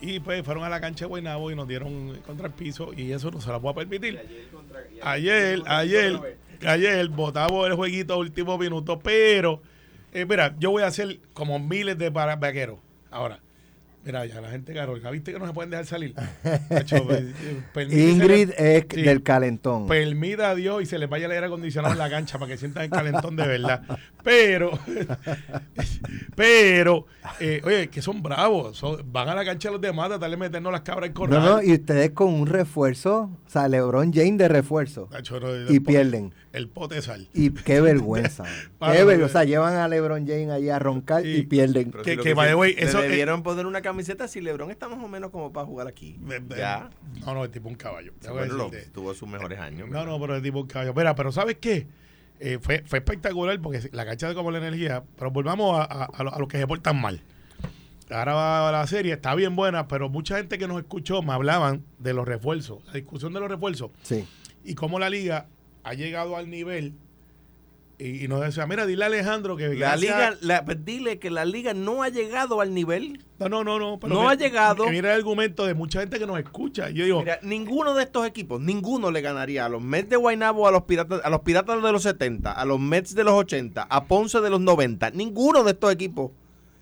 Y 0.00 0.18
pues 0.18 0.44
fueron 0.44 0.64
a 0.64 0.68
la 0.68 0.80
cancha 0.80 1.04
de 1.04 1.08
Guaynabo 1.08 1.52
y 1.52 1.54
nos 1.54 1.68
dieron 1.68 2.18
contra 2.26 2.48
el 2.48 2.52
piso 2.52 2.92
y 2.92 3.12
eso 3.12 3.30
no 3.30 3.40
se 3.40 3.50
la 3.50 3.60
puedo 3.60 3.76
permitir. 3.76 4.18
Ayer, 5.02 5.62
ayer, 5.66 6.16
ayer 6.16 6.38
votamos 7.10 7.66
el 7.66 7.74
jueguito 7.74 8.18
último 8.18 8.58
minuto, 8.58 8.98
pero 8.98 9.60
eh, 10.12 10.26
mira, 10.26 10.54
yo 10.58 10.70
voy 10.70 10.82
a 10.82 10.86
hacer 10.86 11.20
como 11.34 11.58
miles 11.58 11.98
de 11.98 12.10
para- 12.10 12.36
vaqueros. 12.36 12.78
Ahora, 13.10 13.40
mira, 14.04 14.26
ya 14.26 14.40
la 14.40 14.50
gente 14.50 14.74
Carolina, 14.74 15.10
¿viste 15.10 15.32
que 15.32 15.38
no 15.38 15.46
se 15.46 15.52
pueden 15.52 15.70
dejar 15.70 15.86
salir? 15.86 16.14
Hacho, 16.70 16.96
eh, 17.10 17.32
Ingrid 17.90 18.50
es 18.58 18.86
Sí. 18.92 19.02
del 19.02 19.22
calentón. 19.22 19.86
Permita 19.86 20.50
a 20.50 20.54
Dios 20.54 20.82
y 20.82 20.86
se 20.86 20.98
les 20.98 21.08
vaya 21.08 21.26
el 21.26 21.32
aire 21.32 21.46
acondicionado 21.46 21.92
en 21.94 21.98
la 21.98 22.10
cancha 22.10 22.38
para 22.38 22.50
que 22.50 22.58
sientan 22.58 22.84
el 22.84 22.90
calentón 22.90 23.36
de 23.36 23.46
verdad. 23.46 23.82
Pero, 24.24 24.78
pero, 26.36 27.06
eh, 27.40 27.60
oye, 27.64 27.88
que 27.88 28.02
son 28.02 28.22
bravos. 28.22 28.76
son- 28.76 29.00
van 29.12 29.28
a 29.28 29.34
la 29.34 29.44
cancha 29.44 29.70
los 29.70 29.80
demás 29.80 30.10
a 30.10 30.18
de 30.18 30.36
meternos 30.36 30.72
las 30.72 30.82
cabras 30.82 31.08
en 31.08 31.14
No, 31.14 31.18
corral. 31.20 31.44
no, 31.44 31.62
y 31.62 31.72
ustedes 31.74 32.10
con 32.10 32.32
un 32.32 32.46
refuerzo, 32.46 33.30
o 33.46 33.50
sea, 33.50 33.68
LeBron 33.68 34.12
James 34.12 34.38
de 34.38 34.48
refuerzo. 34.48 35.08
No, 35.10 35.72
Y 35.72 35.80
pierden. 35.80 36.32
El 36.52 36.68
pote 36.68 36.96
de 36.96 37.02
sal. 37.02 37.28
Y 37.32 37.50
qué 37.50 37.80
vergüenza. 37.82 38.44
Qué 38.80 39.04
vergüenza. 39.04 39.24
O 39.24 39.28
sea, 39.28 39.44
llevan 39.44 39.74
a 39.76 39.88
LeBron 39.88 40.26
James 40.26 40.50
allí 40.50 40.68
a 40.68 40.78
roncar 40.78 41.22
Sí. 41.22 41.28
y 41.36 41.42
pierden. 41.44 41.90
Que- 41.92 42.18
que, 42.18 42.34
by 42.34 42.48
the 42.48 42.54
way, 42.54 42.74
le 42.74 42.82
eso, 42.84 42.98
eh, 43.02 43.08
debieron 43.08 43.42
poner 43.42 43.64
una 43.66 43.80
camiseta 43.82 44.28
si 44.28 44.40
LeBron 44.40 44.70
está 44.70 44.88
más 44.88 45.02
o 45.02 45.08
menos 45.08 45.30
como 45.30 45.52
para 45.52 45.66
jugar 45.66 45.86
aquí. 45.88 46.18
Eh, 46.30 46.34
eh, 46.50 46.54
Ya. 46.58 46.90
No, 47.24 47.34
no, 47.34 47.44
el 47.44 47.50
tipo 47.50 47.68
un 47.68 47.74
caballo. 47.74 48.12
Que 48.20 48.28
Bueno, 48.30 48.54
lo- 48.54 48.70
tuvo 48.92 49.14
sus 49.14 49.28
mejores 49.28 49.58
años. 49.58 49.88
No, 49.88 50.04
no, 50.04 50.20
pero 50.20 50.36
el 50.36 50.42
tipo 50.42 50.60
un 50.60 50.66
caballo. 50.66 50.92
Mira, 50.94 51.14
pero 51.14 51.32
¿sabes 51.32 51.56
qué? 51.60 51.86
Eh, 52.40 52.58
fue, 52.60 52.82
fue 52.86 52.98
espectacular 52.98 53.58
porque 53.60 53.88
la 53.92 54.04
cancha 54.04 54.28
de 54.28 54.34
como 54.34 54.50
la 54.50 54.58
energía. 54.58 55.04
Pero 55.16 55.30
volvamos 55.30 55.78
a, 55.78 55.82
a- 55.84 56.04
a 56.04 56.22
lo- 56.24 56.34
a 56.34 56.38
los 56.38 56.48
que 56.48 56.58
se 56.58 56.66
portan 56.66 57.00
mal. 57.00 57.22
Ahora 58.10 58.34
va 58.34 58.72
la 58.72 58.86
serie, 58.86 59.14
está 59.14 59.34
bien 59.34 59.56
buena, 59.56 59.88
pero 59.88 60.10
mucha 60.10 60.36
gente 60.36 60.58
que 60.58 60.68
nos 60.68 60.78
escuchó 60.78 61.22
me 61.22 61.32
hablaban 61.32 61.82
de 61.98 62.12
los 62.12 62.26
refuerzos, 62.28 62.84
la 62.88 62.92
discusión 62.92 63.32
de 63.32 63.40
los 63.40 63.48
refuerzos 63.48 63.90
Sí. 64.02 64.26
y 64.64 64.74
cómo 64.74 64.98
la 64.98 65.08
liga 65.08 65.46
ha 65.84 65.94
llegado 65.94 66.36
al 66.36 66.48
nivel 66.50 66.94
y, 67.98 68.26
nos 68.26 68.40
decía, 68.40 68.66
mira, 68.66 68.84
dile 68.84 69.04
a 69.04 69.06
Alejandro 69.06 69.56
que 69.56 69.74
La 69.76 69.94
liga, 69.96 70.34
la- 70.40 70.64
pues 70.64 70.84
dile 70.84 71.20
que 71.20 71.30
la 71.30 71.44
liga 71.44 71.72
no 71.72 72.02
ha 72.02 72.08
llegado 72.08 72.60
al 72.60 72.74
nivel. 72.74 73.24
No, 73.38 73.48
no, 73.48 73.62
no, 73.62 73.78
no. 73.78 73.98
No 74.08 74.28
ha 74.28 74.34
llegado. 74.34 74.88
Mira 74.88 75.12
el 75.14 75.20
argumento 75.20 75.66
de 75.66 75.74
mucha 75.74 76.00
gente 76.00 76.18
que 76.18 76.26
nos 76.26 76.36
escucha. 76.40 76.90
Yo 76.90 77.04
digo, 77.04 77.20
Mira, 77.20 77.38
ninguno 77.42 77.94
de 77.94 78.02
estos 78.02 78.26
equipos, 78.26 78.60
ninguno 78.60 79.12
le 79.12 79.20
ganaría 79.20 79.66
a 79.66 79.68
los 79.68 79.80
Mets 79.82 80.08
de 80.10 80.16
Guaynabo, 80.16 80.66
a 80.66 80.72
los 80.72 80.82
piratas, 80.82 81.20
a 81.22 81.30
los 81.30 81.42
piratas 81.42 81.80
de 81.80 81.92
los 81.92 82.02
70, 82.02 82.50
a 82.50 82.64
los 82.64 82.80
Mets 82.80 83.14
de 83.14 83.22
los 83.22 83.34
80, 83.34 83.82
a 83.82 84.04
Ponce 84.06 84.40
de 84.40 84.50
los 84.50 84.60
90. 84.60 85.10
Ninguno 85.10 85.62
de 85.62 85.70
estos 85.70 85.92
equipos 85.92 86.32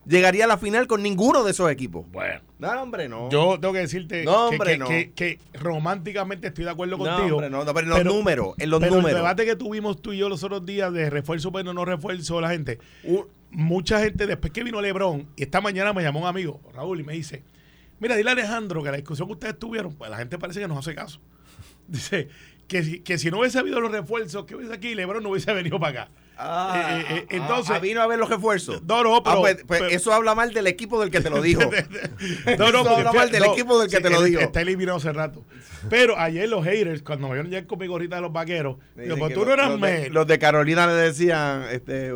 llegaría 0.07 0.45
a 0.45 0.49
la 0.49 0.59
final 0.59 0.87
con 0.87 1.03
ninguno 1.03 1.45
de 1.45 1.51
esos 1.53 1.71
equipos. 1.71 2.07
bueno, 2.11 2.41
No, 2.59 2.83
hombre, 2.83 3.09
no. 3.09 3.29
yo 3.31 3.59
tengo 3.61 3.73
que 3.75 3.81
decirte 3.81 4.25
No, 4.25 4.51
que, 4.51 4.55
hombre, 4.57 4.73
que- 4.73 4.79
no. 4.79 4.89
que- 4.89 5.11
que 5.15 5.39
románticamente 5.59 6.49
estoy 6.49 6.65
de 6.65 6.71
acuerdo 6.71 6.97
no, 6.99 7.05
contigo. 7.05 7.37
hombre, 7.37 7.51
no, 7.51 7.65
no, 7.65 7.75
pero 7.75 7.85
en 7.87 7.89
los 7.91 7.99
pero- 7.99 8.13
números, 8.13 8.55
en 8.59 8.71
los 8.71 8.81
pero 8.81 8.93
el 8.95 8.99
números. 9.01 9.19
debate 9.21 9.45
que 9.45 9.57
tuvimos 9.57 10.01
tú 10.03 10.13
y 10.13 10.19
yo 10.19 10.29
los 10.29 10.43
otros 10.45 10.65
días 10.67 10.93
de 10.93 11.11
refuerzo, 11.11 11.53
pero 11.53 11.73
no 11.73 11.85
refuerzo, 11.85 12.41
la 12.41 12.51
gente, 12.51 12.79
mucha 13.51 14.01
gente, 14.01 14.27
después 14.27 14.53
que 14.53 14.63
vino 14.65 14.81
Lebron, 14.81 15.29
y 15.37 15.43
esta 15.43 15.61
mañana 15.61 15.93
me 15.93 16.03
llamó 16.03 16.21
un 16.21 16.27
amigo, 16.27 16.61
Raúl, 16.75 17.01
y 17.01 17.05
me 17.05 17.13
dice, 17.15 17.43
mira, 17.99 18.17
dile 18.17 18.31
a 18.31 18.33
Alejandro 18.33 18.83
que 18.83 18.91
la 18.91 18.97
discusión 18.97 19.29
que 19.29 19.33
ustedes 19.35 19.59
tuvieron, 19.59 19.95
pues 19.95 20.11
la 20.11 20.17
gente 20.19 20.39
parece 20.39 20.61
que 20.61 20.69
nos 20.69 20.79
hace 20.79 20.95
caso. 20.95 21.21
Dice 21.89 22.29
que 22.69 22.83
si, 22.85 23.01
que 23.01 23.19
si 23.19 23.31
no 23.33 23.41
hubiese 23.41 23.59
habido 23.59 23.81
los 23.81 23.91
refuerzos 23.91 24.45
que 24.45 24.55
hubiese 24.55 24.73
aquí, 24.73 24.95
Lebron 24.95 25.23
no 25.25 25.31
hubiese 25.31 25.53
venido 25.53 25.81
para 25.81 26.03
acá. 26.05 26.11
Ah, 26.43 26.97
Eh, 26.99 27.01
eh, 27.01 27.05
eh, 27.17 27.27
ah, 27.31 27.35
entonces- 27.37 27.77
ah, 27.77 27.79
vino 27.79 28.01
a 28.01 28.07
ver 28.07 28.19
los 28.19 28.29
refuerzos. 28.31 28.83
No, 28.85 29.03
no, 29.05 29.17
Ah, 29.25 29.37
pues, 29.41 29.57
pues 29.67 29.81
pero- 29.81 29.87
eso 29.89 30.13
habla 30.13 30.35
mal 30.35 30.53
del 30.55 30.67
equipo 30.67 30.99
del 31.01 31.11
que 31.11 31.21
te 31.21 31.29
lo 31.31 31.43
dijo. 31.43 31.61
No, 32.59 32.73
no, 32.73 32.81
Eso 32.81 32.97
habla 32.97 33.13
mal 33.13 33.31
del 33.31 33.45
equipo 33.45 33.79
del 33.79 33.91
que 33.91 34.01
te 34.01 34.09
lo 34.11 34.19
él 34.21 34.25
digo. 34.27 34.41
Está 34.41 34.61
eliminado 34.63 34.99
hace 34.99 35.13
rato. 35.13 35.45
Pero 35.89 36.19
ayer 36.19 36.49
los 36.49 36.65
haters, 36.65 37.03
cuando 37.03 37.29
me 37.29 37.35
vieron 37.35 37.51
ya 37.51 37.67
con 37.67 37.79
mi 37.79 37.87
gorrita 37.87 38.17
de 38.17 38.23
los 38.23 38.33
vaqueros, 38.33 38.77
Me 38.95 39.05
digo, 39.05 39.17
pues 39.17 39.33
tú 39.35 39.41
los- 39.41 39.49
no 39.49 39.55
eras 39.55 39.71
los 39.71 39.81
de, 39.81 40.11
los 40.11 40.27
de 40.27 40.39
Carolina 40.39 40.87
le 40.87 40.93
decían, 40.95 41.65
este, 41.71 42.09
eh, 42.09 42.13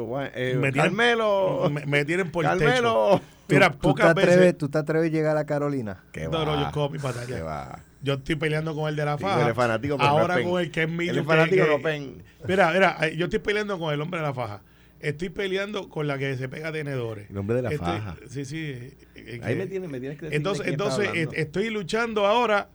Me 0.56 0.70
tienen- 0.70 0.72
Carmelo, 0.74 1.68
me, 1.72 1.86
me 1.86 2.04
tienen 2.04 2.30
por 2.30 2.44
el 2.44 2.58
techo. 2.58 3.20
Mira, 3.48 3.68
¿Tú, 3.70 3.72
tú 3.74 3.78
te 3.78 3.88
pocas 3.88 4.06
atreves, 4.10 4.38
veces. 4.38 4.58
¿Tú 4.58 4.68
te 4.70 4.78
atreves 4.78 5.10
a 5.10 5.12
llegar 5.12 5.36
a 5.36 5.44
Carolina? 5.44 6.02
¿Qué 6.12 6.28
No, 6.28 6.44
no, 6.46 6.52
va? 6.52 6.62
yo 6.62 6.70
cojo 6.72 6.88
mi 6.90 6.98
¿Qué 6.98 7.04
batalla. 7.04 7.78
Yo 8.04 8.14
estoy 8.14 8.36
peleando 8.36 8.74
con 8.74 8.88
el 8.88 8.96
de 8.96 9.04
la 9.04 9.16
Sí, 9.16 9.22
faja. 9.24 9.42
él 9.42 9.48
es 9.48 9.54
fanático, 9.56 9.96
pero 9.96 10.08
no 10.10 10.18
Ahora 10.18 10.42
con 10.42 10.60
el 10.60 10.70
que 10.70 10.82
es 10.82 10.88
mío. 10.88 11.10
Es 11.10 11.18
que- 11.18 11.24
fanático, 11.24 11.64
que- 11.64 11.70
no 11.70 11.82
pen. 11.82 12.22
Mira, 12.46 12.70
mira, 12.72 12.98
eh, 13.02 13.16
yo 13.16 13.24
estoy 13.24 13.38
peleando 13.40 13.78
con 13.78 13.92
el 13.94 14.00
hombre 14.00 14.20
de 14.20 14.26
la 14.26 14.34
faja. 14.34 14.60
Estoy 15.00 15.30
peleando 15.30 15.88
con 15.88 16.06
la 16.06 16.16
que 16.18 16.36
se 16.36 16.48
pega 16.48 16.70
tenedores. 16.70 17.28
El 17.30 17.36
hombre 17.38 17.56
de 17.56 17.62
la 17.62 17.70
Estoy- 17.70 17.86
faja. 17.86 18.16
Sí, 18.28 18.44
sí. 18.44 18.58
eh, 18.60 18.94
eh, 19.16 19.40
Ahí 19.42 19.54
que- 19.54 19.58
me 19.58 19.66
tienes, 19.66 19.90
me 19.90 20.00
tienes 20.00 20.18
que 20.18 20.26
decir 20.26 20.36
Entonces, 20.36 20.66
de 20.66 20.76
quién 20.76 20.88
entonces 20.88 21.28
estoy 21.38 21.70
luchando 21.70 22.26
ahora 22.26 22.68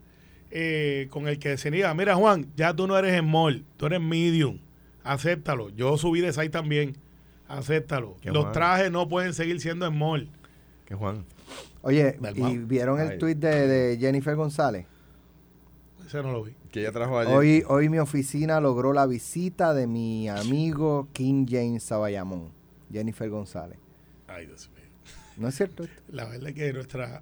eh, 0.51 1.07
con 1.11 1.27
el 1.27 1.37
que 1.37 1.57
se 1.59 1.69
niega. 1.69 1.93
Mira, 1.93 2.15
Juan, 2.15 2.47
ya 2.55 2.73
tú 2.73 2.87
no 2.87 2.97
eres 2.97 3.19
small, 3.19 3.63
tú 3.77 3.85
eres 3.85 4.01
medium. 4.01 4.57
Acéptalo. 5.03 5.69
Yo 5.69 5.95
subí 5.97 6.21
de 6.21 6.33
size 6.33 6.49
también. 6.49 6.95
Acéptalo. 7.47 8.17
Qué 8.21 8.31
Los 8.31 8.43
Juan. 8.45 8.53
trajes 8.53 8.91
no 8.91 9.07
pueden 9.07 9.33
seguir 9.35 9.59
siendo 9.61 9.87
small. 9.87 10.27
¿Qué, 10.85 10.95
Juan? 10.95 11.23
Oye, 11.81 12.17
¿y 12.35 12.57
vieron 12.57 12.99
el 12.99 13.17
tuit 13.19 13.37
de, 13.37 13.67
de 13.67 13.97
Jennifer 13.99 14.35
González? 14.35 14.85
Ese 16.09 16.23
no 16.23 16.31
lo 16.31 16.43
vi. 16.43 16.53
Que 16.71 16.79
ella 16.81 16.91
trajo 16.91 17.19
ayer. 17.19 17.31
Hoy, 17.35 17.63
hoy 17.67 17.87
mi 17.87 17.99
oficina 17.99 18.59
logró 18.59 18.93
la 18.93 19.05
visita 19.05 19.75
de 19.75 19.85
mi 19.85 20.27
amigo 20.27 21.07
King 21.13 21.45
James 21.47 21.83
Sabayamón, 21.83 22.49
Jennifer 22.91 23.29
González. 23.29 23.77
Ay, 24.27 24.47
Dios 24.47 24.71
mío. 24.75 24.85
¿No 25.37 25.47
es 25.47 25.55
cierto? 25.55 25.83
esto? 25.83 26.01
La 26.11 26.25
verdad 26.25 26.49
es 26.49 26.55
que 26.55 26.73
nuestra. 26.73 27.21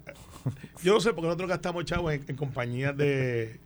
Yo 0.82 0.94
no 0.94 1.00
sé 1.00 1.10
por 1.10 1.16
qué 1.20 1.26
nosotros 1.26 1.50
gastamos 1.50 1.84
chavos 1.84 2.14
en, 2.14 2.24
en 2.26 2.36
compañías 2.36 2.96
de. 2.96 3.60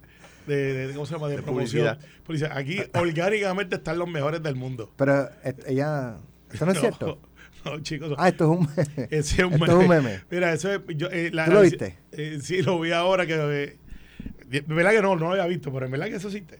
De, 0.48 0.56
de- 0.88 0.92
¿Cómo 0.94 1.06
se 1.06 1.14
llama? 1.14 1.28
De, 1.28 1.36
De 1.36 1.42
promoción. 1.42 1.84
publicidad. 1.84 1.98
Publicidad. 2.26 2.58
Aquí 2.58 2.78
orgánicamente 2.98 3.76
están 3.76 3.98
los 4.00 4.08
mejores 4.08 4.42
del 4.42 4.56
mundo. 4.56 4.90
Pero 4.96 5.28
ella... 5.66 6.16
¿Esto 6.52 6.66
no 6.66 6.72
es 6.72 6.80
cierto? 6.80 7.20
No, 7.64 7.78
chicos. 7.80 8.12
Ah, 8.18 8.28
esto 8.28 8.52
es 8.52 8.58
un 8.58 8.68
meme. 8.76 9.08
Ese 9.16 9.42
es 9.42 9.44
un 9.46 9.52
Esto 9.52 9.66
es 9.66 9.72
un 9.72 9.86
meme. 9.88 10.20
Mira, 10.32 10.52
eso 10.52 10.72
es. 10.72 10.80
Yo, 10.96 11.06
eh, 11.12 11.30
la- 11.32 11.44
¿Tú 11.44 11.52
lo 11.52 11.60
viste? 11.60 11.96
eh, 12.10 12.40
sí, 12.42 12.60
lo 12.62 12.80
vi 12.80 12.90
ahora 12.90 13.24
que. 13.24 13.36
eh, 13.38 13.78
de 14.60 14.74
verdad 14.74 14.90
que 14.92 15.02
no, 15.02 15.16
no 15.16 15.26
lo 15.26 15.30
había 15.32 15.46
visto, 15.46 15.72
pero 15.72 15.86
en 15.86 15.92
verdad 15.92 16.06
que 16.06 16.16
eso 16.16 16.28
existe. 16.28 16.58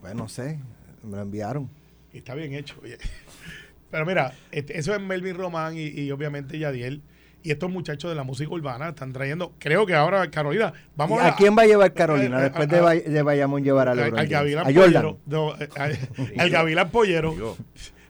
Pues 0.00 0.14
no 0.14 0.28
sé, 0.28 0.58
me 1.02 1.16
lo 1.16 1.22
enviaron. 1.22 1.68
Y 2.12 2.18
está 2.18 2.34
bien 2.34 2.54
hecho. 2.54 2.76
oye. 2.82 2.98
Pero 3.90 4.04
mira, 4.04 4.32
este, 4.50 4.78
eso 4.78 4.92
es 4.94 5.00
Melvin 5.00 5.36
Román 5.36 5.76
y, 5.76 5.84
y 5.86 6.10
obviamente 6.10 6.58
Yadiel. 6.58 7.02
Y 7.44 7.52
estos 7.52 7.70
muchachos 7.70 8.10
de 8.10 8.16
la 8.16 8.24
música 8.24 8.50
urbana 8.50 8.88
están 8.88 9.12
trayendo, 9.12 9.52
creo 9.60 9.86
que 9.86 9.94
ahora 9.94 10.28
Carolina, 10.32 10.72
vamos 10.96 11.22
¿A 11.22 11.36
quién 11.36 11.56
va 11.56 11.62
a 11.62 11.66
llevar 11.66 11.94
Carolina 11.94 12.38
a- 12.38 12.42
después 12.42 12.68
a- 12.68 12.74
de, 12.74 12.80
Bay- 12.80 13.00
de 13.02 13.22
Bayamón 13.22 13.62
llevar 13.62 13.86
a 13.86 13.92
al, 13.92 13.98
LeBron 13.98 14.18
al? 14.18 14.26
Gavilán 14.26 14.66
A 14.66 14.72
Jordan. 14.74 14.82
Pollero. 15.02 15.18
no, 15.26 15.52
al, 15.76 15.98
al 16.38 16.50
Gavilán 16.50 16.90
Pollero. 16.90 17.56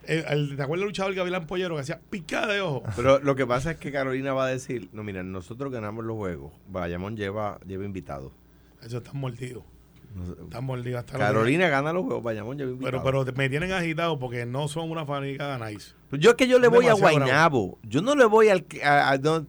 El- 0.07 0.25
al- 0.25 0.55
¿Te 0.55 0.63
acuerdas 0.63 0.79
del 0.81 0.87
luchador 0.87 1.13
Gavilán 1.13 1.45
Pollero 1.45 1.75
que 1.75 1.81
hacía 1.81 1.99
picada 2.09 2.51
de 2.53 2.61
ojo? 2.61 2.83
Pero 2.95 3.19
lo 3.19 3.35
que 3.35 3.45
pasa 3.45 3.71
es 3.71 3.77
que 3.77 3.91
Carolina 3.91 4.33
va 4.33 4.45
a 4.45 4.49
decir, 4.49 4.89
no, 4.91 5.03
mira, 5.03 5.21
nosotros 5.21 5.71
ganamos 5.71 6.03
los 6.03 6.17
juegos. 6.17 6.51
Bayamón 6.69 7.15
lleva, 7.15 7.59
lleva 7.67 7.85
invitados. 7.85 8.31
Eso 8.83 8.97
están 8.97 9.17
mordidos. 9.17 9.63
Nos- 10.15 10.29
Están 10.29 10.63
mordidos. 10.63 10.99
hasta 10.99 11.17
Carolina 11.17 11.67
gana 11.69 11.93
los 11.93 12.03
juegos, 12.05 12.23
Bayamón 12.23 12.57
Pero, 12.81 13.03
pero 13.03 13.25
me 13.35 13.49
tienen 13.49 13.71
agitado 13.71 14.17
porque 14.17 14.45
no 14.45 14.67
son 14.67 14.89
una 14.89 15.05
fanática 15.05 15.57
de 15.57 15.73
nice. 15.73 15.91
Pues 16.09 16.21
yo 16.21 16.31
es 16.31 16.35
que 16.35 16.47
yo 16.47 16.57
le 16.59 16.69
voy 16.69 16.87
a 16.87 16.93
Guaynabo. 16.93 17.77
Yo 17.83 18.01
no 18.01 18.15
le 18.15 18.25
voy 18.25 18.49
al... 18.49 18.65
a- 18.83 19.11
a- 19.11 19.17
no, 19.17 19.45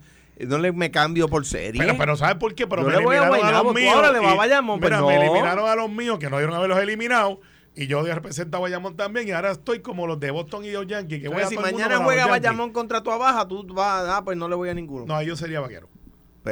no 0.47 0.59
le 0.59 0.73
me 0.73 0.91
cambio 0.91 1.29
por 1.29 1.47
serie. 1.47 1.81
Pero, 1.81 1.97
pero 1.97 2.17
¿sabes 2.17 2.37
por 2.37 2.55
qué? 2.55 2.67
Pero 2.67 2.83
Yo 2.83 2.89
me 2.89 2.97
le 2.99 3.05
voy 3.05 3.17
a 3.17 3.19
eliminaron 3.21 3.35
a, 3.35 3.39
Guaynabo, 3.41 3.65
los 3.65 3.73
tú 3.75 3.81
míos. 3.81 3.95
ahora 3.95 4.13
le 4.13 4.19
vas 4.21 4.33
a 4.33 4.37
Bayamón, 4.37 4.81
pues 4.81 4.91
mira, 4.91 5.01
no. 5.01 5.07
me 5.09 5.17
eliminaron 5.17 5.69
a 5.69 5.75
los 5.75 5.91
míos 5.91 6.19
que 6.19 6.29
no 6.31 6.37
dieron 6.39 6.55
haberlos 6.55 6.79
eliminado. 6.79 7.41
Y 7.75 7.87
yo 7.87 8.03
represento 8.03 8.57
a 8.57 8.61
Bayamón 8.61 8.97
también. 8.97 9.29
Y 9.29 9.31
ahora 9.31 9.53
estoy 9.53 9.81
como 9.81 10.07
los 10.09 10.19
de 10.19 10.33
Boston 10.33 10.65
y 10.65 10.71
los 10.73 10.87
Yankees. 10.87 11.23
Que 11.23 11.29
voy 11.29 11.43
a 11.43 11.47
si 11.47 11.57
mañana 11.57 11.99
juega. 11.99 12.27
Bayamón 12.27 12.73
contra 12.73 13.03
tu 13.03 13.11
abaja, 13.13 13.47
tú 13.47 13.65
vas, 13.73 14.05
ah, 14.09 14.23
pues 14.25 14.37
no 14.37 14.49
le 14.49 14.57
voy 14.57 14.69
a 14.69 14.75
ninguno. 14.75 15.07
No, 15.07 15.23
yo 15.23 15.37
sería 15.37 15.61
vaquero. 15.61 15.89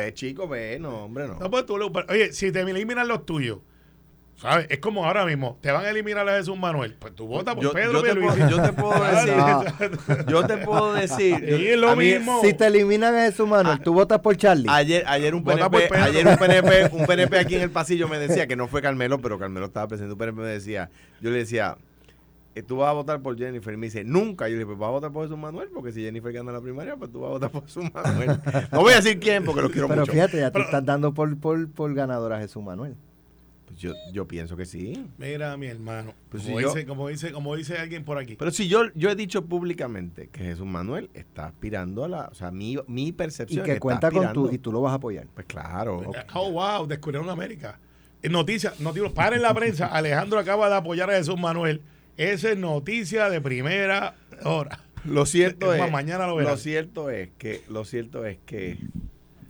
Pues 0.02 0.14
chico, 0.14 0.48
ve, 0.48 0.78
no, 0.80 1.04
hombre, 1.04 1.26
no. 1.28 1.38
No, 1.38 1.50
pues 1.50 1.66
tú 1.66 1.74
oye, 2.08 2.32
si 2.32 2.52
te 2.52 2.60
eliminan 2.60 3.06
los 3.08 3.24
tuyos, 3.26 3.58
¿sabes? 4.36 4.66
Es 4.70 4.78
como 4.78 5.04
ahora 5.06 5.24
mismo. 5.24 5.58
Te 5.62 5.70
van 5.70 5.84
a 5.84 5.90
eliminar 5.90 6.28
a 6.28 6.36
Jesús 6.36 6.58
Manuel. 6.58 6.94
Pues 6.98 7.14
tú 7.14 7.26
votas 7.26 7.54
por 7.54 7.64
yo, 7.64 7.72
Pedro 7.72 7.92
yo 7.92 8.02
te 8.02 8.12
Pierluisi. 8.12 8.36
puedo, 8.38 8.50
yo 8.50 8.62
te 8.62 8.72
puedo 8.72 9.04
decir, 9.10 10.26
yo 10.28 10.46
te 10.46 10.56
puedo 10.58 10.92
decir, 10.94 11.36
Sí, 11.56 11.66
es 11.68 11.78
lo 11.78 11.90
a 11.90 11.96
mí- 11.96 12.12
mismo. 12.12 12.40
Si 12.42 12.52
te 12.54 12.66
eliminan 12.66 13.14
a 13.14 13.22
Jesús 13.26 13.48
Manuel, 13.48 13.80
tú 13.80 13.94
votas 13.94 14.20
por 14.20 14.36
Charlie. 14.36 14.66
Ayer, 14.68 15.04
ayer 15.06 15.34
un 15.34 15.42
PNP, 15.44 15.88
ayer 15.96 16.26
un 16.26 16.36
PNP, 16.36 16.90
un 16.92 17.06
PNP 17.06 17.38
aquí 17.38 17.54
en 17.56 17.62
el 17.62 17.70
pasillo 17.70 18.08
me 18.08 18.18
decía 18.18 18.46
que 18.46 18.56
no 18.56 18.68
fue 18.68 18.82
Carmelo, 18.82 19.18
pero 19.20 19.38
Carmelo 19.38 19.66
estaba 19.66 19.88
presente. 19.88 20.12
Un 20.12 20.18
PNP 20.18 20.40
me 20.40 20.48
decía, 20.48 20.90
yo 21.20 21.30
le 21.30 21.38
decía, 21.38 21.78
tú 22.62 22.76
vas 22.78 22.90
a 22.90 22.92
votar 22.92 23.20
por 23.22 23.36
Jennifer. 23.38 23.72
Y 23.74 23.76
me 23.76 23.86
dice, 23.86 24.04
nunca. 24.04 24.46
Yo 24.48 24.52
le 24.52 24.58
dije, 24.58 24.66
pues 24.66 24.78
vas 24.78 24.88
a 24.88 24.92
votar 24.92 25.12
por 25.12 25.24
Jesús 25.24 25.38
Manuel, 25.38 25.68
porque 25.74 25.92
si 25.92 26.02
Jennifer 26.02 26.32
gana 26.32 26.52
la 26.52 26.60
primaria, 26.60 26.96
pues 26.96 27.10
tú 27.12 27.20
vas 27.20 27.28
a 27.28 27.32
votar 27.32 27.50
por 27.50 27.64
Jesús 27.64 27.84
Manuel. 27.92 28.40
No 28.72 28.80
voy 28.80 28.92
a 28.92 28.96
decir 28.96 29.18
quién, 29.18 29.44
porque 29.44 29.62
lo 29.62 29.70
quiero 29.70 29.88
Pero 29.88 30.00
mucho. 30.02 30.12
fíjate, 30.12 30.38
ya 30.38 30.50
Pero- 30.52 30.64
estás 30.64 30.84
dando 30.84 31.12
por, 31.14 31.36
por, 31.38 31.70
por 31.70 31.92
ganador 31.94 32.32
a 32.32 32.38
Jesús 32.40 32.62
Manuel. 32.62 32.96
Pues 33.66 33.80
yo, 33.80 33.94
yo 34.12 34.28
pienso 34.28 34.56
que 34.56 34.64
sí. 34.64 35.06
Mira, 35.18 35.56
mi 35.56 35.66
hermano. 35.66 36.14
Pues 36.28 36.44
como, 36.44 36.56
si 36.58 36.62
yo- 36.62 36.72
dice, 36.72 36.86
como, 36.86 37.08
dice, 37.08 37.32
como 37.32 37.56
dice 37.56 37.76
alguien 37.78 38.04
por 38.04 38.16
aquí. 38.16 38.36
Pero 38.36 38.50
si 38.52 38.68
yo, 38.68 38.82
yo 38.94 39.10
he 39.10 39.16
dicho 39.16 39.44
públicamente 39.44 40.28
que 40.28 40.44
Jesús 40.44 40.66
Manuel 40.66 41.10
está 41.14 41.46
aspirando 41.46 42.04
a 42.04 42.08
la, 42.08 42.28
o 42.30 42.34
sea, 42.34 42.52
mi, 42.52 42.76
mi 42.86 43.08
Y 43.08 43.12
percepción 43.12 43.64
que 43.64 43.72
es 43.72 43.76
está 43.76 43.80
cuenta 43.82 44.10
con 44.12 44.32
tú 44.32 44.50
y 44.52 44.58
tú 44.58 44.70
lo 44.70 44.80
vas 44.82 44.92
a 44.92 44.96
apoyar. 44.96 45.26
Pues 45.34 45.46
claro. 45.46 46.00
Oh, 46.34 46.52
wow, 46.52 46.86
descubrieron 46.86 47.28
América. 47.28 47.80
Noticias, 48.22 48.80
noticias, 48.80 49.12
paren 49.12 49.42
la 49.42 49.52
prensa. 49.54 49.86
Alejandro 49.86 50.38
acaba 50.38 50.68
de 50.68 50.76
apoyar 50.76 51.10
a 51.10 51.14
Jesús 51.14 51.38
Manuel. 51.38 51.82
Esa 52.16 52.50
es 52.50 52.58
noticia 52.58 53.28
de 53.30 53.40
primera 53.40 54.14
hora. 54.44 54.80
Lo 55.04 55.26
cierto 55.26 55.72
Es 55.74 55.82
es, 55.82 55.90
mañana 55.92 56.26
lo 56.26 56.36
verás. 56.36 56.60
cierto 56.60 57.10
es 57.10 57.30
que, 57.38 57.62
lo 57.68 57.84
cierto 57.84 58.24
es 58.24 58.38
que 58.46 58.78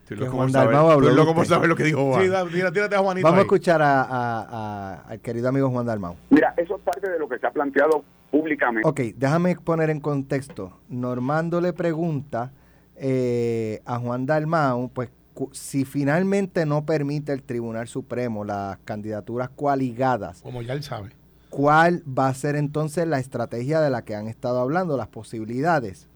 estoy 0.00 0.16
loco 0.18 0.32
Juan 0.32 0.46
por 0.48 0.52
saber, 0.52 0.74
Dalmau 0.74 0.90
habló 0.90 1.08
estoy 1.08 1.16
de 1.16 1.16
loco 1.22 1.34
por 1.34 1.42
usted. 1.42 1.54
saber 1.54 1.68
lo 1.68 1.76
que 1.76 1.84
dijo 1.84 2.04
Juan. 2.10 2.22
Sí, 2.22 2.28
da- 2.28 2.44
tira- 2.46 2.72
tírate 2.72 2.94
a 2.96 2.98
Juanito. 2.98 3.24
Vamos 3.26 3.38
a 3.38 3.42
escuchar 3.42 3.80
a, 3.82 4.02
a- 4.02 4.46
a- 4.50 4.94
al 5.08 5.20
querido 5.20 5.48
amigo 5.48 5.70
Juan 5.70 5.86
Dalmau. 5.86 6.16
Mira, 6.30 6.54
eso 6.56 6.76
es 6.76 6.82
parte 6.82 7.08
de 7.10 7.18
lo 7.18 7.28
que 7.28 7.38
se 7.38 7.46
ha 7.46 7.50
planteado 7.50 8.04
públicamente. 8.30 8.88
Ok, 8.88 9.00
déjame 9.16 9.56
poner 9.56 9.90
en 9.90 10.00
contexto. 10.00 10.78
Normando 10.88 11.60
le 11.60 11.72
pregunta 11.72 12.52
eh, 12.96 13.80
a 13.84 13.98
Juan 13.98 14.26
Dalmau, 14.26 14.90
pues 14.92 15.10
si 15.52 15.84
finalmente 15.84 16.64
no 16.66 16.84
permite 16.86 17.32
el 17.32 17.42
Tribunal 17.42 17.88
Supremo 17.88 18.44
las 18.44 18.78
candidaturas 18.84 19.50
coaligadas, 19.50 20.40
Como 20.42 20.62
ya 20.62 20.72
él 20.72 20.82
sabe. 20.82 21.10
¿Cuál 21.50 22.02
va 22.06 22.28
a 22.28 22.34
ser 22.34 22.56
entonces 22.56 23.06
la 23.06 23.18
estrategia 23.18 23.80
de 23.80 23.90
la 23.90 24.02
que 24.02 24.14
han 24.14 24.28
estado 24.28 24.60
hablando, 24.60 24.96
las 24.96 25.08
posibilidades? 25.08 26.08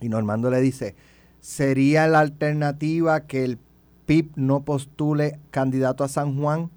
Y 0.00 0.08
Normando 0.08 0.50
le 0.50 0.60
dice, 0.60 0.94
¿sería 1.40 2.06
la 2.08 2.20
alternativa 2.20 3.26
que 3.26 3.44
el 3.44 3.58
PIB 4.06 4.32
no 4.36 4.64
postule 4.64 5.38
candidato 5.50 6.04
a 6.04 6.08
San 6.08 6.38
Juan 6.40 6.70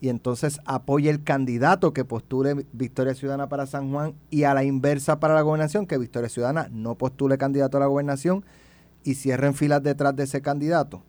y 0.00 0.08
entonces 0.08 0.60
apoye 0.64 1.10
el 1.10 1.22
candidato 1.22 1.92
que 1.92 2.04
postule 2.04 2.66
Victoria 2.72 3.14
Ciudadana 3.14 3.48
para 3.48 3.66
San 3.66 3.92
Juan 3.92 4.14
y 4.30 4.44
a 4.44 4.54
la 4.54 4.64
inversa 4.64 5.20
para 5.20 5.34
la 5.34 5.42
gobernación, 5.42 5.86
que 5.86 5.98
Victoria 5.98 6.28
Ciudadana 6.28 6.68
no 6.70 6.94
postule 6.94 7.36
candidato 7.36 7.76
a 7.76 7.80
la 7.80 7.86
gobernación 7.86 8.44
y 9.04 9.14
cierren 9.14 9.54
filas 9.54 9.82
detrás 9.82 10.16
de 10.16 10.24
ese 10.24 10.40
candidato? 10.40 11.02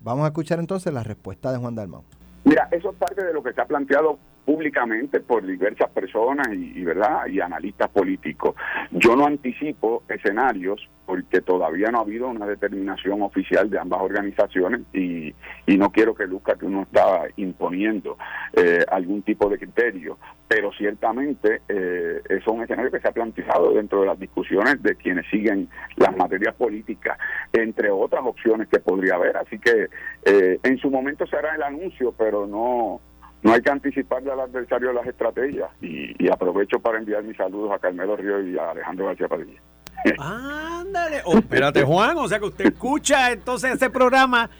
Vamos 0.00 0.24
a 0.24 0.28
escuchar 0.28 0.58
entonces 0.58 0.92
la 0.92 1.02
respuesta 1.02 1.52
de 1.52 1.58
Juan 1.58 1.74
Dalmau. 1.74 2.02
Mira, 2.44 2.68
eso 2.72 2.90
es 2.90 2.96
parte 2.96 3.24
de 3.24 3.32
lo 3.32 3.42
que 3.42 3.52
se 3.52 3.60
ha 3.60 3.66
planteado 3.66 4.18
públicamente 4.44 5.20
por 5.20 5.46
diversas 5.46 5.90
personas 5.90 6.48
y, 6.52 6.82
verdad 6.82 7.26
y 7.26 7.40
analistas 7.40 7.88
políticos. 7.90 8.54
Yo 8.90 9.16
no 9.16 9.26
anticipo 9.26 10.02
escenarios 10.08 10.88
porque 11.06 11.40
todavía 11.42 11.90
no 11.90 11.98
ha 11.98 12.02
habido 12.02 12.28
una 12.28 12.46
determinación 12.46 13.22
oficial 13.22 13.68
de 13.68 13.78
ambas 13.78 14.00
organizaciones 14.00 14.82
y, 14.92 15.34
y 15.66 15.76
no 15.76 15.90
quiero 15.90 16.14
que 16.14 16.26
luzca 16.26 16.56
que 16.56 16.64
uno 16.64 16.82
está 16.82 17.24
imponiendo 17.36 18.16
eh, 18.54 18.84
algún 18.90 19.22
tipo 19.22 19.48
de 19.48 19.58
criterio, 19.58 20.18
pero 20.48 20.72
ciertamente 20.72 21.62
eh, 21.68 22.22
es 22.28 22.46
un 22.46 22.62
escenario 22.62 22.90
que 22.90 23.00
se 23.00 23.08
ha 23.08 23.12
planteado 23.12 23.74
dentro 23.74 24.00
de 24.00 24.06
las 24.06 24.18
discusiones 24.18 24.82
de 24.82 24.96
quienes 24.96 25.26
siguen 25.30 25.68
las 25.96 26.16
materias 26.16 26.54
políticas, 26.54 27.18
entre 27.52 27.90
otras 27.90 28.22
opciones 28.24 28.68
que 28.68 28.80
podría 28.80 29.16
haber. 29.16 29.36
Así 29.36 29.58
que 29.58 29.88
eh, 30.24 30.58
en 30.62 30.78
su 30.78 30.90
momento 30.90 31.26
se 31.26 31.36
hará 31.36 31.54
el 31.54 31.62
anuncio, 31.62 32.14
pero 32.16 32.46
no 32.46 33.00
no 33.44 33.52
hay 33.52 33.60
que 33.60 33.70
anticiparle 33.70 34.32
al 34.32 34.40
adversario 34.40 34.92
las 34.92 35.06
estrategias. 35.06 35.68
Y, 35.80 36.14
aprovecho 36.28 36.80
para 36.80 36.98
enviar 36.98 37.22
mis 37.22 37.36
saludos 37.36 37.70
a 37.72 37.78
Carmelo 37.78 38.16
Río 38.16 38.40
y 38.40 38.58
a 38.58 38.70
Alejandro 38.70 39.06
García 39.06 39.28
Padilla. 39.28 39.60
Ándale, 40.18 41.20
oh, 41.26 41.38
espérate 41.38 41.82
Juan, 41.82 42.16
o 42.16 42.26
sea 42.26 42.38
que 42.38 42.46
usted 42.46 42.66
escucha 42.66 43.30
entonces 43.30 43.74
ese 43.74 43.90
programa 43.90 44.50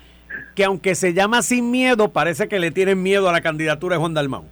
que 0.54 0.64
aunque 0.64 0.94
se 0.94 1.14
llama 1.14 1.42
Sin 1.42 1.70
Miedo, 1.70 2.12
parece 2.12 2.46
que 2.46 2.58
le 2.58 2.70
tienen 2.70 3.02
miedo 3.02 3.28
a 3.28 3.32
la 3.32 3.40
candidatura 3.40 3.96
de 3.96 4.00
Juan 4.00 4.14
Dalmau. 4.14 4.44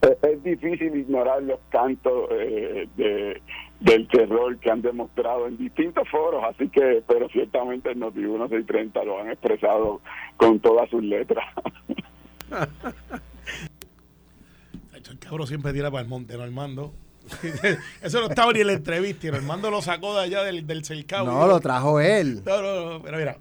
Es, 0.00 0.42
difícil 0.42 0.96
ignorar 0.96 1.42
los 1.42 1.60
cantos 1.68 2.28
eh, 2.30 2.88
de, 2.96 3.42
del 3.80 4.08
terror 4.08 4.56
que 4.58 4.70
han 4.70 4.82
demostrado 4.82 5.46
en 5.46 5.56
distintos 5.58 6.08
foros, 6.08 6.42
así 6.44 6.68
que, 6.68 7.02
pero 7.06 7.28
ciertamente 7.28 7.90
el 7.90 7.98
Noti 7.98 8.20
1630 8.20 9.04
lo 9.04 9.20
han 9.20 9.30
expresado 9.30 10.00
con 10.36 10.60
todas 10.60 10.88
sus 10.88 11.02
letras. 11.02 11.44
el 15.10 15.18
cabrón 15.18 15.46
siempre 15.46 15.72
tira 15.72 15.90
para 15.90 16.02
el 16.02 16.08
monte, 16.08 16.36
¿no, 16.36 16.42
Armando? 16.42 16.94
Eso 18.02 18.20
no 18.20 18.28
estaba 18.28 18.52
ni 18.52 18.60
en 18.60 18.66
la 18.68 18.72
entrevista, 18.74 19.28
el 19.28 19.34
Armando 19.34 19.70
lo 19.70 19.80
sacó 19.82 20.14
de 20.16 20.24
allá 20.24 20.42
del, 20.42 20.66
del 20.66 20.84
cercado. 20.84 21.26
No, 21.26 21.46
lo 21.46 21.60
trajo 21.60 22.00
él. 22.00 22.42
No, 22.44 22.62
no, 22.62 22.92
no, 22.92 23.02
pero 23.02 23.18
mira. 23.18 23.38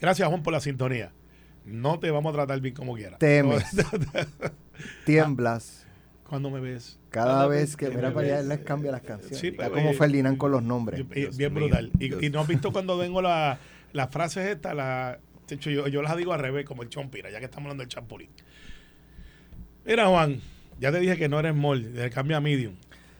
Gracias, 0.00 0.28
Juan, 0.28 0.42
por 0.42 0.52
la 0.52 0.60
sintonía. 0.60 1.12
No 1.64 1.98
te 1.98 2.10
vamos 2.10 2.30
a 2.32 2.34
tratar 2.34 2.60
bien 2.60 2.74
como 2.74 2.94
quieras. 2.94 3.18
Temes. 3.18 3.64
tiemblas. 5.06 5.86
Cuando 6.28 6.50
me 6.50 6.60
ves. 6.60 6.98
Cada, 7.10 7.46
vez 7.46 7.76
que, 7.76 7.88
mira 7.90 8.12
para 8.12 8.26
allá, 8.26 8.40
él 8.40 8.48
les 8.48 8.58
cambia 8.60 8.90
las 8.90 9.02
canciones. 9.02 9.38
Sí, 9.38 9.52
como 9.52 9.92
Ferdinand 9.92 10.36
con 10.36 10.50
los 10.50 10.62
nombres. 10.62 11.08
Bien, 11.08 11.54
brutal. 11.54 11.90
Y, 11.98 12.28
no 12.28 12.40
has 12.40 12.48
visto 12.48 12.72
cuando 12.72 12.98
vengo 12.98 13.22
las 13.22 13.58
frases 14.10 14.48
estas, 14.48 14.74
la, 14.74 15.20
yo, 15.48 15.86
yo 15.86 16.02
las 16.02 16.16
digo 16.16 16.32
al 16.32 16.40
revés, 16.40 16.66
como 16.66 16.82
el 16.82 16.88
chompira, 16.88 17.30
ya 17.30 17.38
que 17.38 17.44
estamos 17.44 17.66
hablando 17.66 17.82
del 17.82 17.88
champulín. 17.88 18.30
Mira, 19.86 20.06
Juan, 20.06 20.40
ya 20.80 20.90
te 20.90 21.00
dije 21.00 21.16
que 21.16 21.28
no 21.28 21.38
eres 21.38 21.54
molde, 21.54 22.10
cambia 22.10 22.38
a 22.38 22.40
medium. 22.40 22.74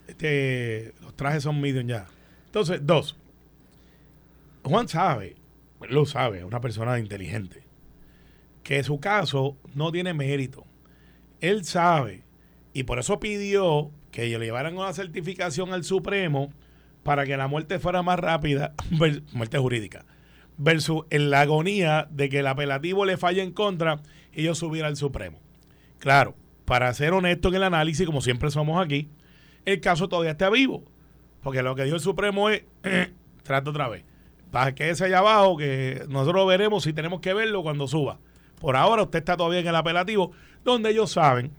Este, 0.09 0.95
los 1.03 1.15
trajes 1.15 1.43
son 1.43 1.61
medium 1.61 1.87
ya. 1.87 2.07
Entonces, 2.47 2.81
dos. 2.83 3.17
Juan 4.65 4.89
sabe, 4.89 5.37
lo 5.89 6.07
sabe, 6.07 6.39
es 6.39 6.45
una 6.45 6.61
persona 6.61 6.99
inteligente, 6.99 7.63
que 8.63 8.83
su 8.83 8.99
caso 8.99 9.59
no 9.75 9.93
tiene 9.93 10.15
mérito. 10.15 10.65
Él 11.41 11.65
sabe, 11.65 12.23
y 12.73 12.85
por 12.85 12.99
eso 12.99 13.21
pidió 13.21 13.91
que 14.11 14.27
le 14.39 14.47
llevaran 14.47 14.79
una 14.79 14.93
certificación 14.95 15.75
al 15.75 15.85
Supremo 15.85 16.51
para 17.03 17.27
que 17.27 17.37
la 17.37 17.47
muerte 17.47 17.79
fuera 17.79 18.03
más 18.03 18.19
rápida, 18.19 18.73
muerte 19.33 19.59
jurídica, 19.59 20.07
versus 20.57 21.05
en 21.11 21.29
la 21.29 21.43
agonía 21.43 22.09
de 22.11 22.31
que 22.31 22.39
el 22.39 22.47
apelativo 22.47 23.05
le 23.05 23.19
falle 23.19 23.43
en 23.43 23.53
contra 23.53 24.01
y 24.33 24.45
yo 24.45 24.55
subiera 24.55 24.89
al 24.89 24.97
Supremo. 24.97 25.39
Claro, 25.99 26.35
para 26.65 26.93
ser 26.95 27.13
honesto 27.13 27.49
en 27.49 27.55
el 27.57 27.63
análisis, 27.65 28.07
como 28.07 28.21
siempre 28.21 28.51
somos 28.51 28.85
aquí, 28.85 29.09
el 29.65 29.81
caso 29.81 30.09
todavía 30.09 30.33
está 30.33 30.51
vivo. 30.51 30.85
Porque 31.43 31.63
lo 31.63 31.75
que 31.75 31.85
dio 31.85 31.95
el 31.95 32.01
Supremo 32.01 32.49
es, 32.49 32.63
trata 33.43 33.71
otra 33.71 33.89
vez. 33.89 34.05
Para 34.51 34.75
que 34.75 34.91
ese 34.91 35.05
allá 35.05 35.19
abajo, 35.19 35.57
que 35.57 36.05
nosotros 36.09 36.47
veremos 36.47 36.85
si 36.85 36.93
tenemos 36.93 37.21
que 37.21 37.35
verlo 37.35 37.63
cuando 37.63 37.87
suba. 37.89 38.19
Por 38.61 38.77
ahora 38.77 39.03
usted 39.03 39.19
está 39.19 39.37
todavía 39.37 39.61
en 39.61 39.67
el 39.67 39.77
apelativo, 39.77 40.33
donde 40.65 40.91
ellos 40.91 41.13
saben 41.13 41.53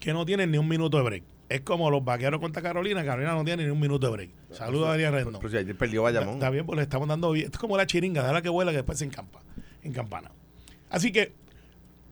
que 0.00 0.12
no 0.12 0.24
tienen 0.24 0.50
ni 0.50 0.58
un 0.58 0.66
minuto 0.66 0.96
de 0.96 1.04
break. 1.04 1.22
Es 1.48 1.60
como 1.60 1.90
los 1.90 2.04
vaqueros 2.04 2.40
contra 2.40 2.60
Carolina. 2.60 3.04
Carolina 3.04 3.34
no 3.34 3.44
tiene 3.44 3.64
ni 3.64 3.70
un 3.70 3.78
minuto 3.78 4.06
de 4.06 4.12
break. 4.12 4.30
Saludos 4.50 4.88
a 4.88 4.90
Daniel 4.92 5.12
Rendón. 5.12 5.36
Pero 5.40 5.50
si 5.50 5.56
ayer 5.58 5.76
perdió 5.76 6.02
Bayamón. 6.02 6.34
Está, 6.34 6.50
bien, 6.50 6.66
pues 6.66 6.76
le 6.76 6.82
estamos 6.82 7.06
dando 7.06 7.30
bien. 7.30 7.46
Esto 7.46 7.58
es 7.58 7.60
como 7.60 7.76
la 7.76 7.86
chiringa, 7.86 8.32
la 8.32 8.42
que 8.42 8.48
vuela 8.48 8.72
que 8.72 8.78
después 8.78 8.98
se 8.98 9.04
encampa, 9.04 9.40
en 9.82 9.92
campana. 9.92 10.32
Así 10.90 11.12
que 11.12 11.32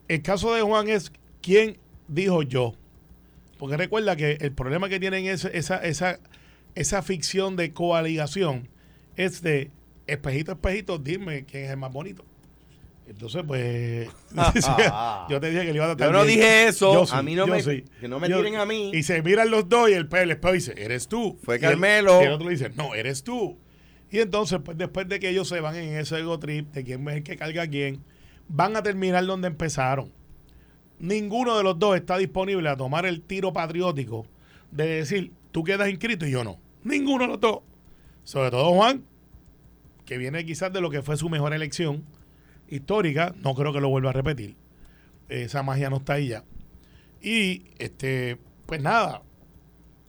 el 0.06 0.22
caso 0.22 0.54
de 0.54 0.62
Juan 0.62 0.88
es 0.88 1.10
quién 1.42 1.78
dijo 2.08 2.42
yo. 2.42 2.74
Porque 3.58 3.76
recuerda 3.76 4.16
que 4.16 4.38
el 4.40 4.52
problema 4.52 4.88
que 4.88 5.00
tienen 5.00 5.26
es 5.26 5.44
esa, 5.44 5.78
esa, 5.78 6.18
esa 6.74 7.02
ficción 7.02 7.56
de 7.56 7.72
coaligación 7.72 8.68
es 9.16 9.42
de 9.42 9.70
espejito, 10.06 10.52
espejito, 10.52 10.98
dime 10.98 11.44
quién 11.44 11.64
es 11.64 11.70
el 11.70 11.76
más 11.76 11.92
bonito. 11.92 12.24
Entonces, 13.06 13.42
pues. 13.46 14.08
yo 15.28 15.40
te 15.40 15.50
dije 15.50 15.66
que 15.66 15.72
le 15.72 15.76
iba 15.76 15.84
a 15.84 15.96
tratar. 15.96 16.08
Yo 16.08 16.12
no 16.12 16.24
dije 16.24 16.68
eso. 16.68 17.06
a 17.12 17.22
mí 17.22 17.34
no 17.34 17.46
me. 17.46 17.62
Que 17.62 18.08
no 18.08 18.18
me 18.18 18.28
tiren 18.28 18.56
a 18.56 18.66
mí. 18.66 18.90
Y 18.94 19.02
se 19.02 19.22
miran 19.22 19.50
los 19.50 19.68
dos 19.68 19.90
y 19.90 19.92
el, 19.92 20.08
el 20.10 20.30
espejo 20.30 20.54
dice, 20.54 20.74
eres 20.76 21.08
tú. 21.08 21.38
Fue 21.42 21.58
Carmelo. 21.58 22.20
Y 22.22 22.24
el, 22.24 22.32
otro 22.32 22.48
dice, 22.48 22.70
no, 22.74 22.94
eres 22.94 23.22
tú. 23.22 23.58
Y 24.10 24.20
entonces, 24.20 24.60
pues 24.64 24.78
después 24.78 25.08
de 25.08 25.18
que 25.18 25.28
ellos 25.28 25.48
se 25.48 25.60
van 25.60 25.74
en 25.74 25.96
ese 25.96 26.18
ego 26.18 26.38
trip 26.38 26.72
de 26.72 26.84
quién 26.84 27.06
es 27.08 27.16
el 27.16 27.22
que 27.22 27.36
carga 27.36 27.62
a 27.62 27.66
quién, 27.66 28.02
van 28.48 28.76
a 28.76 28.82
terminar 28.82 29.26
donde 29.26 29.48
empezaron 29.48 30.12
ninguno 30.98 31.56
de 31.56 31.62
los 31.62 31.78
dos 31.78 31.96
está 31.96 32.18
disponible 32.18 32.68
a 32.68 32.76
tomar 32.76 33.06
el 33.06 33.20
tiro 33.20 33.52
patriótico 33.52 34.26
de 34.70 34.86
decir, 34.86 35.32
tú 35.52 35.64
quedas 35.64 35.88
inscrito 35.88 36.26
y 36.26 36.30
yo 36.30 36.44
no. 36.44 36.58
Ninguno 36.82 37.24
de 37.24 37.28
los 37.28 37.40
dos. 37.40 37.58
Sobre 38.24 38.50
todo 38.50 38.72
Juan, 38.72 39.04
que 40.04 40.18
viene 40.18 40.44
quizás 40.44 40.72
de 40.72 40.80
lo 40.80 40.90
que 40.90 41.02
fue 41.02 41.16
su 41.16 41.28
mejor 41.28 41.54
elección 41.54 42.04
histórica, 42.68 43.34
no 43.42 43.54
creo 43.54 43.72
que 43.72 43.80
lo 43.80 43.88
vuelva 43.88 44.10
a 44.10 44.14
repetir. 44.14 44.56
Esa 45.28 45.62
magia 45.62 45.90
no 45.90 45.96
está 45.96 46.14
ahí 46.14 46.28
ya. 46.28 46.44
Y 47.20 47.64
este, 47.78 48.38
pues 48.66 48.82
nada, 48.82 49.22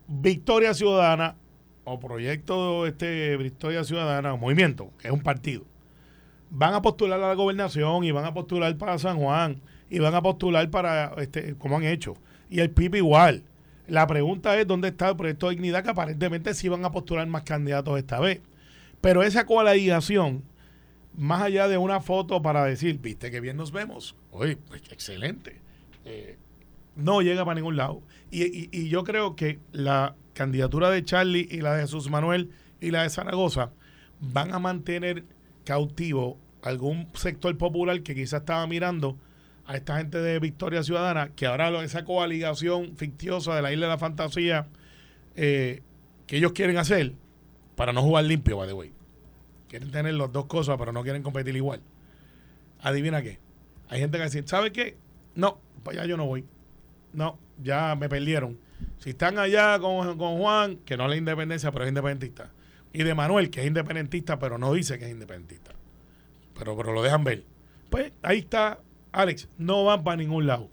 Victoria 0.08 0.74
Ciudadana 0.74 1.36
o 1.84 2.00
proyecto 2.00 2.86
este 2.86 3.38
Victoria 3.38 3.84
Ciudadana 3.84 4.34
o 4.34 4.38
movimiento, 4.38 4.92
que 5.00 5.08
es 5.08 5.14
un 5.14 5.22
partido, 5.22 5.64
van 6.50 6.74
a 6.74 6.82
postular 6.82 7.22
a 7.22 7.28
la 7.28 7.34
gobernación 7.36 8.04
y 8.04 8.12
van 8.12 8.26
a 8.26 8.34
postular 8.34 8.76
para 8.78 8.98
San 8.98 9.18
Juan 9.18 9.62
y 9.90 10.00
van 10.00 10.16
a 10.16 10.22
postular 10.22 10.70
para, 10.70 11.14
este, 11.18 11.56
como 11.56 11.78
han 11.78 11.84
hecho. 11.84 12.16
Y 12.50 12.60
el 12.60 12.72
PIB 12.72 12.96
igual. 12.96 13.44
La 13.88 14.08
pregunta 14.08 14.60
es 14.60 14.66
dónde 14.66 14.90
está 14.90 15.10
el 15.10 15.16
proyecto 15.16 15.48
de 15.48 15.56
dignidad, 15.56 15.84
que 15.84 15.92
aparentemente 15.92 16.54
sí 16.54 16.70
van 16.70 16.86
a 16.86 16.92
postular 16.92 17.28
más 17.28 17.44
candidatos 17.44 17.98
esta 17.98 18.20
vez. 18.20 18.42
Pero 19.02 19.22
esa 19.22 19.46
coaligación, 19.46 20.44
más 21.16 21.44
allá 21.44 21.68
de 21.68 21.78
una 21.78 22.02
foto 22.02 22.42
para 22.42 22.66
decir, 22.66 23.00
viste 23.00 23.30
que 23.30 23.40
bien 23.40 23.58
nos 23.58 23.72
vemos, 23.72 24.16
oye, 24.32 24.58
pues 24.58 24.82
excelente, 24.92 25.62
eh, 26.04 26.38
no 26.96 27.22
llega 27.22 27.46
para 27.46 27.56
ningún 27.56 27.78
lado. 27.78 28.02
Y, 28.32 28.76
y, 28.76 28.90
yo 28.90 29.04
creo 29.04 29.36
que 29.36 29.60
la 29.72 30.16
candidatura 30.34 30.90
de 30.90 31.04
Charlie 31.04 31.48
y 31.52 31.62
la 31.62 31.76
de 31.76 31.82
Jesús 31.84 32.10
Manuel 32.10 32.50
y 32.82 32.90
la 32.92 33.04
de 33.04 33.10
Zaragoza 33.10 33.72
van 34.20 34.54
a 34.54 34.60
mantener 34.60 35.26
cautivo 35.64 36.40
algún 36.64 37.08
sector 37.14 37.56
popular 37.58 38.02
que 38.02 38.16
quizás 38.16 38.42
estaba 38.42 38.66
mirando 38.66 39.18
a 39.66 39.76
esta 39.76 39.98
gente 39.98 40.20
de 40.20 40.40
Victoria 40.40 40.84
Ciudadana, 40.84 41.30
que 41.36 41.48
ahora 41.48 41.84
esa 41.84 42.06
coaligación 42.06 42.96
fictiosa 42.98 43.56
de 43.56 43.62
la 43.62 43.72
Isla 43.72 43.88
de 43.88 43.92
la 43.92 43.98
Fantasía 43.98 44.68
eh, 45.36 45.82
que 46.28 46.38
ellos 46.38 46.54
quieren 46.54 46.78
hacer 46.78 47.14
para 47.76 47.92
no 47.92 48.02
jugar 48.02 48.26
limpio, 48.26 48.58
by 48.58 48.68
the 48.68 48.74
way. 48.74 48.94
Quieren 49.68 49.92
tener 49.92 50.14
las 50.14 50.32
dos 50.32 50.46
cosas, 50.46 50.78
pero 50.78 50.92
no 50.92 51.04
quieren 51.04 51.24
competir 51.24 51.56
igual. 51.56 51.82
Adivina 52.82 53.22
qué. 53.22 53.40
Hay 53.90 54.00
gente 54.00 54.18
que 54.18 54.24
dice, 54.24 54.44
¿sabe 54.48 54.72
qué? 54.72 54.98
No, 55.34 55.60
pues 55.84 55.98
ya 55.98 56.06
yo 56.06 56.18
no 56.18 56.26
voy. 56.26 56.46
No, 57.14 57.38
ya 57.62 57.96
me 57.96 58.08
perdieron. 58.08 58.60
Si 59.00 59.12
están 59.12 59.40
allá 59.40 59.80
con, 59.80 60.18
con 60.18 60.38
Juan, 60.38 60.78
que 60.78 60.98
no 60.98 61.04
es 61.06 61.10
la 61.10 61.16
independencia, 61.18 61.72
pero 61.72 61.86
es 61.86 61.90
independentista. 61.90 62.52
Y 62.94 63.04
de 63.04 63.14
Manuel, 63.14 63.50
que 63.50 63.62
es 63.62 63.68
independentista, 63.68 64.40
pero 64.40 64.58
no 64.58 64.74
dice 64.74 64.98
que 64.98 65.06
es 65.06 65.12
independentista. 65.12 65.72
Pero, 66.58 66.78
pero 66.78 66.94
lo 66.94 67.04
dejan 67.04 67.24
ver. 67.24 67.44
Pues 67.90 68.14
ahí 68.22 68.40
está 68.40 68.80
Alex, 69.16 69.48
no 69.58 69.86
van 69.86 70.04
para 70.04 70.18
ningún 70.18 70.46
lado. 70.46 70.70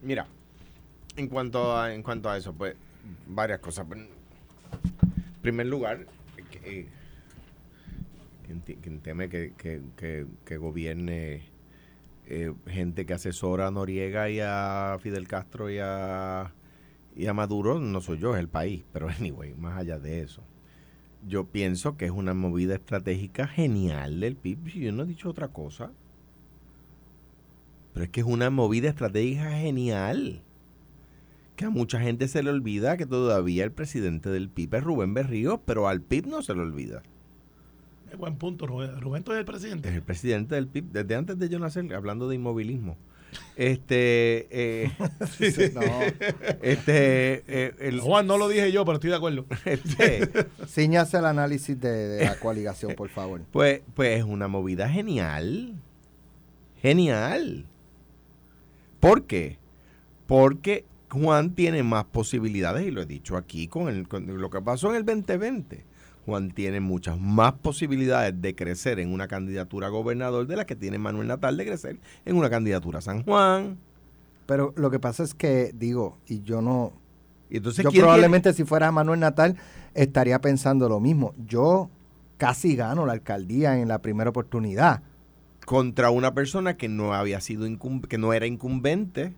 Mira, 0.00 0.28
en 1.16 1.26
cuanto 1.26 1.76
a, 1.76 1.92
en 1.92 2.04
cuanto 2.04 2.30
a 2.30 2.36
eso, 2.36 2.52
pues 2.52 2.76
varias 3.26 3.58
cosas. 3.58 3.84
En 3.90 4.08
primer 5.42 5.66
lugar, 5.66 6.06
que, 6.52 6.86
eh, 8.46 8.60
teme 9.02 9.28
que, 9.28 9.52
que, 9.56 10.56
gobierne 10.56 11.42
eh, 12.26 12.54
gente 12.68 13.04
que 13.06 13.14
asesora 13.14 13.66
a 13.66 13.70
Noriega 13.72 14.30
y 14.30 14.38
a 14.40 14.96
Fidel 15.00 15.26
Castro 15.26 15.68
y 15.68 15.78
a, 15.80 16.52
y 17.16 17.26
a 17.26 17.34
Maduro, 17.34 17.80
no 17.80 18.00
soy 18.00 18.18
yo, 18.18 18.34
es 18.34 18.40
el 18.40 18.48
país. 18.48 18.84
Pero 18.92 19.08
anyway, 19.18 19.54
más 19.54 19.76
allá 19.76 19.98
de 19.98 20.20
eso, 20.20 20.44
yo 21.26 21.46
pienso 21.46 21.96
que 21.96 22.04
es 22.04 22.12
una 22.12 22.34
movida 22.34 22.76
estratégica 22.76 23.48
genial 23.48 24.20
del 24.20 24.36
PIB. 24.36 24.68
Yo 24.68 24.92
no 24.92 25.02
he 25.02 25.06
dicho 25.06 25.28
otra 25.28 25.48
cosa. 25.48 25.90
Pero 27.98 28.04
es 28.04 28.10
que 28.12 28.20
es 28.20 28.26
una 28.28 28.48
movida 28.48 28.88
estratégica 28.88 29.50
genial. 29.58 30.40
que 31.56 31.64
a 31.64 31.70
mucha 31.70 31.98
gente 31.98 32.28
se 32.28 32.44
le 32.44 32.50
olvida 32.50 32.96
que 32.96 33.06
todavía 33.06 33.64
el 33.64 33.72
presidente 33.72 34.30
del 34.30 34.48
PIB 34.50 34.76
es 34.76 34.84
Rubén 34.84 35.14
Berrío, 35.14 35.60
pero 35.66 35.88
al 35.88 36.00
PIB 36.00 36.28
no 36.28 36.40
se 36.42 36.54
le 36.54 36.60
olvida. 36.60 37.02
Es 38.12 38.16
buen 38.16 38.36
punto, 38.36 38.68
Rubén. 38.68 39.00
Rubén 39.00 39.24
es 39.26 39.30
el 39.36 39.44
presidente. 39.44 39.88
Es 39.88 39.96
el 39.96 40.02
presidente 40.02 40.54
del 40.54 40.68
PIB, 40.68 40.92
desde 40.92 41.16
antes 41.16 41.40
de 41.40 41.48
yo 41.48 41.58
nacer, 41.58 41.92
hablando 41.92 42.28
de 42.28 42.36
inmovilismo. 42.36 42.96
Este, 43.56 44.46
eh, 44.52 44.92
No, 45.74 45.80
este, 46.62 47.42
eh, 47.48 47.74
el- 47.80 47.98
Juan, 48.00 48.28
no 48.28 48.38
lo 48.38 48.46
dije 48.46 48.70
yo, 48.70 48.84
pero 48.84 48.94
estoy 48.94 49.10
de 49.10 49.16
acuerdo. 49.16 49.44
este, 49.64 50.46
ciñase 50.68 51.16
el 51.18 51.24
análisis 51.26 51.80
de, 51.80 51.90
de 51.90 52.24
la 52.26 52.38
coaligación, 52.38 52.94
por 52.94 53.08
favor. 53.08 53.40
pues, 53.50 53.80
pues 53.94 54.18
es 54.18 54.24
una 54.24 54.46
movida 54.46 54.88
genial. 54.88 55.74
Genial. 56.80 57.66
¿Por 59.00 59.24
qué? 59.24 59.58
Porque 60.26 60.84
Juan 61.10 61.54
tiene 61.54 61.82
más 61.82 62.04
posibilidades, 62.04 62.86
y 62.86 62.90
lo 62.90 63.02
he 63.02 63.06
dicho 63.06 63.36
aquí 63.36 63.68
con, 63.68 63.88
el, 63.88 64.08
con 64.08 64.26
lo 64.40 64.50
que 64.50 64.60
pasó 64.60 64.90
en 64.90 64.96
el 64.96 65.04
2020. 65.04 65.84
Juan 66.26 66.50
tiene 66.50 66.80
muchas 66.80 67.18
más 67.18 67.54
posibilidades 67.54 68.40
de 68.40 68.54
crecer 68.54 68.98
en 68.98 69.12
una 69.12 69.28
candidatura 69.28 69.86
a 69.86 69.90
gobernador 69.90 70.46
de 70.46 70.56
las 70.56 70.66
que 70.66 70.76
tiene 70.76 70.98
Manuel 70.98 71.26
Natal 71.26 71.56
de 71.56 71.64
crecer 71.64 71.98
en 72.26 72.36
una 72.36 72.50
candidatura 72.50 72.98
a 72.98 73.02
San 73.02 73.22
Juan. 73.22 73.78
Pero 74.44 74.74
lo 74.76 74.90
que 74.90 74.98
pasa 74.98 75.22
es 75.22 75.34
que, 75.34 75.72
digo, 75.74 76.18
y 76.26 76.42
yo 76.42 76.60
no, 76.60 76.92
entonces, 77.50 77.84
yo 77.84 77.90
¿quién 77.90 78.02
probablemente 78.02 78.52
si 78.52 78.64
fuera 78.64 78.92
Manuel 78.92 79.20
Natal 79.20 79.56
estaría 79.94 80.40
pensando 80.40 80.88
lo 80.88 81.00
mismo. 81.00 81.34
Yo 81.46 81.90
casi 82.36 82.76
gano 82.76 83.06
la 83.06 83.12
alcaldía 83.12 83.78
en 83.78 83.88
la 83.88 84.00
primera 84.00 84.30
oportunidad. 84.30 85.02
Contra 85.68 86.08
una 86.08 86.32
persona 86.32 86.78
que 86.78 86.88
no 86.88 87.12
había 87.12 87.42
sido 87.42 87.66
que 88.08 88.16
no 88.16 88.32
era 88.32 88.46
incumbente 88.46 89.34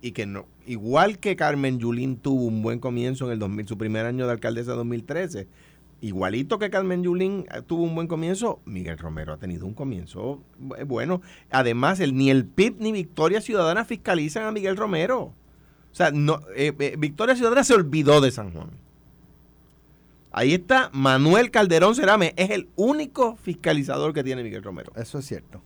y 0.00 0.12
que 0.12 0.24
no 0.24 0.46
igual 0.64 1.18
que 1.18 1.34
Carmen 1.34 1.80
Yulín 1.80 2.18
tuvo 2.18 2.44
un 2.44 2.62
buen 2.62 2.78
comienzo 2.78 3.26
en 3.26 3.32
el 3.32 3.40
2000, 3.40 3.66
su 3.66 3.76
primer 3.76 4.06
año 4.06 4.26
de 4.26 4.32
alcaldesa 4.32 4.70
de 4.70 4.76
2013 4.76 5.48
igualito 6.02 6.60
que 6.60 6.70
Carmen 6.70 7.02
Yulín 7.02 7.46
eh, 7.52 7.62
tuvo 7.66 7.82
un 7.82 7.96
buen 7.96 8.06
comienzo 8.06 8.60
Miguel 8.64 8.96
Romero 8.96 9.32
ha 9.32 9.38
tenido 9.38 9.66
un 9.66 9.74
comienzo 9.74 10.40
bu- 10.62 10.86
bueno. 10.86 11.20
Además 11.50 11.98
el, 11.98 12.14
ni 12.16 12.30
el 12.30 12.44
PIB 12.44 12.76
ni 12.78 12.92
Victoria 12.92 13.40
Ciudadana 13.40 13.84
fiscalizan 13.84 14.44
a 14.44 14.52
Miguel 14.52 14.76
Romero. 14.76 15.20
O 15.90 15.94
sea 15.94 16.12
no 16.12 16.42
eh, 16.54 16.72
eh, 16.78 16.94
Victoria 16.96 17.34
Ciudadana 17.34 17.64
se 17.64 17.74
olvidó 17.74 18.20
de 18.20 18.30
San 18.30 18.52
Juan 18.52 18.70
Ahí 20.36 20.52
está 20.52 20.90
Manuel 20.92 21.50
Calderón 21.50 21.94
Cerame, 21.94 22.34
es 22.36 22.50
el 22.50 22.68
único 22.76 23.36
fiscalizador 23.36 24.12
que 24.12 24.22
tiene 24.22 24.42
Miguel 24.42 24.62
Romero. 24.62 24.92
Eso 24.94 25.18
es 25.18 25.24
cierto. 25.24 25.62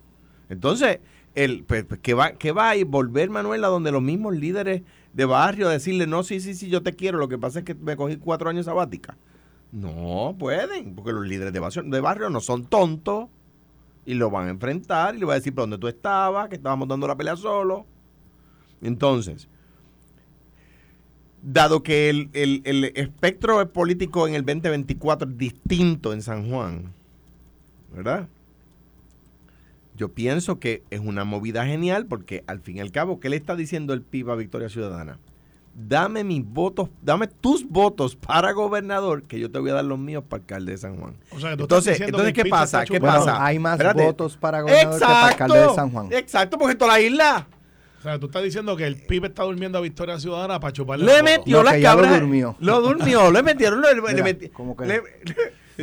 Entonces, 0.49 1.01
el, 1.35 1.65
pues, 1.65 1.85
pues, 1.85 1.99
¿qué, 2.01 2.15
va, 2.15 2.35
¿qué 2.35 2.53
va 2.53 2.69
a 2.69 2.77
ir? 2.77 2.87
volver 2.87 3.31
Manuel 3.31 3.65
a 3.65 3.67
donde 3.67 3.91
los 3.91 4.01
mismos 4.01 4.37
líderes 4.37 4.83
de 5.13 5.25
barrio 5.25 5.69
a 5.69 5.73
decirle, 5.73 6.07
no, 6.07 6.23
sí, 6.23 6.39
sí, 6.39 6.55
sí, 6.55 6.69
yo 6.69 6.85
te 6.85 6.93
quiero, 6.93 7.19
lo 7.19 7.29
que 7.29 7.37
pasa 7.37 7.59
es 7.59 7.65
que 7.65 7.75
me 7.75 7.97
cogí 7.97 8.17
cuatro 8.19 8.49
años 8.49 8.67
sabática? 8.67 9.17
No 9.73 10.37
pueden, 10.39 10.95
porque 10.95 11.11
los 11.11 11.27
líderes 11.27 11.53
de 11.53 11.59
barrio, 11.59 11.83
de 11.83 12.01
barrio 12.01 12.31
no 12.31 12.41
son 12.41 12.65
tontos 12.67 13.27
y 14.07 14.15
lo 14.15 14.31
van 14.31 14.47
a 14.47 14.51
enfrentar 14.51 15.17
y 15.17 15.19
le 15.19 15.27
va 15.27 15.33
a 15.33 15.37
decir 15.37 15.53
por 15.53 15.65
dónde 15.65 15.79
tú 15.79 15.89
estabas, 15.89 16.49
que 16.49 16.55
estábamos 16.55 16.87
dando 16.87 17.09
la 17.09 17.17
pelea 17.17 17.35
solo. 17.35 17.87
Entonces, 18.81 19.49
dado 21.43 21.83
que 21.83 22.11
el, 22.11 22.29
el- 22.33 22.63
el 22.65 22.85
espectro 22.97 23.67
político 23.73 24.29
en 24.29 24.35
el 24.35 24.45
2024 24.45 25.29
es 25.31 25.39
distinto 25.39 26.13
en 26.13 26.23
San 26.23 26.49
Juan, 26.51 26.93
¿verdad? 27.95 28.29
Yo 29.97 30.09
pienso 30.11 30.59
que 30.59 30.83
es 30.91 31.01
una 31.01 31.25
movida 31.25 31.67
genial 31.67 32.07
porque 32.07 32.43
al 32.47 32.61
fin 32.61 32.79
y 32.79 32.81
al 32.81 32.91
cabo, 32.91 33.21
¿qué 33.21 33.29
le 33.29 33.37
está 33.37 33.55
diciendo 33.57 33.93
el 33.93 34.03
PIB 34.03 34.31
a 34.31 34.35
Victoria 34.37 34.69
Ciudadana? 34.69 35.19
Dame 35.75 36.25
mis 36.25 36.45
votos, 36.45 36.89
dame 37.03 37.27
tus 37.29 37.67
votos 37.69 38.17
para 38.17 38.53
gobernador, 38.53 39.23
que 39.23 39.39
yo 39.39 39.51
te 39.51 39.59
voy 39.59 39.71
a 39.71 39.75
dar 39.75 39.85
los 39.85 39.99
míos 39.99 40.25
para 40.29 40.41
alcalde 40.43 40.73
de 40.73 40.79
San 40.79 40.97
Juan. 40.99 41.15
O 41.31 41.39
sea, 41.41 41.51
que 41.51 41.57
tú 41.59 41.63
estás 41.65 41.87
Entonces, 41.87 42.01
entonces 42.09 42.33
¿qué 42.33 42.45
pasa? 42.47 42.81
¿Qué 42.85 42.95
chupando- 42.95 43.01
Bueno, 43.19 43.25
pasa? 43.27 43.45
hay 43.45 43.59
más 43.59 43.75
Espérate. 43.75 44.03
votos 44.05 44.37
para 44.37 44.63
gobernador 44.63 44.99
que 44.99 45.05
para 45.07 45.27
alcalde 45.29 45.59
de 45.61 45.75
San 45.75 45.91
Juan. 45.91 46.09
Exacto, 46.13 46.59
porque 46.59 46.73
esto 46.73 46.85
es 46.87 46.91
la 46.93 47.01
isla. 47.01 47.47
O 48.01 48.03
sea, 48.03 48.19
tú 48.19 48.27
estás 48.27 48.43
diciendo 48.43 48.77
que 48.77 48.87
el 48.87 48.97
PIB 48.97 49.27
está 49.27 49.43
durmiendo 49.43 49.77
a 49.77 49.83
Victoria 49.83 50.19
Ciudadana 50.19 50.59
para 50.59 50.73
chuparle 50.73 51.05
Le 51.05 51.23
metió 51.23 51.59
No, 51.59 51.63
las 51.65 51.75
que 51.75 51.81
ya 51.83 51.95
lo 51.95 52.01
cabras. 52.03 52.21
durmió. 52.21 52.57
Lo 52.59 52.81
durmió, 52.81 53.31
le 53.31 53.43
metieron. 53.43 53.83
Le, 53.83 53.95
le 53.95 54.01
Mira, 54.01 54.25
meti- 54.25 54.51
¿cómo 54.53 54.75
que? 54.77 54.87
le- 54.87 55.03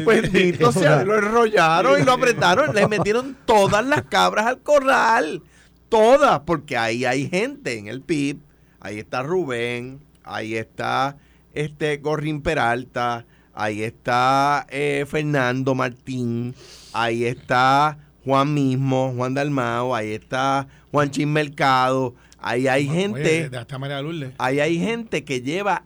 pues 0.04 0.32
bendito 0.32 0.72
sea, 0.72 1.04
lo 1.04 1.16
enrollaron 1.18 2.02
y 2.02 2.04
lo 2.04 2.12
apretaron. 2.14 2.74
Le 2.76 2.88
metieron 2.88 3.38
todas 3.46 3.86
las 3.86 4.02
cabras 4.04 4.48
al 4.48 4.60
corral. 4.60 5.44
Todas, 5.90 6.40
porque 6.42 6.76
ahí 6.76 7.06
hay 7.06 7.30
gente 7.30 7.78
en 7.78 7.88
el 7.88 8.02
PIB. 8.02 8.40
Ahí 8.80 9.00
está 9.00 9.22
Rubén, 9.24 10.00
ahí 10.24 10.56
está 10.56 11.18
este 11.54 11.98
Gorrín 11.98 12.42
Peralta, 12.42 13.26
ahí 13.54 13.82
está 13.84 14.68
eh, 14.70 15.06
Fernando 15.10 15.74
Martín, 15.76 16.54
ahí 16.94 17.26
está 17.26 17.98
Juan 18.28 18.54
mismo, 18.54 19.14
Juan 19.16 19.34
Dalmao, 19.34 19.96
ahí 19.96 20.12
está 20.12 20.68
Juan 20.92 21.10
Chin 21.12 21.32
Mercado, 21.32 22.14
ahí 22.40 22.68
hay 22.68 22.86
gente 22.86 23.48
de 23.50 23.58
hasta 23.58 23.80
María 23.80 24.02
Lourdes. 24.02 24.34
ahí 24.38 24.60
hay 24.60 24.78
gente 24.78 25.24
que 25.24 25.40
lleva 25.42 25.86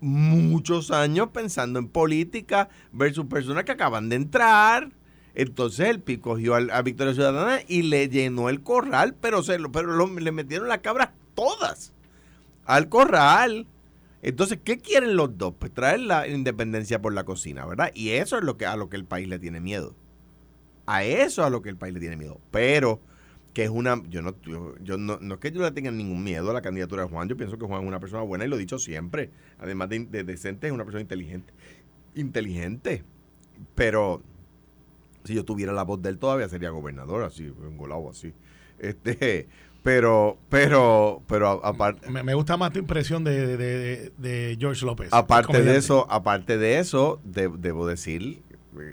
muchos 0.00 0.90
años 0.90 1.28
pensando 1.34 1.78
en 1.78 1.88
política 1.88 2.70
versus 2.90 3.26
personas 3.26 3.64
que 3.64 3.72
acaban 3.72 4.08
de 4.08 4.16
entrar. 4.16 4.92
Entonces 5.34 5.88
el 5.88 6.00
PIB 6.00 6.20
cogió 6.22 6.54
a, 6.54 6.80
Victoria 6.80 7.12
Ciudadana 7.12 7.60
y 7.68 7.82
le 7.82 8.08
llenó 8.08 8.48
el 8.48 8.62
corral, 8.62 9.14
pero, 9.20 9.42
se 9.42 9.58
lo, 9.58 9.70
pero 9.70 9.92
lo- 9.92 10.18
le 10.18 10.32
metieron 10.32 10.68
las 10.68 10.78
cabras 10.78 11.10
todas 11.34 11.92
al 12.64 12.88
corral. 12.88 13.66
Entonces, 14.22 14.58
¿qué 14.64 14.78
quieren 14.78 15.16
los 15.16 15.36
dos? 15.36 15.52
Pues 15.58 15.74
traer 15.74 16.00
la 16.00 16.26
independencia 16.26 17.02
por 17.02 17.12
la 17.12 17.24
cocina, 17.24 17.66
¿verdad? 17.66 17.90
Y 17.94 18.10
eso 18.10 18.38
es 18.38 18.44
lo 18.44 18.56
que 18.56 18.64
a 18.64 18.74
lo 18.74 18.88
que 18.88 18.96
el 18.96 19.04
país 19.04 19.28
le 19.28 19.38
tiene 19.38 19.60
miedo. 19.60 19.94
A 20.86 21.04
eso 21.04 21.42
es 21.42 21.46
a 21.46 21.50
lo 21.50 21.62
que 21.62 21.68
el 21.70 21.76
país 21.76 21.94
le 21.94 22.00
tiene 22.00 22.16
miedo. 22.16 22.40
Pero 22.50 23.00
que 23.52 23.62
es 23.64 23.70
una 23.70 24.02
yo 24.08 24.20
no 24.20 24.34
yo, 24.42 24.74
yo 24.82 24.98
no, 24.98 25.18
no 25.20 25.34
es 25.34 25.40
que 25.40 25.52
yo 25.52 25.62
le 25.62 25.70
tenga 25.70 25.90
ningún 25.92 26.24
miedo 26.24 26.50
a 26.50 26.52
la 26.54 26.60
candidatura 26.60 27.04
de 27.04 27.08
Juan 27.08 27.28
yo 27.28 27.36
pienso 27.36 27.56
que 27.56 27.64
Juan 27.64 27.82
es 27.82 27.86
una 27.86 28.00
persona 28.00 28.22
buena 28.24 28.44
y 28.44 28.48
lo 28.48 28.56
he 28.56 28.58
dicho 28.58 28.80
siempre 28.80 29.30
además 29.60 29.88
de, 29.90 30.00
de 30.06 30.24
decente 30.24 30.66
es 30.66 30.72
una 30.72 30.82
persona 30.82 31.02
inteligente 31.02 31.52
inteligente 32.16 33.04
pero 33.76 34.22
si 35.22 35.34
yo 35.34 35.44
tuviera 35.44 35.72
la 35.72 35.84
voz 35.84 36.02
de 36.02 36.08
él 36.10 36.18
todavía 36.18 36.48
sería 36.48 36.70
gobernador 36.70 37.22
así 37.22 37.44
engolado 37.44 38.10
así 38.10 38.32
este 38.80 39.46
pero 39.84 40.36
pero 40.48 41.22
pero 41.28 41.64
aparte 41.64 42.10
Me, 42.10 42.24
me 42.24 42.34
gusta 42.34 42.56
más 42.56 42.72
tu 42.72 42.80
impresión 42.80 43.22
de, 43.22 43.56
de- 43.56 43.56
de- 43.56 44.12
de 44.18 44.56
George 44.58 44.84
López. 44.84 45.10
aparte 45.12 45.62
de 45.62 45.76
eso 45.76 46.06
aparte 46.10 46.58
de 46.58 46.80
eso 46.80 47.20
de- 47.22 47.52
debo 47.56 47.86
decir 47.86 48.42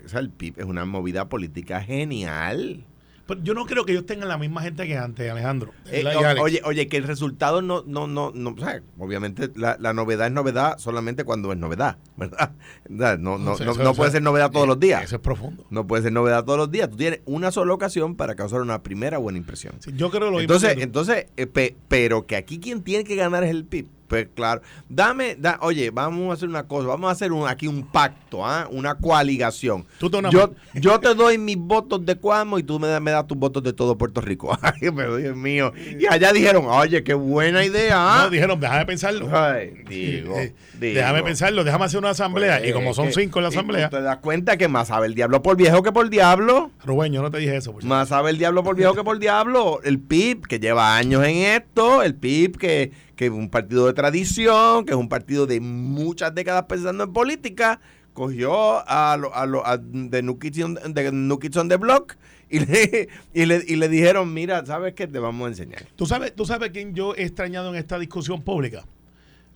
o 0.04 0.08
sea, 0.08 0.20
el 0.20 0.30
PIB 0.30 0.60
es 0.60 0.64
una 0.64 0.84
movida 0.84 1.28
política 1.28 1.80
genial 1.80 2.84
Pero 3.26 3.40
yo 3.42 3.54
no 3.54 3.66
creo 3.66 3.84
que 3.84 3.92
ellos 3.92 4.04
tengan 4.04 4.28
la 4.28 4.36
misma 4.36 4.62
gente 4.62 4.86
que 4.86 4.96
antes, 4.98 5.30
Alejandro. 5.30 5.72
Eh, 5.86 6.04
o- 6.04 6.42
oye, 6.42 6.60
oye, 6.64 6.88
que 6.88 6.96
el 6.96 7.04
resultado 7.04 7.62
no, 7.62 7.82
no, 7.86 8.06
no, 8.08 8.32
no, 8.34 8.50
o 8.50 8.58
sea, 8.58 8.82
obviamente 8.98 9.50
la, 9.54 9.76
la 9.78 9.92
novedad 9.92 10.26
es 10.26 10.32
novedad 10.32 10.76
solamente 10.78 11.24
cuando 11.24 11.52
es 11.52 11.58
novedad, 11.58 11.98
¿verdad? 12.16 12.50
No, 12.88 13.16
no, 13.18 13.38
no, 13.38 13.54
eso- 13.54 13.64
no 13.82 13.94
puede 13.94 14.10
ser 14.10 14.22
novedad 14.22 14.50
todos 14.50 14.64
eh, 14.64 14.68
los 14.68 14.80
días. 14.80 15.04
Eso 15.04 15.16
es 15.16 15.22
profundo. 15.22 15.64
No 15.70 15.86
puede 15.86 16.02
ser 16.02 16.12
novedad 16.12 16.44
todos 16.44 16.58
los 16.58 16.70
días. 16.70 16.90
Tú 16.90 16.96
tienes 16.96 17.20
una 17.24 17.50
sola 17.52 17.72
ocasión 17.72 18.16
para 18.16 18.34
causar 18.34 18.60
una 18.60 18.82
primera 18.82 19.18
buena 19.18 19.38
impresión. 19.38 19.74
Sí, 19.78 19.92
yo 19.96 20.10
creo 20.10 20.22
lo 20.30 20.38
mismo 20.38 20.40
Entonces, 20.42 20.76
entonces, 20.78 21.26
eh, 21.36 21.46
pe- 21.46 21.76
pero 21.88 22.26
que 22.26 22.36
aquí 22.36 22.58
quien 22.58 22.82
tiene 22.82 23.04
que 23.04 23.14
ganar 23.16 23.44
es 23.44 23.50
el 23.50 23.64
PIB. 23.64 23.86
Pues 24.12 24.28
claro, 24.34 24.60
dame, 24.90 25.36
da, 25.36 25.56
oye, 25.62 25.88
vamos 25.90 26.28
a 26.28 26.34
hacer 26.34 26.46
una 26.46 26.64
cosa, 26.64 26.86
vamos 26.86 27.08
a 27.08 27.12
hacer 27.12 27.32
un, 27.32 27.48
aquí 27.48 27.66
un 27.66 27.82
pacto, 27.86 28.44
¿ah? 28.44 28.68
una 28.70 28.94
coaligación. 28.96 29.86
Tú 29.98 30.10
te 30.10 30.18
una- 30.18 30.28
Yo, 30.28 30.52
yo 30.74 31.00
te 31.00 31.14
doy 31.14 31.38
mis 31.38 31.56
votos 31.56 32.04
de 32.04 32.16
Cuamo 32.16 32.58
y 32.58 32.62
tú 32.62 32.78
me, 32.78 32.88
das- 32.88 33.00
me 33.00 33.10
das 33.10 33.26
tus 33.26 33.38
votos 33.38 33.62
de 33.62 33.72
todo 33.72 33.96
Puerto 33.96 34.20
Rico. 34.20 34.54
Ay, 34.60 34.90
pero 34.94 35.16
Dios 35.16 35.34
mío. 35.34 35.72
Y 35.98 36.04
allá 36.12 36.30
dijeron, 36.34 36.66
oye, 36.68 37.02
qué 37.02 37.14
buena 37.14 37.64
idea. 37.64 37.94
¿ah? 37.96 38.24
No, 38.24 38.28
dijeron, 38.30 38.60
déjame 38.60 38.84
pensarlo. 38.84 39.30
Ay, 39.34 39.82
digo, 39.88 40.38
Eh, 40.38 40.54
digo. 40.78 40.94
déjame 40.94 41.22
pensarlo, 41.22 41.64
déjame 41.64 41.86
hacer 41.86 41.98
una 41.98 42.10
asamblea. 42.10 42.58
Pues, 42.58 42.68
y 42.68 42.72
como 42.74 42.92
son 42.92 43.14
cinco 43.14 43.38
en 43.38 43.44
la 43.44 43.48
tú 43.50 43.54
asamblea, 43.56 43.88
te 43.88 44.02
das 44.02 44.18
cuenta 44.18 44.58
que 44.58 44.68
más 44.68 44.88
sabe 44.88 45.06
el 45.06 45.14
diablo 45.14 45.40
por 45.40 45.56
viejo 45.56 45.82
que 45.82 45.90
por 45.90 46.10
diablo. 46.10 46.70
Rubén, 46.84 47.14
yo 47.14 47.22
no 47.22 47.30
te 47.30 47.38
dije 47.38 47.56
eso. 47.56 47.72
por. 47.72 47.82
Más 47.84 48.10
sabe 48.10 48.28
el 48.28 48.36
diablo 48.36 48.62
por 48.62 48.76
viejo 48.76 48.94
que 48.94 49.04
por 49.04 49.18
diablo. 49.18 49.80
El 49.84 49.98
PIB, 50.00 50.46
que 50.46 50.60
lleva 50.60 50.96
años 50.98 51.24
en 51.24 51.36
esto, 51.36 52.02
el 52.02 52.14
PIB, 52.14 52.58
que, 52.58 52.92
que 53.22 53.26
es 53.26 53.32
un 53.32 53.48
partido 53.48 53.86
de 53.86 53.92
tradición, 53.92 54.84
que 54.84 54.90
es 54.92 54.96
un 54.96 55.08
partido 55.08 55.46
de 55.46 55.60
muchas 55.60 56.34
décadas 56.34 56.64
pensando 56.64 57.04
en 57.04 57.12
política, 57.12 57.80
cogió 58.14 58.82
a 58.88 59.16
los 59.16 59.30
a 59.32 59.46
lo, 59.46 59.64
a 59.64 59.78
de, 59.78 60.22
New 60.22 60.40
Kids 60.40 60.64
on, 60.64 60.74
de 60.74 61.12
New 61.12 61.38
Kids 61.38 61.56
on 61.56 61.68
the 61.68 61.76
Block 61.76 62.16
y 62.50 62.58
le, 62.58 63.08
y, 63.32 63.46
le, 63.46 63.62
y 63.64 63.76
le 63.76 63.88
dijeron, 63.88 64.34
mira, 64.34 64.66
¿sabes 64.66 64.94
qué? 64.94 65.06
Te 65.06 65.20
vamos 65.20 65.46
a 65.46 65.48
enseñar. 65.50 65.84
¿Tú 65.94 66.04
sabes, 66.04 66.34
¿Tú 66.34 66.44
sabes 66.44 66.70
quién 66.70 66.94
yo 66.94 67.14
he 67.14 67.22
extrañado 67.22 67.70
en 67.70 67.76
esta 67.76 67.96
discusión 68.00 68.42
pública? 68.42 68.84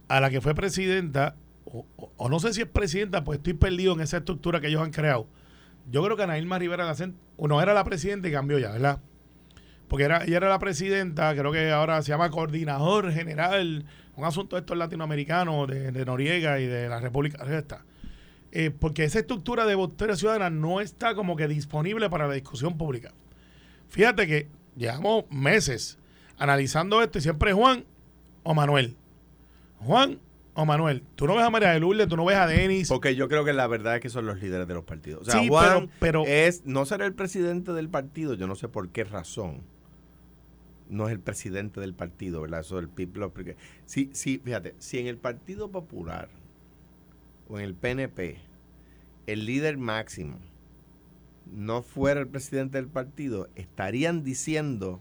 A 0.07 0.21
la 0.21 0.31
que 0.31 0.41
fue 0.41 0.55
presidenta, 0.55 1.35
o, 1.65 1.85
o- 2.17 2.29
no 2.29 2.39
sé 2.39 2.53
si 2.55 2.61
es 2.61 2.69
presidenta, 2.69 3.25
pues 3.25 3.39
estoy 3.39 3.55
perdido 3.55 3.95
en 3.95 4.01
esa 4.01 4.19
estructura 4.19 4.61
que 4.61 4.69
ellos 4.69 4.81
han 4.81 4.93
creado. 4.93 5.27
Yo 5.91 6.05
creo 6.05 6.17
que 6.17 6.23
Ana 6.23 6.39
Irma 6.39 6.59
Rivera 6.61 6.85
Lacen, 6.85 7.17
no 7.37 7.61
era 7.61 7.75
la 7.75 7.83
presidenta 7.83 8.29
y 8.29 8.33
cambió 8.33 8.61
ya, 8.61 8.71
¿verdad? 8.71 9.01
Porque 9.89 10.05
era, 10.05 10.25
ella 10.25 10.39
era 10.39 10.49
la 10.49 10.59
presidenta, 10.59 11.35
creo 11.37 11.53
que 11.53 11.71
ahora 11.71 12.03
se 12.03 12.09
llama 12.09 12.31
coordinador 12.31 13.13
general 13.13 13.85
un 14.17 14.25
asunto 14.25 14.57
de 14.57 14.61
estos 14.61 14.77
latinoamericanos, 14.77 15.69
de, 15.69 15.93
de 15.93 16.05
Noriega 16.05 16.59
y 16.59 16.67
de 16.67 16.89
la 16.89 17.01
República. 17.01 17.45
Eh, 18.53 18.71
porque 18.71 19.05
esa 19.05 19.19
estructura 19.19 19.67
de 19.67 19.75
votación 19.75 20.17
ciudadana 20.17 20.51
no 20.51 20.81
está 20.81 21.15
como 21.15 21.37
que 21.37 21.47
disponible 21.47 22.09
para 22.09 22.27
la 22.27 22.35
discusión 22.35 22.79
pública. 22.79 23.13
Fíjate 23.91 24.27
que 24.27 24.49
llevamos 24.77 25.25
meses 25.31 25.99
analizando 26.39 27.03
esto 27.03 27.19
y 27.19 27.21
siempre 27.21 27.53
Juan 27.53 27.85
o 28.43 28.55
Manuel. 28.55 28.97
Juan 29.81 30.19
o 30.55 30.65
Manuel. 30.65 31.03
Tú 31.17 31.27
no 31.27 31.35
ves 31.37 31.45
a 31.45 31.51
María 31.51 31.71
de 31.73 31.81
Lourdes, 31.81 32.09
tú 32.09 32.17
no 32.17 32.25
ves 32.25 32.37
a 32.39 32.47
Denis. 32.47 32.89
Porque 32.89 33.15
yo 33.15 33.29
creo 33.29 33.45
que 33.45 33.53
la 33.53 33.67
verdad 33.67 33.97
es 33.97 34.01
que 34.01 34.09
son 34.09 34.25
los 34.25 34.41
líderes 34.41 34.67
de 34.67 34.73
los 34.75 34.85
partidos. 34.85 35.29
O 35.29 35.31
sea, 35.31 35.39
Sí, 35.41 35.49
Juan 35.49 35.91
pero- 36.01 36.23
pero- 36.23 36.25
es 36.27 36.65
no 36.65 36.87
ser 36.87 37.03
el 37.03 37.13
presidente 37.13 37.73
del 37.75 37.91
partido, 37.91 38.33
yo 38.35 38.47
no 38.47 38.55
sé 38.55 38.69
por 38.69 38.89
qué 38.89 39.05
razón. 39.05 39.61
No 40.89 41.07
es 41.09 41.13
el 41.13 41.21
presidente 41.21 41.81
del 41.81 41.95
partido, 41.95 42.41
¿verdad? 42.43 42.61
Eso 42.61 42.77
del 42.77 42.89
PIB. 42.89 43.31
Porque, 43.33 43.57
sí, 43.87 44.11
sí, 44.13 44.41
fíjate, 44.45 44.75
si 44.79 44.99
en 44.99 45.07
el 45.09 45.17
Partido 45.19 45.71
Popular 45.71 46.29
o 47.49 47.59
en 47.59 47.65
el 47.65 47.75
PNP 47.75 48.37
el 49.27 49.45
líder 49.47 49.77
máximo 49.79 50.39
no 51.53 51.83
fuera 51.83 52.21
el 52.21 52.29
presidente 52.29 52.79
del 52.79 52.89
partido, 52.89 53.49
estarían 53.57 54.23
diciendo 54.25 55.01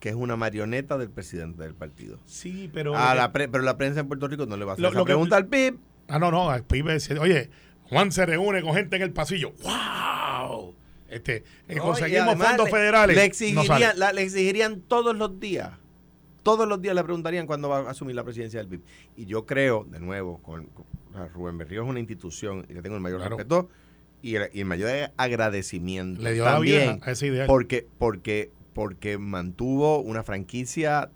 que 0.00 0.10
es 0.10 0.14
una 0.14 0.36
marioneta 0.36 0.96
del 0.98 1.10
presidente 1.10 1.62
del 1.62 1.74
partido. 1.74 2.18
Sí, 2.24 2.70
pero. 2.72 2.96
A 2.96 3.14
la 3.14 3.32
pre- 3.32 3.48
pero 3.48 3.64
la 3.64 3.76
prensa 3.76 4.00
en 4.00 4.08
Puerto 4.08 4.28
Rico 4.28 4.46
no 4.46 4.56
le 4.56 4.64
va 4.64 4.72
a 4.72 4.74
hacer 4.74 4.82
Lo- 4.82 4.88
esa 4.90 4.98
lo 4.98 5.04
que- 5.04 5.10
pregunta 5.12 5.36
al 5.36 5.46
PIB. 5.46 5.78
Ah, 6.08 6.18
no, 6.18 6.30
no. 6.30 6.50
al 6.50 6.64
pibe 6.64 6.94
dice, 6.94 7.18
Oye, 7.18 7.50
Juan 7.84 8.12
se 8.12 8.24
reúne 8.24 8.62
con 8.62 8.74
gente 8.74 8.96
en 8.96 9.02
el 9.02 9.12
pasillo. 9.12 9.52
¡Wow! 9.62 10.74
Este, 11.08 11.44
eh, 11.68 11.76
No, 11.76 11.82
conseguimos 11.82 12.36
fondos 12.36 12.66
le- 12.66 12.70
federales. 12.70 13.16
Le 13.16 13.24
exigirían, 13.24 13.66
sale. 13.66 13.88
la- 13.96 14.12
le 14.12 14.22
exigirían 14.22 14.80
todos 14.82 15.16
los 15.16 15.40
días. 15.40 15.70
Todos 16.42 16.66
los 16.68 16.80
días 16.80 16.94
le 16.94 17.02
preguntarían 17.04 17.46
cuándo 17.46 17.68
va 17.68 17.78
a 17.80 17.90
asumir 17.90 18.14
la 18.14 18.24
presidencia 18.24 18.60
del 18.60 18.68
PIB. 18.68 18.80
Y 19.16 19.26
yo 19.26 19.44
creo, 19.46 19.84
de 19.90 20.00
nuevo, 20.00 20.38
con, 20.42 20.68
Rubén 21.34 21.58
Berrío 21.58 21.82
es 21.82 21.88
una 21.88 21.98
institución 22.00 22.64
y 22.68 22.74
le 22.74 22.82
tengo 22.82 22.94
el 22.96 23.02
mayor 23.02 23.18
Claro. 23.20 23.36
respeto 23.36 23.68
y 24.22 24.36
el, 24.36 24.48
y 24.52 24.60
el 24.60 24.66
mayor 24.66 25.10
agradecimiento. 25.16 26.22
Le 26.22 26.34
dio 26.34 26.44
la 26.44 26.52
también 26.52 26.96
vida 26.96 27.06
a 27.06 27.10
esa 27.10 27.26
idea. 27.26 27.46
porque, 27.46 27.86
porque, 27.98 28.50
porque 28.72 29.18
mantuvo 29.18 30.00
una 30.00 30.22
franquicia 30.22 31.10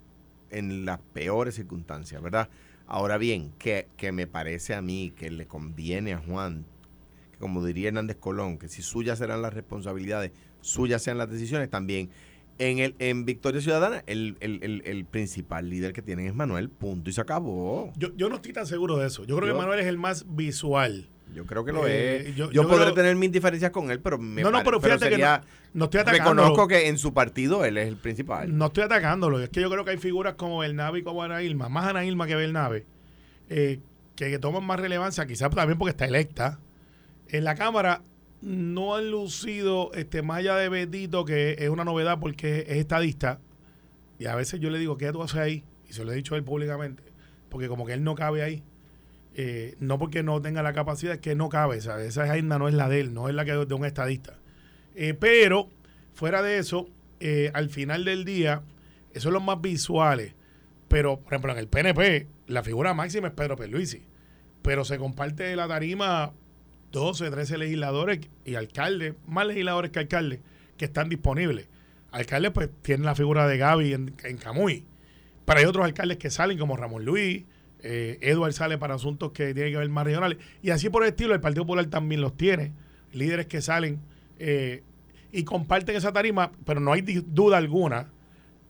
en 0.51 0.85
las 0.85 0.99
peores 1.13 1.55
circunstancias, 1.55 2.21
¿verdad? 2.23 2.49
Ahora 2.87 3.17
bien, 3.17 3.53
que, 3.59 3.87
que 3.97 4.13
me 4.13 4.27
parece 4.27 4.75
a 4.75 4.83
mí 4.83 5.13
que 5.17 5.31
le 5.31 5.47
conviene 5.47 6.13
a 6.15 6.19
Juan, 6.19 6.67
como 7.43 7.63
diría 7.65 7.89
Hernández 7.89 8.17
Colón, 8.19 8.57
que 8.57 8.69
si 8.69 8.81
suyas 8.81 9.19
serán 9.19 9.43
las 9.43 9.53
responsabilidades, 9.53 10.31
suyas 10.63 11.03
sean 11.03 11.19
las 11.19 11.29
decisiones 11.29 11.69
también. 11.69 12.09
En, 12.59 12.79
el, 12.79 12.95
en 13.01 13.25
Victoria 13.25 13.61
Ciudadana, 13.61 14.05
el, 14.07 14.37
el- 14.41 14.61
el- 14.63 14.83
el 14.87 15.05
principal 15.05 15.69
líder 15.69 15.93
que 15.93 16.03
tienen 16.03 16.27
es 16.27 16.35
Manuel, 16.35 16.71
punto, 16.71 17.11
y 17.11 17.13
se 17.13 17.21
acabó. 17.21 17.93
Yo, 17.97 18.15
yo 18.17 18.29
no 18.29 18.37
estoy 18.37 18.53
tan 18.53 18.67
seguro 18.67 18.97
de 18.99 19.09
eso. 19.09 19.25
Yo 19.25 19.37
creo 19.37 19.49
Yo- 19.49 19.55
que 19.55 19.59
Manuel 19.61 19.81
es 19.81 19.87
el 19.87 19.99
más 19.99 20.25
visual. 20.29 21.09
Yo 21.35 21.47
creo 21.47 21.65
que 21.65 21.73
lo 21.73 21.87
Eh, 21.87 22.29
es. 22.29 22.37
yo- 22.37 22.51
Yo, 22.53 22.63
podré 22.69 22.83
creo- 22.85 22.95
tener 22.95 23.17
mis 23.17 23.33
diferencias 23.33 23.71
con 23.73 23.91
él, 23.91 24.01
pero 24.01 24.19
me 24.19 24.43
No, 24.43 24.51
no, 24.51 24.63
pero 24.63 24.81
fíjate 24.81 25.07
que 25.07 25.11
sería- 25.13 25.39
no, 25.73 25.79
no 25.81 25.85
estoy 25.87 26.01
atacando. 26.03 26.31
Reconozco 26.43 26.69
que 26.69 26.89
en 26.89 26.99
su 26.99 27.13
partido 27.15 27.65
él 27.65 27.79
es 27.79 27.89
el 27.89 27.97
principal. 27.97 28.57
No 28.57 28.67
estoy 28.67 28.85
atacándolo. 28.85 29.41
Es 29.41 29.49
que 29.49 29.61
yo 29.63 29.71
creo 29.71 29.85
que 29.85 29.93
hay 29.93 29.99
figuras 29.99 30.35
como 30.35 30.59
Bernabe 30.59 31.01
y 31.01 31.03
como 31.03 31.23
Ana 31.25 31.43
Irma, 31.43 31.69
más 31.71 31.87
Ana 31.87 32.05
Irma 32.05 32.27
que 32.27 32.37
Bernabe, 32.37 32.85
eh, 33.49 33.81
que, 34.15 34.29
que 34.31 34.39
toman 34.39 34.63
más 34.65 34.79
relevancia, 34.79 35.27
quizás 35.27 35.51
también 35.51 35.79
porque 35.79 35.91
está 35.91 36.05
electa. 36.05 36.61
En 37.33 37.45
la 37.45 37.55
Cámara 37.55 38.03
no 38.43 38.95
han 38.95 39.11
lucido, 39.11 39.91
este, 39.95 40.21
más 40.21 40.45
de 40.45 40.69
Betito, 40.69 41.25
que 41.25 41.57
es 41.59 41.71
una 41.71 41.83
novedad 41.83 42.21
porque 42.21 42.67
es 42.69 42.77
estadista, 42.77 43.41
y 44.19 44.27
a 44.27 44.35
veces 44.35 44.61
yo 44.61 44.69
le 44.69 44.79
digo, 44.79 44.99
¿qué 44.99 45.11
tú 45.13 45.23
haces 45.23 45.39
ahí? 45.39 45.65
Y 45.89 45.95
se 45.95 46.05
lo 46.05 46.13
he 46.13 46.15
dicho 46.15 46.35
a 46.35 46.39
él 46.39 46.45
públicamente, 46.45 47.03
porque 47.49 47.69
como 47.69 47.87
que 47.87 47.95
él 47.95 48.05
no 48.05 48.15
cabe 48.15 48.43
ahí. 48.43 48.63
Eh, 49.35 49.77
no 49.81 49.99
porque 49.99 50.23
no 50.23 50.43
tenga 50.43 50.63
la 50.63 50.75
capacidad, 50.75 51.15
es 51.15 51.21
que 51.21 51.35
no 51.35 51.49
cabe. 51.49 51.81
¿sabes? 51.81 52.09
Esa 52.09 52.25
agenda 52.25 52.59
no 52.59 52.69
es 52.69 52.75
la 52.75 52.91
de 52.91 53.01
él, 53.01 53.15
no 53.15 53.31
es 53.31 53.35
la 53.35 53.47
que 53.47 53.53
de 53.53 53.75
un 53.75 53.87
estadista. 53.87 54.39
Eh, 54.95 55.15
pero, 55.15 55.71
fuera 56.13 56.43
de 56.43 56.59
eso, 56.59 56.87
eh, 57.21 57.51
al 57.55 57.71
final 57.71 58.05
del 58.05 58.27
día, 58.27 58.63
esos 59.11 59.23
son 59.25 59.33
los 59.33 59.43
más 59.43 59.61
visuales. 59.63 60.35
Pero, 60.89 61.19
por 61.19 61.33
ejemplo, 61.33 61.53
en 61.53 61.59
el 61.59 61.69
PNP, 61.69 62.27
la 62.47 62.63
figura 62.63 62.93
máxima 62.93 63.29
es 63.29 63.35
Pedro 63.35 63.57
Pierluisi. 63.57 64.03
Pero 64.61 64.85
se 64.85 64.99
comparte 64.99 65.57
la 65.57 65.67
tarima 65.67 66.35
12, 66.93 67.31
13 67.31 67.59
legisladores 67.59 68.21
y 68.45 68.55
alcaldes, 68.55 69.15
más 69.27 69.47
legisladores 69.47 69.91
que 69.91 69.99
alcaldes, 69.99 70.41
que 70.77 70.85
están 70.85 71.09
disponibles. 71.09 71.69
Alcaldes, 72.11 72.53
pues, 72.53 72.71
tienen 72.83 73.07
la 73.07 73.15
figura 73.15 73.49
de 73.49 73.59
Gaby 73.59 73.93
en, 73.95 74.37
Camuy. 74.37 74.85
Pero 75.45 75.59
hay 75.59 75.65
otros 75.65 75.85
alcaldes 75.85 76.19
que 76.19 76.31
salen, 76.31 76.59
como 76.59 76.77
Ramón 76.77 77.05
Luis, 77.05 77.45
eh, 77.81 78.19
Edward 78.21 78.53
sale 78.53 78.79
para 78.79 78.95
asuntos 78.95 79.33
que 79.33 79.55
tienen 79.55 79.73
que 79.73 79.79
ver 79.79 79.89
más 79.89 80.05
regionales. 80.05 80.39
Y 80.63 80.71
así 80.71 80.89
por 80.91 81.03
el 81.03 81.09
estilo, 81.09 81.35
el 81.35 81.41
Partido 81.41 81.65
Popular 81.65 81.87
también 81.87 82.21
los 82.21 82.37
tiene. 82.37 82.73
Líderes 83.13 83.47
que 83.47 83.61
salen 83.61 84.01
eh, 84.39 84.83
y 85.33 85.45
comparten 85.45 85.97
esa 85.97 86.13
tarima, 86.13 86.53
pero 86.65 86.81
no 86.81 86.93
hay 86.93 87.03
duda 87.03 87.57
alguna 87.57 88.09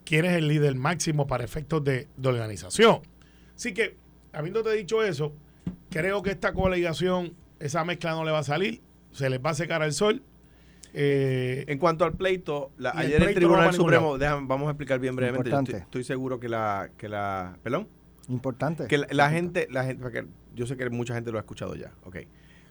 quién 0.05 0.25
es 0.25 0.33
el 0.33 0.49
líder 0.49 0.75
máximo 0.75 1.27
para 1.27 1.45
efectos 1.45 1.85
de, 1.85 2.09
de 2.17 2.29
organización. 2.29 3.01
Así 3.55 3.75
que, 3.75 3.97
habiéndote 4.33 4.73
dicho 4.73 5.03
eso, 5.03 5.35
creo 5.91 6.23
que 6.23 6.31
esta 6.31 6.53
coligación, 6.53 7.35
esa 7.65 7.85
mezcla 7.85 8.13
no 8.13 8.25
le 8.25 8.31
va 8.33 8.41
a 8.41 8.45
salir, 8.45 8.83
se 9.13 9.29
les 9.31 9.41
va 9.41 9.51
a 9.51 9.55
secar 9.55 9.83
al 9.83 9.93
sol. 9.93 10.23
Eh, 10.95 11.65
En 11.69 11.79
cuanto 11.79 12.05
al 12.05 12.13
pleito, 12.15 12.71
la- 12.77 12.91
ayer 12.91 13.15
el 13.15 13.23
pleito 13.25 13.41
Tribunal 13.41 13.73
Supremo, 13.73 14.19
déjame- 14.19 14.47
vamos 14.47 14.69
a 14.69 14.73
explicar 14.73 14.99
bien 15.01 15.17
brevemente. 15.17 15.49
Estoy, 15.51 15.75
estoy 15.77 16.05
seguro 16.05 16.39
que 16.39 16.49
la, 16.49 16.91
que 16.99 17.09
la, 17.09 17.57
perdón, 17.63 17.89
Importante. 18.29 18.87
que 18.89 18.99
la, 18.99 19.07
la 19.11 19.31
gente, 19.31 19.69
la 19.71 19.85
gente, 19.85 20.03
porque 20.03 20.27
yo 20.55 20.67
sé 20.67 20.77
que 20.77 20.91
mucha 20.91 21.15
gente 21.15 21.33
lo 21.33 21.39
ha 21.39 21.41
escuchado 21.41 21.75
ya, 21.77 21.93
ok. 22.05 22.17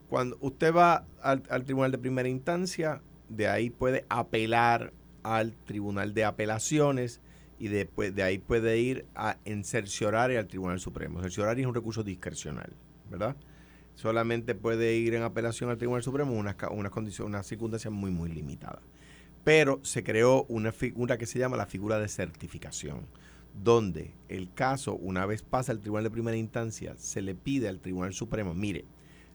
Cuando 0.07 0.37
usted 0.41 0.73
va 0.73 1.05
al, 1.21 1.41
al 1.49 1.63
Tribunal 1.63 1.91
de 1.91 1.97
Primera 1.97 2.27
Instancia, 2.29 3.01
de 3.29 3.47
ahí 3.47 3.69
puede 3.71 4.05
apelar 4.09 4.93
al 5.23 5.53
Tribunal 5.65 6.13
de 6.13 6.25
Apelaciones 6.25 7.21
y 7.57 7.69
después 7.69 8.13
de 8.13 8.21
ahí 8.23 8.37
puede 8.37 8.77
ir 8.77 9.05
a 9.15 9.37
en 9.45 9.63
cerciorari 9.63 10.35
al 10.35 10.47
Tribunal 10.47 10.79
Supremo. 10.79 11.21
Cerciorari 11.21 11.61
es 11.61 11.67
un 11.67 11.73
recurso 11.73 12.03
discrecional, 12.03 12.73
¿verdad? 13.09 13.35
Solamente 13.95 14.55
puede 14.55 14.95
ir 14.95 15.13
en 15.13 15.23
apelación 15.23 15.69
al 15.69 15.77
Tribunal 15.77 16.01
Supremo 16.03 16.33
unas, 16.33 16.55
unas 16.71 16.91
condiciones, 16.91 17.29
unas 17.29 17.45
circunstancias 17.47 17.93
muy, 17.93 18.09
muy 18.11 18.31
limitadas. 18.31 18.81
Pero 19.43 19.79
se 19.83 20.03
creó 20.03 20.43
una 20.49 20.71
figura 20.71 21.17
que 21.17 21.25
se 21.25 21.39
llama 21.39 21.57
la 21.57 21.65
figura 21.65 21.99
de 21.99 22.07
certificación, 22.07 23.05
donde 23.63 24.13
el 24.29 24.51
caso, 24.53 24.95
una 24.95 25.25
vez 25.25 25.41
pasa 25.43 25.71
al 25.71 25.79
Tribunal 25.79 26.03
de 26.05 26.11
Primera 26.11 26.37
Instancia, 26.37 26.95
se 26.97 27.21
le 27.21 27.35
pide 27.35 27.67
al 27.67 27.79
Tribunal 27.79 28.13
Supremo, 28.13 28.53
mire, 28.53 28.85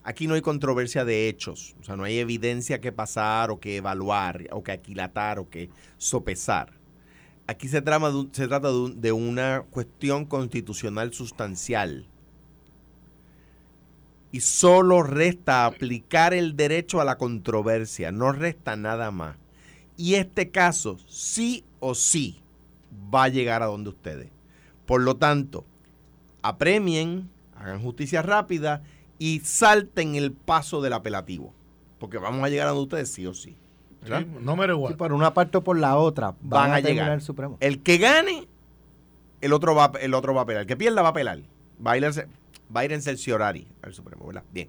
aquí 0.02 0.26
no 0.26 0.34
hay 0.34 0.40
controversia 0.42 1.04
de 1.04 1.28
hechos, 1.28 1.74
o 1.80 1.84
sea, 1.84 1.96
no 1.96 2.04
hay 2.04 2.18
evidencia 2.18 2.80
que 2.80 2.92
pasar 2.92 3.50
o 3.50 3.60
que 3.60 3.76
evaluar, 3.76 4.46
o 4.52 4.62
que 4.62 4.72
aquilatar, 4.72 5.38
o 5.38 5.50
que 5.50 5.68
sopesar. 5.98 6.72
Aquí 7.48 7.68
se, 7.68 7.82
trama 7.82 8.08
de 8.10 8.16
un- 8.16 8.34
se 8.34 8.48
trata 8.48 8.68
de, 8.68 8.78
un- 8.78 9.00
de 9.00 9.12
una 9.12 9.64
cuestión 9.70 10.24
constitucional 10.24 11.12
sustancial. 11.12 12.06
Y 14.32 14.40
solo 14.40 15.02
resta 15.02 15.64
aplicar 15.66 16.34
el 16.34 16.56
derecho 16.56 17.00
a 17.00 17.04
la 17.04 17.16
controversia, 17.16 18.12
no 18.12 18.32
resta 18.32 18.76
nada 18.76 19.10
más. 19.10 19.36
Y 19.96 20.14
este 20.14 20.50
caso, 20.50 20.98
sí 21.06 21.64
o 21.80 21.94
sí, 21.94 22.40
va 23.14 23.24
a 23.24 23.28
llegar 23.28 23.62
a 23.62 23.66
donde 23.66 23.90
ustedes. 23.90 24.28
Por 24.84 25.00
lo 25.02 25.16
tanto, 25.16 25.64
apremien, 26.42 27.30
hagan 27.56 27.80
justicia 27.80 28.22
rápida 28.22 28.82
y 29.18 29.40
salten 29.40 30.14
el 30.16 30.32
paso 30.32 30.82
del 30.82 30.92
apelativo. 30.92 31.54
Porque 31.98 32.18
vamos 32.18 32.44
a 32.44 32.48
llegar 32.48 32.66
a 32.66 32.70
donde 32.70 32.82
ustedes 32.84 33.10
sí 33.12 33.26
o 33.26 33.32
sí. 33.34 33.56
no 34.40 34.56
me 34.56 34.66
Sí, 34.66 34.70
igual. 34.72 34.96
por 34.96 35.12
una 35.12 35.32
parte 35.34 35.58
o 35.58 35.64
por 35.64 35.78
la 35.78 35.96
otra. 35.96 36.32
Van, 36.42 36.70
Van 36.70 36.72
a, 36.72 36.80
llegar. 36.80 37.10
el 37.12 37.22
Supremo. 37.22 37.56
El 37.60 37.82
que 37.82 37.96
gane, 37.98 38.46
el 39.40 39.52
otro 39.52 39.74
va, 39.74 39.92
el 40.00 40.12
otro 40.14 40.34
va 40.34 40.40
a 40.40 40.44
apelar. 40.44 40.62
El 40.62 40.66
que 40.66 40.76
pierda 40.76 41.00
va 41.02 41.08
a 41.08 41.10
apelar. 41.12 41.40
Va 41.84 41.92
a 41.92 41.96
ir, 41.96 42.04
al- 42.04 42.28
va 42.74 42.80
a 42.80 42.84
ir 42.84 42.92
en 42.92 43.02
al 43.82 43.94
Supremo, 43.94 44.26
¿verdad? 44.26 44.44
Bien. 44.52 44.68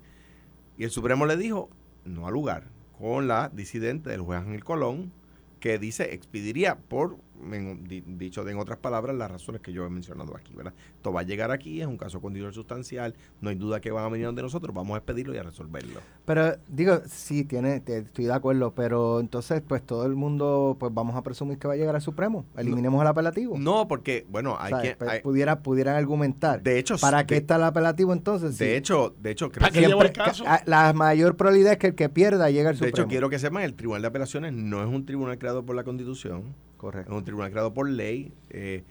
Y 0.77 0.83
el 0.83 0.91
Supremo 0.91 1.25
le 1.25 1.37
dijo, 1.37 1.69
no 2.05 2.27
al 2.27 2.33
lugar, 2.33 2.65
con 2.97 3.27
la 3.27 3.49
disidente 3.49 4.09
del 4.09 4.21
juez 4.21 4.39
Ángel 4.39 4.63
Colón, 4.63 5.11
que 5.59 5.79
dice, 5.79 6.13
expediría 6.13 6.77
por, 6.77 7.17
en- 7.51 7.83
di- 7.87 8.03
dicho 8.05 8.43
de 8.43 8.51
en 8.51 8.59
otras 8.59 8.77
palabras, 8.79 9.15
las 9.15 9.29
razones 9.31 9.61
que 9.61 9.71
yo 9.73 9.85
he 9.85 9.89
mencionado 9.89 10.35
aquí, 10.35 10.53
¿verdad? 10.55 10.73
Esto 10.95 11.11
va 11.13 11.21
a 11.21 11.23
llegar 11.23 11.51
aquí, 11.51 11.81
es 11.81 11.87
un 11.87 11.97
caso 11.97 12.19
constitucional 12.21 12.53
sustancial, 12.53 13.15
no 13.41 13.49
hay 13.49 13.55
duda 13.55 13.79
que 13.79 13.91
van 13.91 14.05
a 14.05 14.09
venir 14.09 14.25
donde 14.25 14.41
nosotros, 14.41 14.73
vamos 14.73 14.95
a 14.95 14.97
expedirlo 14.97 15.33
y 15.35 15.37
a 15.37 15.43
resolverlo. 15.43 15.99
Pero 16.25 16.55
digo, 16.67 16.99
sí, 17.07 17.43
tiene, 17.45 17.79
te- 17.79 17.99
estoy 17.99 18.25
de 18.25 18.33
acuerdo, 18.33 18.73
pero 18.73 19.19
entonces 19.19 19.61
pues 19.67 19.83
todo 19.83 20.05
el 20.05 20.15
mundo, 20.15 20.75
pues 20.79 20.93
vamos 20.93 21.15
a 21.15 21.23
presumir 21.23 21.57
que 21.57 21.67
va 21.67 21.73
a 21.75 21.77
llegar 21.77 21.95
al 21.95 22.01
Supremo. 22.01 22.45
Eliminemos 22.57 23.01
el 23.01 23.07
apelativo. 23.07 23.57
No, 23.57 23.87
porque, 23.87 24.25
bueno, 24.29 24.57
hay 24.59 24.73
O 24.73 24.79
sea, 24.81 24.89
que... 24.91 24.95
pues, 24.97 25.09
hay- 25.11 25.21
pudiera, 25.21 25.59
pudieran 25.61 25.95
argumentar. 25.95 26.61
de 26.63 26.79
hecho, 26.79 26.97
¿Para 26.97 27.19
de- 27.19 27.25
qué 27.27 27.37
está 27.37 27.57
el 27.57 27.63
apelativo 27.63 28.13
entonces? 28.13 28.57
De 28.57 28.65
Sí. 28.65 28.71
hecho, 28.73 29.15
de 29.19 29.31
hecho, 29.31 29.49
creo 29.51 29.61
¿Para 29.61 29.71
qué 29.73 29.79
que- 29.79 29.85
el 29.85 30.11
caso? 30.11 30.43
La 30.65 30.93
mayor 30.93 31.35
probabilidad 31.37 31.73
es 31.73 31.77
que 31.79 31.87
el 31.87 31.95
que 31.95 32.09
pierda 32.09 32.49
llegue 32.49 32.67
al 32.67 32.73
De 32.73 32.77
Supremo. 32.79 32.95
hecho, 32.97 33.07
quiero 33.07 33.29
que 33.29 33.39
sepan, 33.39 33.63
el 33.63 33.73
Tribunal 33.75 34.01
de 34.01 34.07
Apelaciones 34.07 34.53
no 34.53 34.81
es 34.81 34.87
un 34.89 35.05
tribunal 35.05 35.37
creado 35.37 35.65
por 35.65 35.75
la 35.75 35.83
Constitución, 35.83 36.43
es 36.77 36.81
Correcto. 36.81 37.15
un 37.15 37.23
tribunal 37.23 37.51
creado 37.51 37.73
por 37.73 37.89
ley. 37.89 38.31
eh, 38.49 38.83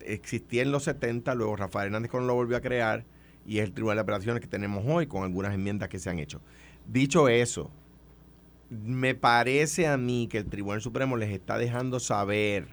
existía 0.00 0.62
en 0.62 0.72
los 0.72 0.84
70, 0.84 1.34
luego 1.34 1.54
Rafael 1.56 1.86
Hernández 1.88 2.10
Colón 2.10 2.26
lo 2.28 2.34
volvió 2.34 2.56
a 2.56 2.60
crear 2.62 3.04
y 3.46 3.58
es 3.58 3.64
el 3.64 3.72
Tribunal 3.74 3.96
de 3.98 4.02
Apelaciones 4.02 4.40
que 4.40 4.46
tenemos 4.46 4.82
hoy 4.86 5.06
con 5.06 5.22
algunas 5.22 5.52
enmiendas 5.52 5.90
que 5.90 5.98
se 5.98 6.08
han 6.08 6.18
hecho. 6.18 6.40
Dicho 6.86 7.28
eso, 7.28 7.70
me 8.70 9.14
parece 9.14 9.86
a 9.86 9.98
mí 9.98 10.28
que 10.30 10.38
el 10.38 10.46
Tribunal 10.46 10.80
Supremo 10.80 11.16
les 11.18 11.30
está 11.30 11.58
dejando 11.58 12.00
saber, 12.00 12.68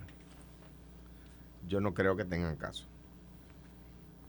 yo 1.68 1.82
no 1.82 1.94
creo 1.94 2.16
que 2.16 2.24
tengan 2.26 2.56
caso. 2.56 2.86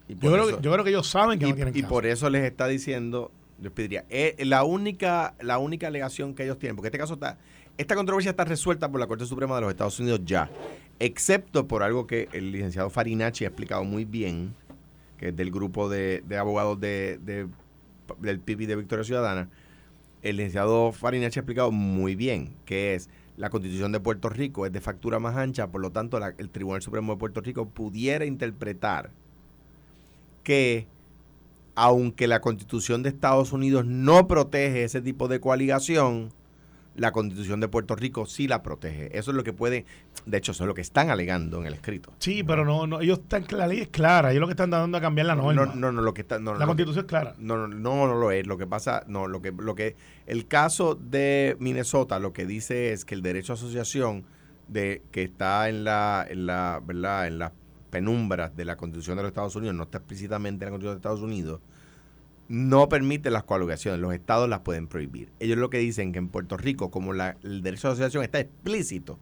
Y 0.09 0.14
Yo 0.14 0.33
creo, 0.33 0.49
eso- 0.49 0.57
que- 0.57 0.62
yo 0.62 0.72
creo 0.72 0.85
que 0.85 0.91
ellos 0.91 1.09
saben 1.09 1.39
que 1.39 1.47
y, 1.47 1.51
no 1.51 1.55
tienen 1.55 1.77
y 1.77 1.81
caso. 1.83 1.95
por 1.95 2.07
eso 2.07 2.29
les 2.29 2.45
está 2.45 2.66
diciendo, 2.66 3.31
les 3.62 3.70
pediría, 3.72 4.05
eh, 4.11 4.35
la 4.45 4.64
única, 4.64 5.35
la 5.41 5.59
única 5.59 5.87
alegación 5.87 6.35
que 6.35 6.43
ellos 6.45 6.59
tienen, 6.59 6.75
porque 6.77 6.89
este 6.89 6.99
caso 6.99 7.14
está, 7.14 7.39
esta 7.79 7.95
controversia 7.95 8.31
está 8.31 8.45
resuelta 8.45 8.91
por 8.91 9.01
la 9.01 9.07
Corte 9.07 9.27
Suprema 9.27 9.57
de 9.57 9.62
los 9.62 9.70
Estados 9.70 9.99
Unidos 9.99 10.20
ya, 10.25 10.51
excepto 10.99 11.66
por 11.66 11.83
algo 11.83 12.07
que 12.07 12.29
el 12.33 12.53
licenciado 12.53 12.91
Farinacci 12.91 13.45
ha 13.45 13.49
explicado 13.49 13.85
muy 13.85 14.05
bien, 14.05 14.55
que 15.18 15.29
es 15.29 15.37
del 15.37 15.51
grupo 15.51 15.89
de, 15.89 16.22
abogados 16.39 16.79
de, 16.81 17.18
de- 17.22 17.49
del 18.20 18.39
PIB 18.41 18.66
de 18.66 18.77
Victoria 18.77 19.05
Ciudadana, 19.05 19.49
el 20.22 20.37
licenciado 20.37 20.93
Farinacci 20.93 21.39
ha 21.39 21.43
explicado 21.43 21.70
muy 21.72 22.14
bien, 22.14 22.55
que 22.64 22.95
es 22.95 23.09
la 23.37 23.51
constitución 23.51 23.91
de 23.91 23.99
Puerto 23.99 24.29
Rico 24.29 24.64
es 24.66 24.72
de 24.72 24.81
factura 24.81 25.18
más 25.18 25.37
ancha, 25.37 25.66
por 25.66 25.81
lo 25.81 25.91
tanto 25.91 26.18
el 26.39 26.51
Tribunal 26.51 26.83
Supremo 26.83 27.14
de 27.14 27.18
Puerto 27.18 27.41
Rico 27.41 27.68
pudiera 27.68 28.25
interpretar 28.25 29.11
que 30.45 30.87
aunque 31.75 32.29
la 32.29 32.41
constitución 32.41 33.03
de 33.03 33.09
Estados 33.09 33.53
Unidos 33.53 33.85
no 33.87 34.29
protege 34.29 34.85
ese 34.85 35.01
tipo 35.01 35.27
de 35.27 35.41
coaligación, 35.41 36.31
la 36.97 37.11
constitución 37.13 37.61
de 37.61 37.69
Puerto 37.69 37.97
Rico 37.97 38.25
sí 38.27 38.47
la 38.47 38.63
protege. 38.63 39.17
Eso 39.19 39.31
es 39.33 39.37
lo 39.37 39.43
que 39.45 39.53
pueden, 39.53 39.85
de 40.27 40.39
hecho, 40.39 40.53
eso 40.53 40.65
es 40.65 40.69
lo 40.69 40.75
que 40.75 40.81
están 40.81 41.11
alegando 41.11 41.61
en 41.61 41.67
el 41.67 41.75
escrito. 41.75 42.13
Sí, 42.19 42.43
pero 42.45 42.65
no, 42.65 42.87
no, 42.87 43.01
ellos 43.01 43.19
están, 43.21 43.45
la 43.51 43.67
ley 43.67 43.81
es 43.81 43.89
clara, 43.89 44.31
ellos 44.31 44.41
lo 44.41 44.47
que 44.47 44.53
están 44.53 44.71
dando 44.71 44.97
a 44.97 45.01
cambiar 45.01 45.27
la 45.27 45.35
No, 45.35 45.53
norma. 45.53 45.75
no, 45.75 45.91
no, 45.93 46.03
lo 46.03 46.15
que 46.15 46.21
está, 46.23 46.39
no, 46.39 46.53
la 46.55 46.61
no, 46.61 46.67
constitución 46.67 47.05
es 47.05 47.09
clara. 47.09 47.35
no, 47.39 47.57
no, 47.57 47.69
no, 47.69 48.07
no 48.07 48.15
lo 48.15 48.31
es. 48.31 48.47
Lo 48.47 48.57
que 48.59 48.67
pasa, 48.67 49.05
no, 49.09 49.27
lo 49.27 49.43
que, 49.43 49.53
lo 49.53 49.75
que, 49.75 49.97
el 50.27 50.47
caso 50.47 50.95
de 50.95 51.57
Minnesota 51.59 52.19
lo 52.19 52.33
que 52.33 52.47
dice 52.47 52.93
es 52.93 53.05
que 53.05 53.15
el 53.15 53.23
derecho 53.23 53.53
a 53.53 53.57
asociación 53.57 54.25
de 54.69 55.03
que 55.11 55.23
está 55.25 55.69
en 55.69 55.85
la, 55.85 56.27
en 56.29 56.47
la, 56.47 56.81
¿verdad? 56.85 57.27
En 57.27 57.39
las 57.39 57.53
penumbras 57.91 58.57
de 58.57 58.65
la 58.65 58.77
Constitución 58.77 59.17
de 59.17 59.23
los 59.23 59.31
Estados 59.31 59.55
Unidos, 59.57 59.75
no 59.77 59.85
está 59.85 59.99
explícitamente 59.99 60.65
en 60.65 60.67
la 60.67 60.71
Constitución 60.71 60.95
de 60.97 60.99
Estados 60.99 61.21
Unidos, 61.21 61.61
no 62.49 62.89
permite 62.89 63.31
las 63.31 63.45
coaligaciones. 63.45 64.01
Los 64.01 64.15
estados 64.15 64.49
las 64.49 64.61
pueden 64.61 64.87
prohibir. 64.87 65.33
Ellos 65.41 65.59
lo 65.59 65.71
que 65.71 65.79
dicen 65.79 66.13
que 66.13 66.19
en 66.19 66.29
Puerto 66.29 66.57
Rico, 66.57 66.91
como 66.91 67.13
la- 67.13 67.37
el 67.43 67.63
derecho 67.63 67.89
a 67.89 67.93
asociación 67.93 68.23
está 68.23 68.41
explícito 68.41 69.19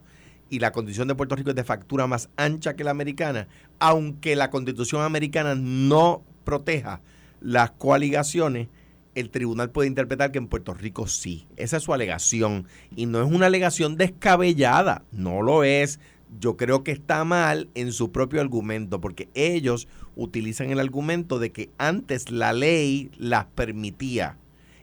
y 0.51 0.59
la 0.59 0.73
constitución 0.73 1.09
de 1.09 1.15
Puerto 1.15 1.37
Rico 1.37 1.51
es 1.51 1.57
de 1.57 1.65
factura 1.65 2.07
más 2.07 2.29
ancha 2.37 2.75
que 2.75 2.85
la 2.85 2.91
americana, 2.91 3.49
aunque 3.79 4.37
la 4.37 4.51
constitución 4.51 5.03
americana 5.03 5.55
no 5.55 6.25
proteja 6.45 7.01
las 7.41 7.71
coaligaciones, 7.73 8.69
el 9.15 9.31
tribunal 9.31 9.71
puede 9.71 9.89
interpretar 9.89 10.33
que 10.33 10.39
en 10.39 10.49
Puerto 10.49 10.75
Rico 10.75 11.07
sí. 11.07 11.47
Esa 11.57 11.77
es 11.77 11.83
su 11.83 11.93
alegación. 11.93 12.67
Y 12.97 13.07
no 13.07 13.23
es 13.23 13.31
una 13.31 13.47
alegación 13.47 13.97
descabellada, 13.97 15.05
no 15.13 15.43
lo 15.43 15.65
es. 15.65 16.01
Yo 16.41 16.57
creo 16.57 16.83
que 16.83 16.93
está 16.93 17.25
mal 17.25 17.69
en 17.75 17.93
su 17.93 18.11
propio 18.11 18.41
argumento, 18.41 19.01
porque 19.03 19.29
ellos 19.35 19.87
utilizan 20.17 20.71
el 20.71 20.81
argumento 20.81 21.39
de 21.39 21.53
que 21.53 21.71
antes 21.79 22.31
la 22.31 22.53
ley 22.53 23.11
las 23.19 23.47
permitía 23.47 24.37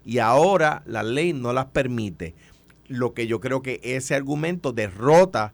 y 0.05 0.19
ahora 0.19 0.83
la 0.85 1.03
ley 1.03 1.33
no 1.33 1.53
las 1.53 1.65
permite. 1.67 2.33
Lo 2.87 3.13
que 3.13 3.27
yo 3.27 3.39
creo 3.39 3.61
que 3.61 3.79
ese 3.83 4.15
argumento 4.15 4.71
derrota 4.71 5.53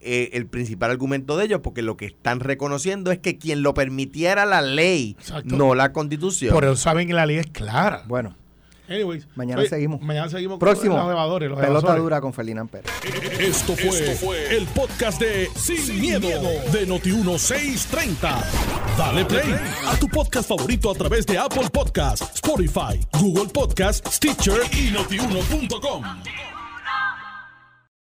eh, 0.00 0.30
el 0.32 0.46
principal 0.46 0.90
argumento 0.90 1.36
de 1.36 1.44
ellos, 1.44 1.60
porque 1.62 1.82
lo 1.82 1.96
que 1.96 2.06
están 2.06 2.40
reconociendo 2.40 3.12
es 3.12 3.18
que 3.18 3.36
quien 3.36 3.62
lo 3.62 3.74
permitiera 3.74 4.46
la 4.46 4.62
ley, 4.62 5.14
Exacto. 5.18 5.54
no 5.56 5.74
la 5.74 5.92
constitución. 5.92 6.54
Por 6.54 6.64
eso 6.64 6.76
saben 6.76 7.06
que 7.06 7.12
la 7.12 7.26
ley 7.26 7.36
es 7.36 7.46
clara. 7.48 8.04
Bueno, 8.08 8.34
Anyways, 8.90 9.28
Mañana 9.36 9.60
oye, 9.60 9.68
seguimos. 9.68 10.00
Mañana 10.02 10.28
seguimos 10.28 10.58
próximo. 10.58 10.96
con 10.96 11.04
los 11.04 11.12
evadores. 11.12 11.48
Los 11.48 11.60
pelota 11.60 11.78
evasores. 11.78 12.02
dura 12.02 12.20
con 12.20 12.32
Ferdinand 12.32 12.68
Pérez. 12.68 12.90
Esto 13.38 13.76
fue, 13.76 14.56
el 14.56 14.66
podcast 14.66 15.20
de 15.20 15.48
Sin, 15.54 16.00
miedo, 16.00 16.28
de 16.72 16.88
Noti1630. 16.88 18.44
Dale 18.98 19.24
play 19.24 19.54
a 19.86 19.96
tu 19.96 20.08
podcast 20.08 20.48
favorito 20.48 20.90
a 20.90 20.94
través 20.94 21.24
de 21.24 21.38
Apple 21.38 21.70
Podcasts, 21.72 22.34
Spotify, 22.34 22.98
Google 23.20 23.46
Podcasts, 23.52 24.16
Stitcher 24.16 24.60
y 24.72 24.90
notiuno.com. 24.90 26.02